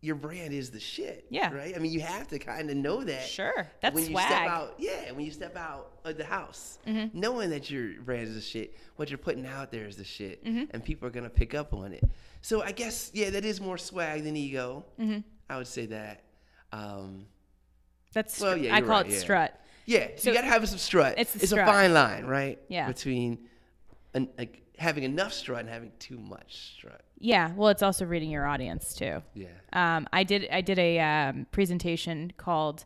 your 0.00 0.14
brand 0.16 0.52
is 0.52 0.70
the 0.70 0.80
shit. 0.80 1.24
Yeah. 1.30 1.50
Right. 1.52 1.74
I 1.74 1.78
mean, 1.78 1.90
you 1.92 2.00
have 2.00 2.28
to 2.28 2.38
kind 2.38 2.68
of 2.68 2.76
know 2.76 3.04
that. 3.04 3.22
Sure, 3.26 3.66
that's 3.80 3.94
when 3.94 4.04
you 4.04 4.10
swag. 4.10 4.26
Mm-hmm. 4.26 4.34
step 4.42 4.50
out, 4.50 4.74
yeah, 4.78 5.12
when 5.12 5.24
you 5.24 5.30
step 5.30 5.56
out 5.56 5.92
of 6.04 6.16
the 6.18 6.24
house, 6.24 6.78
knowing 7.14 7.48
that 7.50 7.70
your 7.70 8.00
brand 8.02 8.28
is 8.28 8.34
the 8.34 8.40
shit, 8.42 8.76
what 8.96 9.08
you're 9.08 9.16
putting 9.18 9.46
out 9.46 9.70
there 9.70 9.86
is 9.86 9.96
the 9.96 10.04
shit, 10.04 10.44
Mm-hmm. 10.44 10.64
and 10.72 10.84
people 10.84 11.08
are 11.08 11.10
gonna 11.10 11.30
pick 11.30 11.54
up 11.54 11.72
on 11.72 11.92
it. 11.92 12.04
So 12.42 12.62
I 12.62 12.72
guess 12.72 13.10
yeah, 13.14 13.30
that 13.30 13.44
is 13.46 13.60
more 13.62 13.78
swag 13.78 14.24
than 14.24 14.36
ego. 14.36 14.84
Mm-hmm. 15.00 15.20
I 15.48 15.56
would 15.56 15.66
say 15.66 15.86
that. 15.86 16.22
Um, 16.72 17.26
That's 18.12 18.38
Well, 18.40 18.56
yeah, 18.56 18.74
I 18.74 18.80
call 18.80 18.90
right, 19.02 19.06
it 19.06 19.12
yeah. 19.12 19.18
strut. 19.18 19.60
yeah, 19.86 20.06
so 20.16 20.24
So 20.24 20.30
you 20.30 20.34
gotta 20.36 20.48
have 20.48 20.68
some 20.68 20.78
strut. 20.78 21.14
it's 21.18 21.34
It's, 21.36 21.46
strut. 21.46 21.66
a 21.66 21.70
fine 21.70 21.94
line, 21.94 22.24
right? 22.26 22.58
Yeah. 22.68 22.86
Between 22.88 23.38
an, 24.12 24.28
like 24.36 24.60
having 24.78 25.04
enough 25.04 25.32
strut 25.32 25.60
and 25.60 25.68
having 25.68 25.92
too 25.98 26.18
much 26.18 26.72
strut. 26.76 27.03
Yeah, 27.18 27.52
well, 27.54 27.68
it's 27.68 27.82
also 27.82 28.04
reading 28.04 28.30
your 28.30 28.46
audience 28.46 28.94
too. 28.94 29.22
Yeah. 29.34 29.46
Um, 29.72 30.06
I 30.12 30.24
did 30.24 30.48
I 30.50 30.60
did 30.60 30.78
a 30.78 31.00
um, 31.00 31.46
presentation 31.52 32.32
called 32.36 32.84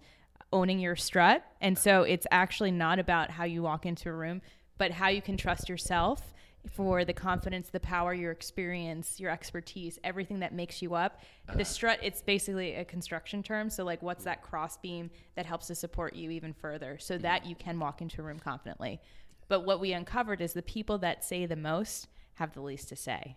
"Owning 0.53 0.79
Your 0.81 0.97
Strut," 0.97 1.45
and 1.61 1.79
so 1.79 2.03
it's 2.03 2.27
actually 2.31 2.71
not 2.71 2.99
about 2.99 3.31
how 3.31 3.45
you 3.45 3.63
walk 3.63 3.87
into 3.87 4.09
a 4.09 4.13
room, 4.13 4.43
but 4.77 4.93
how 4.93 5.09
you 5.09 5.23
can 5.23 5.37
trust 5.37 5.69
yourself 5.69 6.35
for 6.71 7.05
the 7.05 7.13
confidence, 7.13 7.71
the 7.71 7.81
power, 7.81 8.13
your 8.13 8.33
experience, 8.33 9.19
your 9.19 9.31
expertise, 9.31 9.99
everything 10.05 10.41
that 10.41 10.53
makes 10.53 10.83
you 10.83 10.95
up. 10.95 11.21
The 11.55 11.65
strut, 11.65 11.99
it's 12.03 12.21
basically 12.21 12.75
a 12.75 12.85
construction 12.85 13.43
term. 13.43 13.71
So, 13.71 13.85
like, 13.85 14.03
what's 14.03 14.25
that 14.25 14.43
cross 14.43 14.77
beam 14.77 15.11
that 15.35 15.47
helps 15.47 15.69
to 15.69 15.75
support 15.75 16.15
you 16.15 16.31
even 16.31 16.53
further 16.53 16.99
so 16.99 17.19
that 17.19 17.47
you 17.47 17.55
can 17.55 17.79
walk 17.79 18.03
into 18.03 18.21
a 18.21 18.25
room 18.25 18.39
confidently? 18.39 19.01
But 19.49 19.65
what 19.65 19.81
we 19.81 19.93
uncovered 19.93 20.41
is 20.41 20.53
the 20.53 20.63
people 20.63 20.99
that 20.99 21.25
say 21.25 21.47
the 21.47 21.57
most 21.57 22.09
have 22.35 22.53
the 22.53 22.61
least 22.61 22.89
to 22.91 22.97
say. 22.97 23.37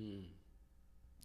Mm. 0.00 0.24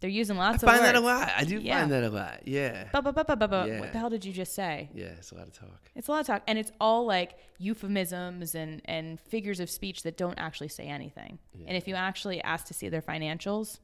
They're 0.00 0.10
using 0.10 0.36
I 0.38 0.50
lots 0.50 0.62
of 0.62 0.68
I 0.68 0.72
find 0.72 0.82
words. 0.82 0.92
that 0.92 1.02
a 1.02 1.04
lot. 1.04 1.32
I 1.36 1.44
do 1.44 1.58
Yeah. 1.58 1.78
find 1.80 1.90
that 1.92 2.04
a 2.04 2.10
lot. 2.10 2.46
Yeah. 2.46 2.88
Bu- 2.92 3.00
bu- 3.00 3.12
bu- 3.12 3.24
bu- 3.24 3.36
bu- 3.36 3.48
bu- 3.48 3.66
Yeah. 3.68 3.80
What 3.80 3.92
the 3.92 3.98
hell 3.98 4.10
did 4.10 4.26
you 4.26 4.32
just 4.32 4.54
say? 4.54 4.90
Yeah, 4.94 5.06
it's 5.06 5.30
a 5.32 5.34
lot 5.36 5.46
of 5.46 5.54
talk. 5.54 5.90
It's 5.94 6.08
a 6.08 6.10
lot 6.10 6.20
of 6.20 6.26
talk, 6.26 6.42
and 6.46 6.58
it's 6.58 6.70
all 6.80 7.06
like 7.06 7.38
euphemisms 7.58 8.54
and 8.54 8.82
and 8.84 9.18
figures 9.20 9.58
of 9.58 9.70
speech 9.70 10.02
that 10.02 10.16
don't 10.18 10.38
actually 10.38 10.68
say 10.68 10.84
anything. 10.86 11.38
And 11.66 11.76
if 11.76 11.88
you 11.88 11.94
actually 11.94 12.42
ask 12.42 12.66
to 12.66 12.74
see 12.74 12.88
their 12.90 13.00
financials, 13.00 13.80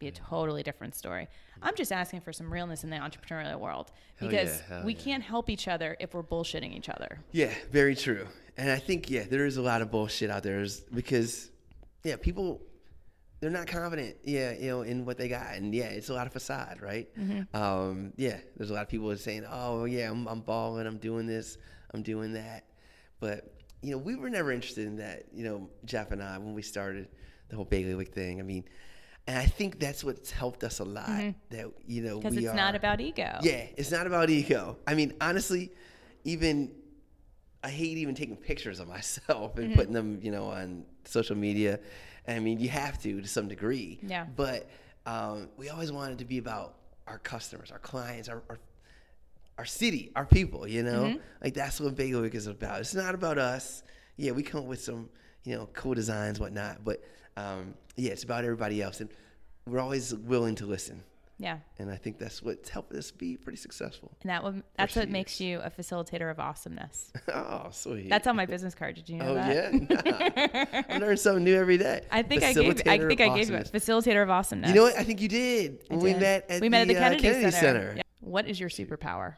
be 0.00 0.08
a 0.08 0.12
totally 0.12 0.62
different 0.64 0.94
story. 0.96 1.28
I'm 1.62 1.74
just 1.76 1.92
asking 1.92 2.20
for 2.22 2.32
some 2.32 2.52
realness 2.52 2.84
in 2.84 2.90
the 2.90 2.96
entrepreneurial 2.96 3.58
world 3.58 3.92
because 4.18 4.62
yeah, 4.68 4.84
we 4.84 4.94
yeah. 4.94 5.00
can't 5.00 5.22
help 5.22 5.48
each 5.48 5.68
other 5.68 5.96
if 6.00 6.12
we're 6.12 6.22
bullshitting 6.24 6.76
each 6.76 6.88
other. 6.90 7.20
Yeah, 7.32 7.54
very 7.70 7.94
true. 7.94 8.26
And 8.58 8.70
I 8.70 8.78
think 8.78 9.08
yeah, 9.08 9.24
there 9.30 9.46
is 9.46 9.56
a 9.56 9.62
lot 9.62 9.80
of 9.80 9.90
bullshit 9.90 10.28
out 10.28 10.42
there 10.42 10.66
because 10.92 11.50
yeah, 12.04 12.16
people 12.16 12.60
they're 13.40 13.50
not 13.50 13.66
confident, 13.66 14.16
yeah, 14.24 14.52
you 14.52 14.68
know, 14.68 14.82
in 14.82 15.04
what 15.04 15.18
they 15.18 15.28
got, 15.28 15.54
and 15.54 15.74
yeah, 15.74 15.84
it's 15.84 16.08
a 16.08 16.14
lot 16.14 16.26
of 16.26 16.32
facade, 16.32 16.80
right? 16.80 17.08
Mm-hmm. 17.18 17.56
Um, 17.56 18.12
yeah, 18.16 18.38
there's 18.56 18.70
a 18.70 18.74
lot 18.74 18.82
of 18.82 18.88
people 18.88 19.14
saying, 19.16 19.44
"Oh, 19.48 19.84
yeah, 19.84 20.10
I'm, 20.10 20.26
I'm 20.26 20.40
balling, 20.40 20.86
I'm 20.86 20.98
doing 20.98 21.26
this, 21.26 21.58
I'm 21.92 22.02
doing 22.02 22.32
that," 22.32 22.64
but 23.20 23.52
you 23.82 23.92
know, 23.92 23.98
we 23.98 24.16
were 24.16 24.30
never 24.30 24.52
interested 24.52 24.86
in 24.86 24.96
that. 24.96 25.26
You 25.32 25.44
know, 25.44 25.70
Jeff 25.84 26.12
and 26.12 26.22
I 26.22 26.38
when 26.38 26.54
we 26.54 26.62
started 26.62 27.08
the 27.48 27.56
whole 27.56 27.64
bailiwick 27.64 28.14
thing. 28.14 28.40
I 28.40 28.42
mean, 28.42 28.64
and 29.26 29.36
I 29.36 29.44
think 29.44 29.78
that's 29.78 30.02
what's 30.02 30.30
helped 30.30 30.64
us 30.64 30.78
a 30.78 30.84
lot. 30.84 31.08
Mm-hmm. 31.08 31.56
That 31.56 31.66
you 31.86 32.02
know, 32.02 32.18
Because 32.18 32.36
it's 32.36 32.46
are, 32.46 32.54
not 32.54 32.74
about 32.74 33.00
ego. 33.00 33.38
yeah, 33.42 33.66
it's 33.76 33.90
not 33.90 34.06
about 34.06 34.30
ego. 34.30 34.78
I 34.86 34.94
mean, 34.94 35.12
honestly, 35.20 35.72
even 36.24 36.72
I 37.62 37.68
hate 37.68 37.98
even 37.98 38.14
taking 38.14 38.36
pictures 38.36 38.80
of 38.80 38.88
myself 38.88 39.58
and 39.58 39.68
mm-hmm. 39.68 39.74
putting 39.74 39.92
them, 39.92 40.20
you 40.22 40.30
know, 40.30 40.46
on 40.46 40.84
social 41.04 41.36
media. 41.36 41.80
I 42.28 42.38
mean, 42.38 42.58
you 42.58 42.68
have 42.68 43.00
to 43.02 43.20
to 43.20 43.28
some 43.28 43.48
degree. 43.48 43.98
Yeah. 44.02 44.26
But 44.34 44.68
um, 45.06 45.48
we 45.56 45.68
always 45.68 45.92
wanted 45.92 46.18
to 46.18 46.24
be 46.24 46.38
about 46.38 46.74
our 47.06 47.18
customers, 47.18 47.70
our 47.70 47.78
clients, 47.78 48.28
our 48.28 48.42
our, 48.50 48.58
our 49.58 49.64
city, 49.64 50.12
our 50.16 50.26
people. 50.26 50.66
You 50.66 50.82
know, 50.82 51.18
like 51.42 51.54
that's 51.54 51.80
what 51.80 51.94
Bailiwick 51.96 52.34
is 52.34 52.46
about. 52.46 52.80
It's 52.80 52.94
not 52.94 53.14
about 53.14 53.38
us. 53.38 53.82
Yeah, 54.16 54.32
we 54.32 54.42
come 54.42 54.60
up 54.60 54.66
with 54.66 54.80
some, 54.80 55.10
you 55.44 55.54
know, 55.56 55.68
cool 55.74 55.94
designs, 55.94 56.40
whatnot. 56.40 56.84
But 56.84 57.02
um, 57.36 57.74
yeah, 57.96 58.12
it's 58.12 58.24
about 58.24 58.44
everybody 58.44 58.82
else, 58.82 59.00
and 59.00 59.10
we're 59.66 59.80
always 59.80 60.14
willing 60.14 60.54
to 60.56 60.66
listen. 60.66 61.02
Yeah. 61.38 61.58
And 61.78 61.90
I 61.90 61.96
think 61.96 62.18
that's 62.18 62.42
what's 62.42 62.70
helped 62.70 62.94
us 62.94 63.10
be 63.10 63.36
pretty 63.36 63.58
successful. 63.58 64.10
And 64.22 64.30
that 64.30 64.42
would, 64.42 64.62
that's 64.78 64.96
what 64.96 65.10
makes 65.10 65.38
you 65.38 65.60
a 65.60 65.70
facilitator 65.70 66.30
of 66.30 66.40
awesomeness. 66.40 67.12
Oh, 67.28 67.68
sweet. 67.72 68.08
That's 68.08 68.26
on 68.26 68.36
my 68.36 68.46
business 68.46 68.74
card. 68.74 68.94
Did 68.94 69.08
you 69.10 69.16
know 69.18 69.26
Oh 69.28 69.34
that? 69.34 69.72
yeah, 69.74 70.84
I 70.88 70.98
learn 70.98 71.16
something 71.18 71.44
new 71.44 71.54
every 71.56 71.76
day. 71.76 72.00
I 72.10 72.22
think 72.22 72.42
I 72.42 72.52
gave. 72.54 72.80
I 72.86 72.98
think 72.98 73.20
I 73.20 73.36
gave 73.36 73.50
you. 73.50 73.56
Facilitator 73.56 74.22
of 74.22 74.30
awesomeness. 74.30 74.70
You 74.70 74.76
know 74.76 74.82
what? 74.84 74.96
I 74.96 75.02
think 75.04 75.20
you 75.20 75.28
did 75.28 75.84
I 75.90 75.94
when 75.94 76.00
we 76.04 76.14
met 76.14 76.46
at 76.50 76.60
we 76.62 76.68
met 76.70 76.88
the, 76.88 76.96
at 76.96 77.10
the 77.10 77.16
uh, 77.16 77.20
Kennedy, 77.20 77.50
Center. 77.50 77.52
Center. 77.52 77.92
Yeah. 77.96 78.02
What 78.20 78.46
is 78.48 78.58
your 78.58 78.70
superpower? 78.70 79.34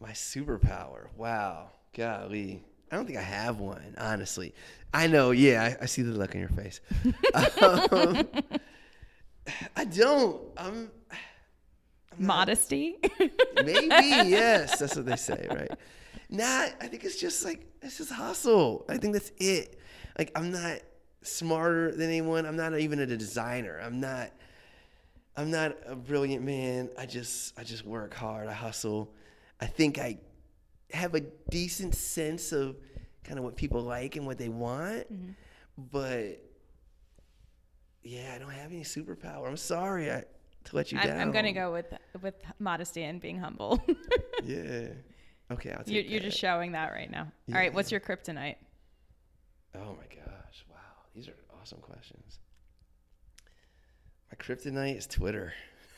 My 0.00 0.10
superpower. 0.10 1.06
Wow, 1.16 1.70
golly. 1.94 2.62
I 2.92 2.96
don't 2.96 3.06
think 3.06 3.18
I 3.18 3.22
have 3.22 3.58
one, 3.58 3.94
honestly. 3.98 4.54
I 4.94 5.08
know. 5.08 5.32
Yeah, 5.32 5.76
I, 5.80 5.82
I 5.82 5.86
see 5.86 6.02
the 6.02 6.12
look 6.12 6.34
on 6.34 6.40
your 6.40 6.50
face. 6.50 6.80
um, 7.60 8.28
I 9.76 9.84
don't. 9.84 10.40
I'm 10.56 10.90
Modesty. 12.18 12.96
maybe 13.54 13.86
yes. 13.88 14.78
That's 14.78 14.96
what 14.96 15.06
they 15.06 15.16
say, 15.16 15.46
right? 15.50 15.70
Nah, 16.30 16.66
I 16.80 16.88
think 16.88 17.04
it's 17.04 17.16
just 17.20 17.44
like 17.44 17.66
it's 17.82 17.98
just 17.98 18.12
hustle. 18.12 18.84
I 18.88 18.98
think 18.98 19.14
that's 19.14 19.32
it. 19.38 19.78
Like 20.18 20.32
I'm 20.34 20.50
not 20.50 20.80
smarter 21.22 21.92
than 21.92 22.08
anyone. 22.08 22.46
I'm 22.46 22.56
not 22.56 22.78
even 22.78 22.98
a 22.98 23.06
designer. 23.06 23.80
I'm 23.82 24.00
not. 24.00 24.30
I'm 25.36 25.52
not 25.52 25.76
a 25.86 25.94
brilliant 25.94 26.44
man. 26.44 26.90
I 26.98 27.06
just 27.06 27.58
I 27.58 27.64
just 27.64 27.84
work 27.84 28.14
hard. 28.14 28.48
I 28.48 28.52
hustle. 28.52 29.14
I 29.60 29.66
think 29.66 29.98
I 29.98 30.18
have 30.92 31.14
a 31.14 31.20
decent 31.50 31.94
sense 31.94 32.52
of 32.52 32.76
kind 33.24 33.38
of 33.38 33.44
what 33.44 33.56
people 33.56 33.82
like 33.82 34.16
and 34.16 34.26
what 34.26 34.38
they 34.38 34.48
want, 34.48 35.12
mm-hmm. 35.12 35.30
but 35.92 36.42
yeah, 38.02 38.32
I 38.34 38.38
don't 38.38 38.50
have 38.50 38.72
any 38.72 38.82
superpower. 38.82 39.48
I'm 39.48 39.56
sorry 39.56 40.10
I, 40.10 40.24
to 40.68 40.76
let 40.76 40.92
you 40.92 40.98
I'm, 40.98 41.06
down. 41.06 41.20
I'm 41.20 41.44
to 41.44 41.52
go 41.52 41.72
with 41.72 41.86
with 42.22 42.34
modesty 42.58 43.02
and 43.04 43.20
being 43.20 43.38
humble. 43.38 43.82
Yeah. 44.44 44.88
Okay, 45.50 45.72
I'll 45.72 45.82
take 45.82 45.94
you're, 45.94 46.04
you're 46.04 46.20
just 46.20 46.38
showing 46.38 46.72
that 46.72 46.92
right 46.92 47.10
now. 47.10 47.26
All 47.48 47.54
right, 47.54 47.72
what's 47.74 47.90
your 47.90 48.00
kryptonite? 48.00 48.56
Oh 49.74 49.96
my 49.96 50.06
gosh! 50.14 50.64
Wow, 50.70 50.76
these 51.14 51.26
are 51.28 51.34
awesome 51.60 51.78
questions. 51.80 52.38
My 54.30 54.36
kryptonite 54.36 54.96
is 54.96 55.06
Twitter. 55.06 55.52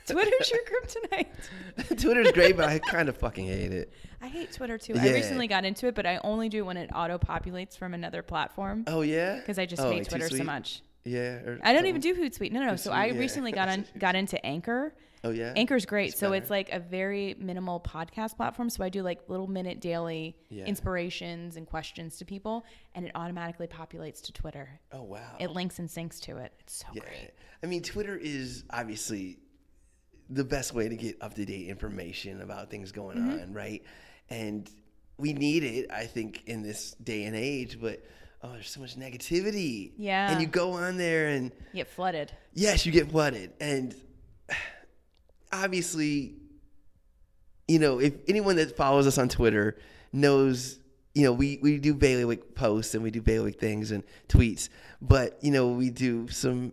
Twitter's 0.06 0.50
your 0.50 0.60
kryptonite. 0.64 2.00
Twitter's 2.00 2.32
great, 2.32 2.56
but 2.56 2.68
I 2.68 2.78
kind 2.78 3.08
of 3.08 3.16
fucking 3.18 3.46
hate 3.46 3.72
it. 3.72 3.92
I 4.22 4.28
hate 4.28 4.52
Twitter 4.52 4.78
too. 4.78 4.94
I 4.96 5.12
recently 5.12 5.46
got 5.46 5.64
into 5.64 5.86
it, 5.86 5.94
but 5.94 6.06
I 6.06 6.18
only 6.24 6.48
do 6.48 6.58
it 6.58 6.66
when 6.66 6.76
it 6.76 6.90
auto 6.94 7.18
populates 7.18 7.76
from 7.76 7.94
another 7.94 8.22
platform 8.22 8.84
Oh 8.86 9.02
yeah. 9.02 9.36
because 9.36 9.58
I 9.58 9.66
just 9.66 9.82
Oh, 9.82 9.90
hate 9.90 10.08
Twitter 10.08 10.28
so 10.28 10.42
much. 10.44 10.82
Yeah. 11.05 11.34
Or 11.44 11.59
I 11.62 11.72
don't 11.72 11.86
even 11.86 12.01
do 12.01 12.14
Hootsuite. 12.14 12.53
No, 12.53 12.61
no, 12.61 12.66
no. 12.68 12.76
So 12.76 12.92
I 12.92 13.07
yeah. 13.07 13.18
recently 13.18 13.53
got 13.53 13.68
on 13.68 13.86
got 13.98 14.14
into 14.16 14.44
Anchor. 14.44 14.94
Oh 15.22 15.30
yeah. 15.30 15.53
Anchor's 15.55 15.84
great. 15.84 16.11
It's 16.11 16.18
so 16.18 16.28
better. 16.30 16.36
it's 16.42 16.51
like 16.51 16.70
a 16.72 16.78
very 16.80 17.34
minimal 17.38 17.78
podcast 17.80 18.36
platform. 18.36 18.70
So 18.70 18.82
I 18.84 18.88
do 18.88 19.03
like 19.03 19.28
little 19.28 19.46
minute 19.46 19.80
daily 19.80 20.36
Yeah. 20.48 20.64
inspirations 20.64 21.57
and 21.57 21.66
questions 21.66 22.16
to 22.18 22.24
people, 22.24 22.64
and 22.94 23.05
it 23.07 23.12
automatically 23.14 23.66
populates 23.66 24.22
to 24.22 24.32
Twitter. 24.32 24.80
Oh 24.92 25.03
wow. 25.03 25.36
It 25.38 25.51
links 25.51 25.78
and 25.78 25.88
syncs 25.88 26.20
to 26.22 26.38
it. 26.38 26.53
It's 26.61 26.76
so 26.76 26.86
yeah. 26.94 27.03
great. 27.03 27.30
I 27.62 27.66
mean, 27.66 27.82
Twitter 27.82 28.16
is 28.16 28.64
obviously 28.70 29.38
the 30.30 30.44
best 30.44 30.72
way 30.74 30.88
to 30.88 30.96
get 30.96 31.16
up 31.22 31.34
to 31.34 31.44
date 31.44 31.68
information 31.68 32.40
about 32.40 32.70
things 32.70 32.92
going 32.92 33.18
Mm-hmm. 33.18 33.42
on, 33.42 33.53
right? 33.53 33.82
And 34.30 34.70
we 35.18 35.32
need 35.34 35.64
it, 35.64 35.90
I 35.90 36.07
think, 36.07 36.44
in 36.46 36.62
this 36.62 36.92
day 36.92 37.24
and 37.24 37.36
age. 37.36 37.78
But 37.80 38.03
oh, 38.43 38.53
there's 38.53 38.70
so 38.70 38.80
much 38.80 38.97
negativity. 38.97 39.93
Yeah. 39.97 40.30
And 40.30 40.41
you 40.41 40.47
go 40.47 40.72
on 40.72 40.97
there 40.97 41.28
and 41.28 41.53
You 41.72 41.84
get 41.84 41.88
flooded. 41.88 42.32
yes, 42.55 42.86
you 42.86 42.93
get 42.93 43.11
flooded. 43.11 43.53
And 43.61 43.95
obviously, 45.53 46.36
you 47.68 47.78
know, 47.78 48.01
if 48.01 48.14
anyone 48.28 48.57
that 48.57 48.76
follows 48.76 49.07
us 49.07 49.18
on 49.18 49.28
Twitter 49.28 49.76
knows, 50.12 50.78
you 51.14 51.24
know, 51.24 51.32
we, 51.32 51.59
we 51.62 51.78
do 51.78 51.95
bailiwick 51.95 52.55
posts 52.55 52.95
and 52.95 53.03
we 53.03 53.11
do 53.11 53.20
bailiwick 53.20 53.61
things 53.61 53.91
and 53.91 54.03
tweets, 54.28 54.68
but, 55.01 55.38
you 55.43 55.51
know, 55.51 55.68
we 55.68 55.91
do 55.91 56.28
some 56.28 56.72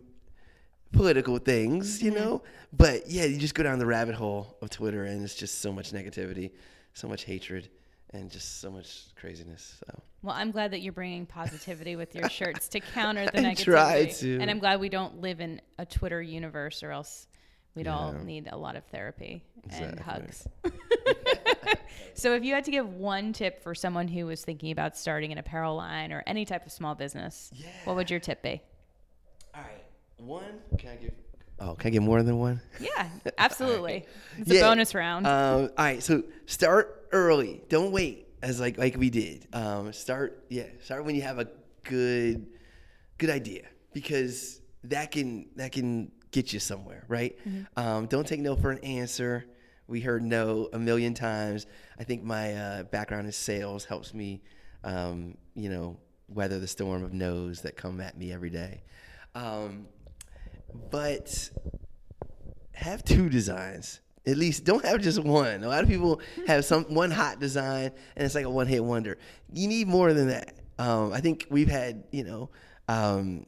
political 0.92 1.38
things, 1.38 2.02
you 2.02 2.12
mm-hmm. 2.12 2.20
know? 2.20 2.42
But 2.72 3.08
yeah, 3.10 3.24
you 3.24 3.38
just 3.38 3.54
go 3.54 3.62
down 3.62 3.78
the 3.78 3.86
rabbit 3.86 4.14
hole 4.14 4.56
of 4.62 4.70
Twitter 4.70 5.04
and 5.04 5.22
it's 5.22 5.34
just 5.34 5.60
so 5.60 5.72
much 5.72 5.92
negativity, 5.92 6.50
so 6.94 7.08
much 7.08 7.24
hatred, 7.24 7.68
and 8.10 8.30
just 8.30 8.60
so 8.60 8.70
much 8.70 9.14
craziness. 9.16 9.76
So. 9.86 10.02
Well, 10.22 10.34
I'm 10.34 10.50
glad 10.50 10.72
that 10.72 10.80
you're 10.80 10.92
bringing 10.92 11.26
positivity 11.26 11.96
with 11.96 12.14
your 12.14 12.28
shirts 12.28 12.68
to 12.68 12.80
counter 12.80 13.26
the 13.26 13.38
I 13.38 13.42
negativity. 13.42 13.64
try 13.64 14.04
to. 14.06 14.38
And 14.40 14.50
I'm 14.50 14.58
glad 14.58 14.80
we 14.80 14.88
don't 14.88 15.20
live 15.20 15.40
in 15.40 15.60
a 15.78 15.86
Twitter 15.86 16.20
universe, 16.22 16.82
or 16.82 16.90
else 16.90 17.26
we'd 17.74 17.86
all 17.86 18.12
need 18.12 18.48
a 18.50 18.56
lot 18.56 18.76
of 18.76 18.84
therapy 18.86 19.44
and 19.70 20.00
hugs. 20.00 20.46
so, 22.14 22.34
if 22.34 22.44
you 22.44 22.54
had 22.54 22.64
to 22.64 22.70
give 22.70 22.88
one 22.94 23.32
tip 23.32 23.62
for 23.62 23.74
someone 23.74 24.08
who 24.08 24.26
was 24.26 24.42
thinking 24.44 24.72
about 24.72 24.96
starting 24.96 25.30
an 25.32 25.38
apparel 25.38 25.76
line 25.76 26.12
or 26.12 26.22
any 26.26 26.44
type 26.44 26.66
of 26.66 26.72
small 26.72 26.94
business, 26.94 27.52
what 27.84 27.96
would 27.96 28.10
your 28.10 28.20
tip 28.20 28.42
be? 28.42 28.60
All 29.54 29.62
right. 29.62 29.84
One, 30.16 30.60
can 30.78 30.90
I 30.90 30.96
give? 30.96 31.12
Oh, 31.60 31.74
can 31.74 31.88
I 31.88 31.90
get 31.90 32.02
more 32.02 32.22
than 32.22 32.38
one? 32.38 32.60
Yeah, 32.78 33.08
absolutely. 33.38 34.06
It's 34.38 34.50
a 34.50 34.60
bonus 34.60 34.94
round. 34.94 35.26
Um, 35.26 35.62
all 35.76 35.84
right, 35.84 36.02
so 36.02 36.22
start 36.46 37.08
early. 37.12 37.62
Don't 37.68 37.90
wait, 37.90 38.28
as 38.42 38.60
like 38.60 38.78
like 38.78 38.96
we 38.96 39.10
did. 39.10 39.46
Um, 39.52 39.92
start 39.92 40.44
yeah, 40.48 40.66
start 40.82 41.04
when 41.04 41.14
you 41.14 41.22
have 41.22 41.38
a 41.38 41.48
good 41.82 42.46
good 43.18 43.30
idea 43.30 43.62
because 43.92 44.60
that 44.84 45.10
can 45.10 45.46
that 45.56 45.72
can 45.72 46.12
get 46.30 46.52
you 46.52 46.60
somewhere, 46.60 47.04
right? 47.08 47.36
Um, 47.76 48.06
don't 48.06 48.26
take 48.26 48.40
no 48.40 48.54
for 48.54 48.70
an 48.70 48.78
answer. 48.78 49.44
We 49.86 50.00
heard 50.00 50.22
no 50.22 50.68
a 50.72 50.78
million 50.78 51.14
times. 51.14 51.66
I 51.98 52.04
think 52.04 52.22
my 52.22 52.54
uh, 52.54 52.82
background 52.84 53.26
in 53.26 53.32
sales 53.32 53.86
helps 53.86 54.12
me, 54.12 54.42
um, 54.84 55.36
you 55.54 55.70
know, 55.70 55.96
weather 56.28 56.58
the 56.58 56.66
storm 56.66 57.02
of 57.02 57.14
no's 57.14 57.62
that 57.62 57.76
come 57.76 58.00
at 58.00 58.16
me 58.16 58.30
every 58.32 58.50
day. 58.50 58.82
Um, 59.34 59.86
but 60.90 61.50
have 62.72 63.04
two 63.04 63.28
designs. 63.28 64.00
At 64.26 64.36
least 64.36 64.64
don't 64.64 64.84
have 64.84 65.00
just 65.00 65.22
one. 65.22 65.64
A 65.64 65.68
lot 65.68 65.82
of 65.82 65.88
people 65.88 66.20
have 66.46 66.64
some 66.64 66.84
one 66.84 67.10
hot 67.10 67.40
design 67.40 67.90
and 68.16 68.24
it's 68.24 68.34
like 68.34 68.44
a 68.44 68.50
one 68.50 68.66
hit 68.66 68.84
wonder. 68.84 69.18
You 69.52 69.68
need 69.68 69.88
more 69.88 70.12
than 70.12 70.28
that. 70.28 70.54
Um, 70.78 71.12
I 71.12 71.20
think 71.20 71.46
we've 71.50 71.68
had 71.68 72.04
you 72.12 72.24
know 72.24 72.50
um, 72.88 73.46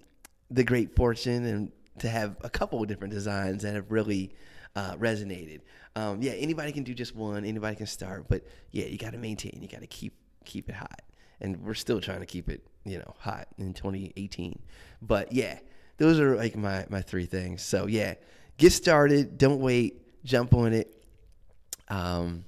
the 0.50 0.64
great 0.64 0.96
fortune 0.96 1.44
and 1.44 1.72
to 1.98 2.08
have 2.08 2.36
a 2.40 2.50
couple 2.50 2.80
of 2.82 2.88
different 2.88 3.12
designs 3.12 3.62
that 3.62 3.74
have 3.74 3.90
really 3.90 4.32
uh, 4.74 4.94
resonated. 4.96 5.60
Um, 5.96 6.22
yeah, 6.22 6.32
anybody 6.32 6.72
can 6.72 6.82
do 6.82 6.94
just 6.94 7.14
one. 7.14 7.44
Anybody 7.44 7.76
can 7.76 7.86
start, 7.86 8.26
but 8.28 8.46
yeah, 8.70 8.86
you 8.86 8.96
got 8.96 9.12
to 9.12 9.18
maintain. 9.18 9.58
You 9.60 9.68
got 9.68 9.80
to 9.80 9.86
keep 9.86 10.14
keep 10.44 10.68
it 10.68 10.74
hot, 10.74 11.02
and 11.40 11.60
we're 11.62 11.74
still 11.74 12.00
trying 12.00 12.20
to 12.20 12.26
keep 12.26 12.48
it 12.48 12.66
you 12.84 12.98
know 12.98 13.14
hot 13.18 13.48
in 13.58 13.74
2018. 13.74 14.58
But 15.02 15.32
yeah, 15.32 15.58
those 16.00 16.18
are 16.18 16.34
like 16.34 16.56
my 16.56 16.86
my 16.88 17.02
three 17.02 17.26
things. 17.26 17.62
So 17.62 17.86
yeah, 17.86 18.14
get 18.56 18.72
started. 18.72 19.36
Don't 19.38 19.60
wait. 19.60 20.00
Jump 20.24 20.54
on 20.54 20.72
it. 20.72 20.92
Um, 21.88 22.44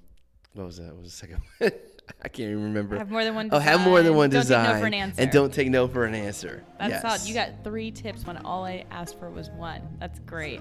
what 0.54 0.66
was 0.66 0.78
that? 0.78 0.86
What 0.86 1.02
was 1.02 1.10
the 1.12 1.16
second 1.16 1.42
one? 1.58 1.70
I 2.22 2.28
can't 2.28 2.50
even 2.50 2.64
remember. 2.64 2.96
Have 2.96 3.10
more 3.10 3.24
than 3.24 3.34
one 3.34 3.48
Oh, 3.52 3.58
have 3.58 3.80
more 3.82 4.02
than 4.02 4.12
design. 4.12 4.16
one 4.16 4.30
Don't 4.30 4.40
take 4.42 4.50
no 4.50 4.70
design. 4.72 4.80
for 4.80 4.86
an 4.86 4.94
answer. 4.94 5.22
And 5.22 5.30
don't 5.30 5.54
take 5.54 5.70
no 5.70 5.88
for 5.88 6.04
an 6.04 6.14
answer. 6.14 6.64
That's 6.78 6.90
yes. 6.90 7.02
solid. 7.02 7.20
You 7.28 7.34
got 7.34 7.62
three 7.62 7.90
tips 7.90 8.26
when 8.26 8.38
all 8.38 8.64
I 8.64 8.84
asked 8.90 9.18
for 9.18 9.30
was 9.30 9.50
one. 9.50 9.82
That's 10.00 10.18
great. 10.20 10.60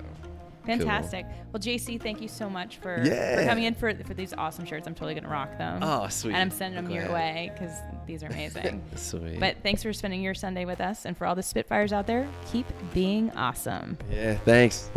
Fantastic. 0.66 1.26
Well, 1.51 1.62
JC, 1.62 2.01
thank 2.01 2.22
you 2.22 2.28
so 2.28 2.49
much 2.49 2.78
for, 2.78 3.03
for 3.03 3.43
coming 3.45 3.64
in 3.66 3.74
for, 3.74 3.93
for 4.03 4.14
these 4.14 4.34
awesome 4.38 4.66
shirts. 4.66 4.88
I'm 4.88 4.93
totally 4.95 5.14
going 5.14 5.24
to 5.24 5.30
rock 5.30 5.57
them. 5.57 5.82
Oh, 5.82 6.07
sweet. 6.07 6.34
And 6.34 6.41
I'm 6.41 6.51
sending 6.51 6.84
them 6.84 6.91
your 6.91 7.12
way 7.12 7.51
because 7.53 7.72
these 8.05 8.24
are 8.24 8.28
amazing. 8.32 8.82
Sweet. 8.95 9.39
but 9.39 9.57
thanks 9.64 9.84
for 9.84 9.91
spending 9.93 10.22
your 10.22 10.34
Sunday 10.34 10.66
with 10.66 10.82
us. 10.82 11.05
And 11.05 11.18
for 11.18 11.26
all 11.26 11.36
the 11.36 11.43
Spitfires 11.43 11.93
out 11.93 12.07
there, 12.07 12.28
keep 12.51 12.66
being 12.93 13.32
awesome. 13.32 13.97
yeah, 14.12 14.36
thanks. 14.36 14.89